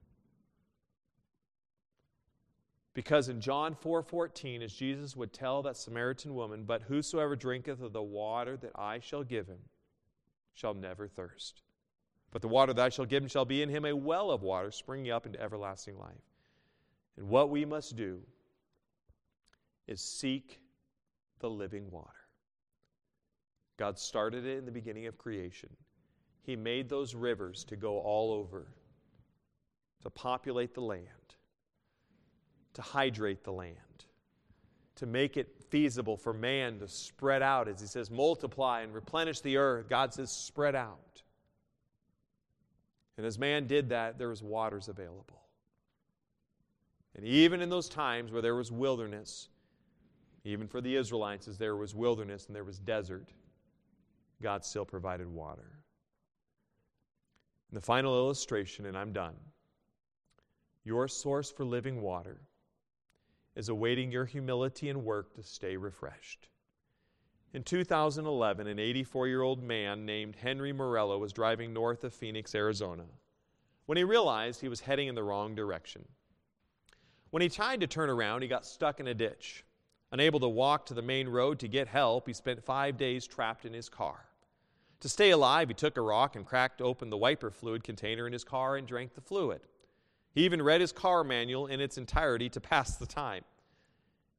Because 2.95 3.29
in 3.29 3.41
John 3.41 3.75
4 3.75 4.03
14, 4.03 4.63
as 4.63 4.73
Jesus 4.73 5.15
would 5.17 5.33
tell 5.33 5.63
that 5.63 5.77
Samaritan 5.77 6.35
woman, 6.35 6.65
But 6.65 6.83
whosoever 6.83 7.37
drinketh 7.37 7.81
of 7.81 7.93
the 7.93 8.03
water 8.03 8.57
that 8.57 8.73
I 8.75 8.99
shall 8.99 9.23
give 9.23 9.47
him 9.47 9.61
shall 10.55 10.74
never 10.74 11.09
thirst. 11.09 11.62
But 12.30 12.42
the 12.42 12.49
water 12.49 12.72
that 12.74 12.84
I 12.84 12.88
shall 12.88 13.07
give 13.07 13.22
him 13.22 13.28
shall 13.28 13.44
be 13.44 13.62
in 13.62 13.68
him 13.68 13.84
a 13.84 13.96
well 13.96 14.30
of 14.30 14.42
water 14.42 14.70
springing 14.70 15.11
up 15.11 15.26
into 15.26 15.40
everlasting 15.40 15.99
life. 15.99 16.12
And 17.16 17.28
what 17.28 17.51
we 17.51 17.64
must 17.64 17.96
do 17.96 18.20
is 19.86 20.01
seek 20.01 20.61
the 21.40 21.49
living 21.49 21.90
water. 21.90 22.09
God 23.78 23.99
started 23.99 24.44
it 24.44 24.59
in 24.59 24.64
the 24.64 24.72
beginning 24.72 25.07
of 25.07 25.16
creation. 25.16 25.70
He 26.42 26.57
made 26.57 26.88
those 26.88 27.14
rivers 27.14 27.64
to 27.64 27.76
go 27.76 27.99
all 27.99 28.32
over, 28.32 28.66
to 30.03 30.11
populate 30.11 30.74
the 30.74 30.80
land 30.80 31.09
to 32.78 32.82
hydrate 32.82 33.42
the 33.42 33.53
land, 33.53 33.76
to 34.99 35.07
make 35.07 35.36
it 35.36 35.64
feasible 35.70 36.16
for 36.16 36.32
man 36.32 36.78
to 36.80 36.88
spread 36.88 37.42
out. 37.42 37.68
As 37.68 37.80
he 37.80 37.86
says, 37.86 38.11
multiply 38.11 38.82
and 38.82 38.92
replenish 38.92 39.40
the 39.40 39.57
earth, 39.57 39.88
God 39.88 40.12
says, 40.12 40.30
spread 40.30 40.74
out. 40.74 41.22
And 43.16 43.26
as 43.26 43.38
man 43.38 43.66
did 43.66 43.88
that, 43.90 44.18
there 44.18 44.28
was 44.28 44.42
waters 44.42 44.88
available. 44.88 45.42
And 47.16 47.24
even 47.24 47.61
in 47.61 47.68
those 47.68 47.88
times 47.88 48.30
where 48.30 48.42
there 48.42 48.55
was 48.55 48.70
wilderness, 48.70 49.49
even 50.44 50.68
for 50.68 50.80
the 50.80 50.94
Israelites, 50.94 51.49
as 51.49 51.59
there 51.59 51.76
was 51.76 51.94
wilderness 51.94 52.46
and 52.46 52.55
there 52.55 52.64
was 52.64 52.78
desert, 52.78 53.28
God 54.42 54.64
still 54.64 54.84
provided 54.84 55.26
water. 55.28 55.78
And 57.70 57.76
the 57.76 57.84
final 57.84 58.16
illustration, 58.16 58.86
and 58.86 58.96
I'm 58.96 59.12
done. 59.12 59.34
Your 60.84 61.07
source 61.07 61.51
for 61.51 61.64
living 61.64 62.01
water 62.01 62.40
is 63.59 63.69
awaiting 63.69 64.13
your 64.13 64.25
humility 64.25 64.89
and 64.89 65.05
work 65.05 65.35
to 65.35 65.43
stay 65.43 65.77
refreshed. 65.77 66.49
In 67.53 67.65
2011, 67.65 68.69
an 68.69 68.79
84 68.79 69.27
year 69.27 69.43
old 69.43 69.65
man 69.65 70.07
named 70.07 70.37
Henry 70.37 70.73
Morello 70.73 71.19
was 71.19 71.33
driving 71.33 71.73
north 71.73 72.05
of 72.05 72.15
Phoenix, 72.15 72.55
Arizona, 72.55 73.05
when 73.87 73.99
he 73.99 74.05
realized 74.05 74.61
he 74.61 74.69
was 74.69 74.81
heading 74.81 75.09
in 75.09 75.17
the 75.17 75.25
wrong 75.25 75.57
direction. 75.57 76.05
When 77.31 77.43
he 77.43 77.49
tried 77.49 77.81
to 77.81 77.89
turn 77.89 78.11
around, 78.11 78.43
he 78.43 78.49
got 78.49 78.65
stuck 78.65 79.01
in 79.01 79.09
a 79.09 79.15
ditch. 79.15 79.65
Unable 80.13 80.39
to 80.39 80.49
walk 80.49 80.87
to 80.87 80.95
the 80.95 81.03
main 81.03 81.29
road 81.29 81.59
to 81.59 81.69
get 81.69 81.89
help, 81.89 82.29
he 82.29 82.33
spent 82.33 82.65
five 82.65 82.97
days 82.97 83.27
trapped 83.27 83.65
in 83.65 83.73
his 83.73 83.89
car. 83.89 84.27
To 85.01 85.09
stay 85.09 85.31
alive, 85.31 85.67
he 85.67 85.75
took 85.75 85.97
a 85.97 86.01
rock 86.01 86.37
and 86.37 86.47
cracked 86.47 86.81
open 86.81 87.11
the 87.11 87.17
wiper 87.17 87.51
fluid 87.51 87.83
container 87.83 88.27
in 88.27 88.33
his 88.33 88.45
car 88.45 88.77
and 88.77 88.87
drank 88.87 89.15
the 89.15 89.21
fluid. 89.21 89.63
He 90.39 90.45
even 90.45 90.62
read 90.62 90.80
his 90.80 90.93
car 90.93 91.24
manual 91.24 91.66
in 91.66 91.80
its 91.80 91.99
entirety 91.99 92.49
to 92.51 92.61
pass 92.61 92.97
the 92.97 93.07
time. 93.07 93.43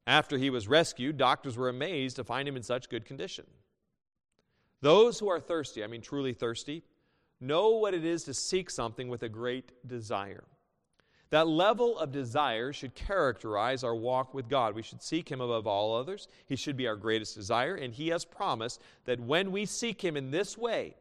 After 0.07 0.37
he 0.37 0.49
was 0.49 0.65
rescued, 0.65 1.17
doctors 1.17 1.57
were 1.57 1.67
amazed 1.67 2.15
to 2.15 2.23
find 2.23 2.47
him 2.47 2.55
in 2.55 2.63
such 2.63 2.87
good 2.87 3.03
condition. 3.03 3.45
Those 4.79 5.19
who 5.19 5.27
are 5.27 5.41
thirsty, 5.41 5.83
I 5.83 5.87
mean 5.87 5.99
truly 5.99 6.31
thirsty, 6.31 6.83
know 7.41 7.71
what 7.71 7.93
it 7.93 8.05
is 8.05 8.23
to 8.23 8.33
seek 8.33 8.69
something 8.69 9.09
with 9.09 9.23
a 9.23 9.27
great 9.27 9.73
desire. 9.85 10.45
That 11.31 11.49
level 11.49 11.99
of 11.99 12.13
desire 12.13 12.71
should 12.71 12.95
characterize 12.95 13.83
our 13.83 13.93
walk 13.93 14.33
with 14.33 14.47
God. 14.47 14.75
We 14.75 14.83
should 14.83 15.03
seek 15.03 15.29
Him 15.29 15.41
above 15.41 15.67
all 15.67 15.97
others. 15.97 16.29
He 16.45 16.55
should 16.55 16.77
be 16.77 16.87
our 16.87 16.95
greatest 16.95 17.35
desire, 17.35 17.75
and 17.75 17.93
He 17.93 18.07
has 18.07 18.23
promised 18.23 18.81
that 19.03 19.19
when 19.19 19.51
we 19.51 19.65
seek 19.65 20.01
Him 20.01 20.15
in 20.15 20.31
this 20.31 20.57
way, 20.57 20.95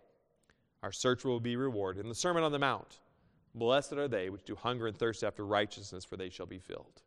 our 0.82 0.90
search 0.90 1.24
will 1.24 1.38
be 1.38 1.54
rewarded. 1.54 2.02
In 2.02 2.08
the 2.08 2.16
Sermon 2.16 2.42
on 2.42 2.50
the 2.50 2.58
Mount, 2.58 2.98
Blessed 3.58 3.94
are 3.94 4.08
they 4.08 4.30
which 4.30 4.44
do 4.44 4.54
hunger 4.54 4.86
and 4.86 4.96
thirst 4.96 5.24
after 5.24 5.44
righteousness, 5.44 6.04
for 6.04 6.16
they 6.16 6.30
shall 6.30 6.46
be 6.46 6.58
filled. 6.58 7.02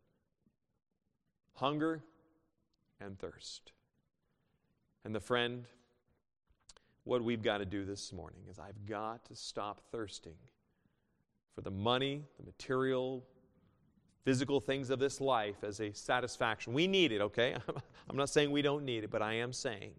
Hunger 1.54 2.02
and 3.00 3.18
thirst. 3.18 3.72
And 5.04 5.14
the 5.14 5.20
friend, 5.20 5.64
what 7.04 7.22
we've 7.22 7.42
got 7.42 7.58
to 7.58 7.64
do 7.64 7.84
this 7.84 8.12
morning 8.12 8.42
is 8.50 8.58
I've 8.58 8.86
got 8.86 9.24
to 9.26 9.34
stop 9.34 9.80
thirsting 9.90 10.36
for 11.54 11.62
the 11.62 11.70
money, 11.70 12.22
the 12.38 12.44
material, 12.44 13.24
physical 14.24 14.60
things 14.60 14.90
of 14.90 14.98
this 14.98 15.20
life 15.20 15.64
as 15.64 15.80
a 15.80 15.92
satisfaction. 15.92 16.72
We 16.72 16.86
need 16.86 17.12
it, 17.12 17.20
okay? 17.20 17.56
I'm 18.10 18.16
not 18.16 18.28
saying 18.28 18.50
we 18.50 18.62
don't 18.62 18.84
need 18.84 19.04
it, 19.04 19.10
but 19.10 19.22
I 19.22 19.34
am 19.34 19.52
saying 19.52 19.94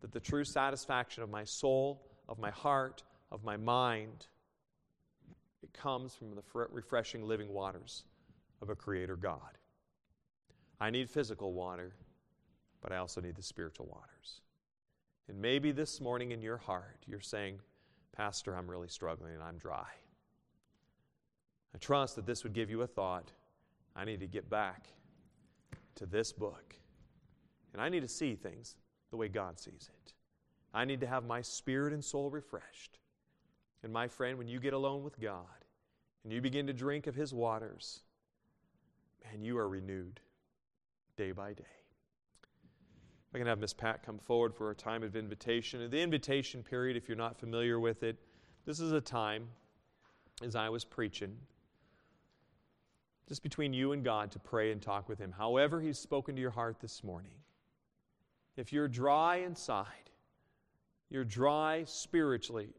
that 0.00 0.12
the 0.12 0.20
true 0.20 0.44
satisfaction 0.44 1.22
of 1.22 1.30
my 1.30 1.44
soul, 1.44 2.06
of 2.28 2.38
my 2.38 2.50
heart, 2.50 3.02
of 3.32 3.42
my 3.42 3.56
mind, 3.56 4.28
it 5.64 5.72
comes 5.72 6.14
from 6.14 6.34
the 6.34 6.42
refreshing 6.70 7.24
living 7.24 7.48
waters 7.48 8.04
of 8.60 8.68
a 8.68 8.74
creator 8.74 9.16
God. 9.16 9.58
I 10.78 10.90
need 10.90 11.08
physical 11.08 11.54
water, 11.54 11.94
but 12.82 12.92
I 12.92 12.98
also 12.98 13.22
need 13.22 13.34
the 13.34 13.42
spiritual 13.42 13.86
waters. 13.86 14.42
And 15.26 15.40
maybe 15.40 15.72
this 15.72 16.02
morning 16.02 16.32
in 16.32 16.42
your 16.42 16.58
heart, 16.58 16.98
you're 17.06 17.20
saying, 17.20 17.60
Pastor, 18.14 18.54
I'm 18.54 18.70
really 18.70 18.88
struggling 18.88 19.32
and 19.32 19.42
I'm 19.42 19.56
dry. 19.56 19.86
I 21.74 21.78
trust 21.78 22.16
that 22.16 22.26
this 22.26 22.44
would 22.44 22.52
give 22.52 22.68
you 22.68 22.82
a 22.82 22.86
thought. 22.86 23.32
I 23.96 24.04
need 24.04 24.20
to 24.20 24.26
get 24.26 24.50
back 24.50 24.88
to 25.94 26.04
this 26.04 26.30
book. 26.30 26.74
And 27.72 27.80
I 27.80 27.88
need 27.88 28.00
to 28.00 28.08
see 28.08 28.34
things 28.34 28.76
the 29.10 29.16
way 29.16 29.28
God 29.28 29.58
sees 29.58 29.88
it. 29.90 30.12
I 30.74 30.84
need 30.84 31.00
to 31.00 31.06
have 31.06 31.24
my 31.24 31.40
spirit 31.40 31.94
and 31.94 32.04
soul 32.04 32.28
refreshed. 32.28 32.98
And 33.84 33.92
my 33.92 34.08
friend, 34.08 34.38
when 34.38 34.48
you 34.48 34.58
get 34.60 34.72
alone 34.72 35.04
with 35.04 35.20
God 35.20 35.44
and 36.24 36.32
you 36.32 36.40
begin 36.40 36.66
to 36.68 36.72
drink 36.72 37.06
of 37.06 37.14
His 37.14 37.34
waters, 37.34 38.00
man, 39.22 39.44
you 39.44 39.58
are 39.58 39.68
renewed 39.68 40.20
day 41.18 41.32
by 41.32 41.52
day. 41.52 41.64
I 43.34 43.38
can 43.38 43.46
have 43.46 43.58
Miss 43.58 43.74
Pat 43.74 44.02
come 44.02 44.18
forward 44.18 44.54
for 44.54 44.70
a 44.70 44.74
time 44.74 45.02
of 45.02 45.16
invitation. 45.16 45.90
The 45.90 46.00
invitation 46.00 46.62
period, 46.62 46.96
if 46.96 47.08
you're 47.08 47.18
not 47.18 47.38
familiar 47.38 47.78
with 47.78 48.02
it, 48.02 48.16
this 48.64 48.80
is 48.80 48.92
a 48.92 49.02
time, 49.02 49.48
as 50.42 50.56
I 50.56 50.70
was 50.70 50.86
preaching, 50.86 51.36
just 53.28 53.42
between 53.42 53.74
you 53.74 53.92
and 53.92 54.02
God 54.02 54.30
to 54.32 54.38
pray 54.38 54.72
and 54.72 54.80
talk 54.80 55.10
with 55.10 55.18
Him. 55.18 55.34
However, 55.36 55.82
He's 55.82 55.98
spoken 55.98 56.36
to 56.36 56.40
your 56.40 56.52
heart 56.52 56.80
this 56.80 57.04
morning. 57.04 57.34
If 58.56 58.72
you're 58.72 58.88
dry 58.88 59.36
inside, 59.36 60.10
you're 61.10 61.24
dry 61.24 61.84
spiritually, 61.84 62.70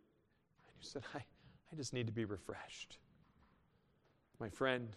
you 0.79 0.87
said, 0.87 1.03
I, 1.13 1.17
I 1.19 1.75
just 1.75 1.93
need 1.93 2.07
to 2.07 2.13
be 2.13 2.25
refreshed. 2.25 2.97
My 4.39 4.49
friend, 4.49 4.89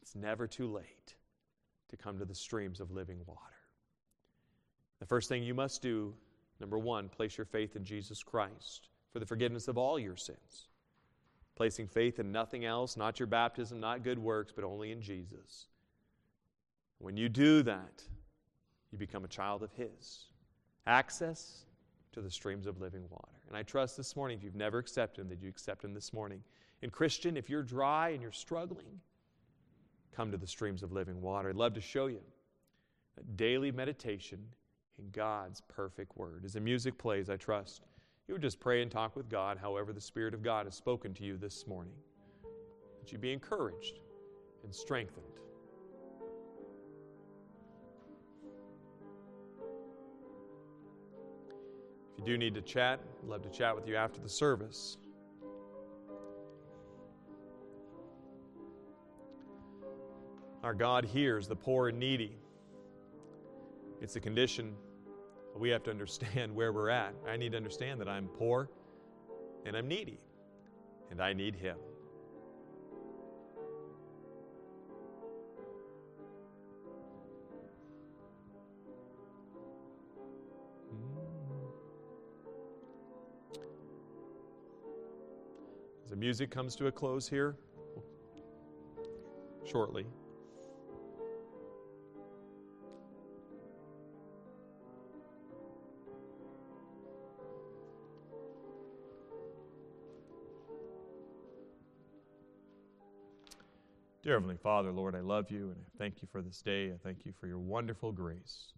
it's 0.00 0.14
never 0.14 0.46
too 0.46 0.70
late 0.70 1.14
to 1.88 1.96
come 1.96 2.18
to 2.18 2.24
the 2.24 2.34
streams 2.34 2.80
of 2.80 2.90
living 2.90 3.20
water. 3.26 3.40
The 5.00 5.06
first 5.06 5.28
thing 5.28 5.42
you 5.42 5.54
must 5.54 5.82
do, 5.82 6.14
number 6.60 6.78
one, 6.78 7.08
place 7.08 7.36
your 7.36 7.44
faith 7.44 7.76
in 7.76 7.84
Jesus 7.84 8.22
Christ 8.22 8.88
for 9.12 9.18
the 9.18 9.26
forgiveness 9.26 9.68
of 9.68 9.78
all 9.78 9.98
your 9.98 10.16
sins 10.16 10.68
placing 11.56 11.86
faith 11.86 12.18
in 12.18 12.32
nothing 12.32 12.64
else, 12.64 12.96
not 12.96 13.20
your 13.20 13.26
baptism, 13.26 13.80
not 13.80 14.02
good 14.02 14.18
works, 14.18 14.52
but 14.54 14.64
only 14.64 14.90
in 14.90 15.00
Jesus. 15.02 15.68
When 16.98 17.16
you 17.16 17.28
do 17.28 17.62
that, 17.62 18.02
you 18.90 18.98
become 18.98 19.24
a 19.24 19.28
child 19.28 19.62
of 19.62 19.72
His. 19.72 20.26
Access 20.86 21.66
to 22.12 22.20
the 22.20 22.30
streams 22.30 22.66
of 22.66 22.80
living 22.80 23.04
water. 23.10 23.40
And 23.48 23.56
I 23.56 23.62
trust 23.62 23.96
this 23.96 24.16
morning, 24.16 24.38
if 24.38 24.44
you've 24.44 24.54
never 24.54 24.78
accepted 24.78 25.22
Him, 25.22 25.28
that 25.28 25.42
you 25.42 25.48
accept 25.48 25.84
Him 25.84 25.94
this 25.94 26.12
morning. 26.12 26.42
And 26.82 26.92
Christian, 26.92 27.36
if 27.36 27.48
you're 27.48 27.62
dry 27.62 28.10
and 28.10 28.22
you're 28.22 28.32
struggling, 28.32 29.00
come 30.14 30.30
to 30.30 30.36
the 30.36 30.46
streams 30.46 30.82
of 30.82 30.92
living 30.92 31.20
water. 31.20 31.48
I'd 31.48 31.56
love 31.56 31.74
to 31.74 31.80
show 31.80 32.06
you 32.06 32.20
that 33.16 33.36
daily 33.36 33.72
meditation 33.72 34.38
in 34.98 35.10
God's 35.10 35.62
perfect 35.68 36.16
word. 36.16 36.44
As 36.44 36.52
the 36.52 36.60
music 36.60 36.98
plays, 36.98 37.30
I 37.30 37.36
trust 37.36 37.82
you 38.28 38.34
would 38.34 38.42
just 38.42 38.60
pray 38.60 38.82
and 38.82 38.90
talk 38.90 39.16
with 39.16 39.28
God 39.28 39.58
however 39.60 39.92
the 39.92 40.00
Spirit 40.00 40.32
of 40.32 40.42
God 40.42 40.66
has 40.66 40.74
spoken 40.74 41.12
to 41.14 41.24
you 41.24 41.36
this 41.36 41.66
morning. 41.66 41.94
That 43.00 43.10
you 43.10 43.18
be 43.18 43.32
encouraged 43.32 43.98
and 44.62 44.72
strengthened. 44.72 45.26
You 52.22 52.34
do 52.34 52.38
need 52.38 52.54
to 52.54 52.60
chat, 52.60 53.00
I'd 53.22 53.28
love 53.28 53.42
to 53.42 53.50
chat 53.50 53.74
with 53.74 53.88
you 53.88 53.96
after 53.96 54.20
the 54.20 54.28
service. 54.28 54.96
Our 60.62 60.74
God 60.74 61.04
hears 61.04 61.48
the 61.48 61.56
poor 61.56 61.88
and 61.88 61.98
needy. 61.98 62.36
It's 64.00 64.14
a 64.14 64.20
condition 64.20 64.74
we 65.56 65.68
have 65.70 65.82
to 65.84 65.90
understand 65.90 66.54
where 66.54 66.72
we're 66.72 66.90
at. 66.90 67.14
I 67.26 67.36
need 67.36 67.52
to 67.52 67.56
understand 67.56 68.00
that 68.00 68.08
I'm 68.08 68.28
poor 68.28 68.70
and 69.64 69.76
I'm 69.76 69.88
needy, 69.88 70.20
and 71.10 71.20
I 71.20 71.32
need 71.32 71.56
Him. 71.56 71.76
Music 86.22 86.52
comes 86.52 86.76
to 86.76 86.86
a 86.86 86.92
close 86.92 87.28
here, 87.28 87.56
shortly. 89.68 90.06
Dear 104.22 104.34
Heavenly 104.34 104.56
Father, 104.62 104.92
Lord, 104.92 105.16
I 105.16 105.18
love 105.18 105.50
you 105.50 105.70
and 105.70 105.76
I 105.76 105.98
thank 105.98 106.22
you 106.22 106.28
for 106.30 106.40
this 106.40 106.62
day. 106.62 106.92
I 106.92 106.98
thank 107.02 107.26
you 107.26 107.32
for 107.40 107.48
your 107.48 107.58
wonderful 107.58 108.12
grace. 108.12 108.74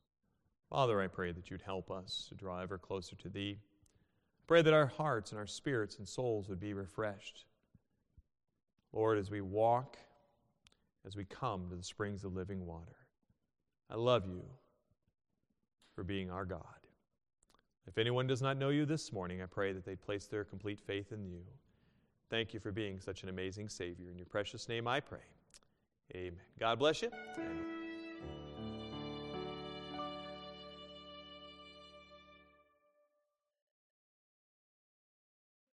Father, 0.70 1.02
I 1.02 1.08
pray 1.08 1.32
that 1.32 1.50
you'd 1.50 1.60
help 1.60 1.90
us 1.90 2.24
to 2.30 2.34
draw 2.34 2.62
ever 2.62 2.78
closer 2.78 3.16
to 3.16 3.28
Thee. 3.28 3.58
Pray 4.46 4.62
that 4.62 4.74
our 4.74 4.86
hearts 4.86 5.30
and 5.30 5.38
our 5.38 5.46
spirits 5.46 5.98
and 5.98 6.06
souls 6.06 6.48
would 6.48 6.60
be 6.60 6.74
refreshed. 6.74 7.46
Lord, 8.92 9.18
as 9.18 9.30
we 9.30 9.40
walk, 9.40 9.96
as 11.06 11.16
we 11.16 11.24
come 11.24 11.68
to 11.70 11.76
the 11.76 11.82
springs 11.82 12.24
of 12.24 12.34
living 12.34 12.66
water, 12.66 12.96
I 13.90 13.96
love 13.96 14.26
you 14.26 14.42
for 15.94 16.04
being 16.04 16.30
our 16.30 16.44
God. 16.44 16.60
If 17.86 17.98
anyone 17.98 18.26
does 18.26 18.42
not 18.42 18.56
know 18.56 18.70
you 18.70 18.86
this 18.86 19.12
morning, 19.12 19.42
I 19.42 19.46
pray 19.46 19.72
that 19.72 19.84
they'd 19.84 20.00
place 20.00 20.26
their 20.26 20.44
complete 20.44 20.80
faith 20.80 21.12
in 21.12 21.24
you. 21.24 21.40
Thank 22.30 22.54
you 22.54 22.60
for 22.60 22.72
being 22.72 22.98
such 22.98 23.22
an 23.22 23.28
amazing 23.28 23.68
Savior. 23.68 24.10
In 24.10 24.16
your 24.16 24.26
precious 24.26 24.68
name 24.68 24.88
I 24.88 25.00
pray. 25.00 25.18
Amen. 26.14 26.40
God 26.58 26.78
bless 26.78 27.02
you. 27.02 27.10
Amen. 27.36 27.73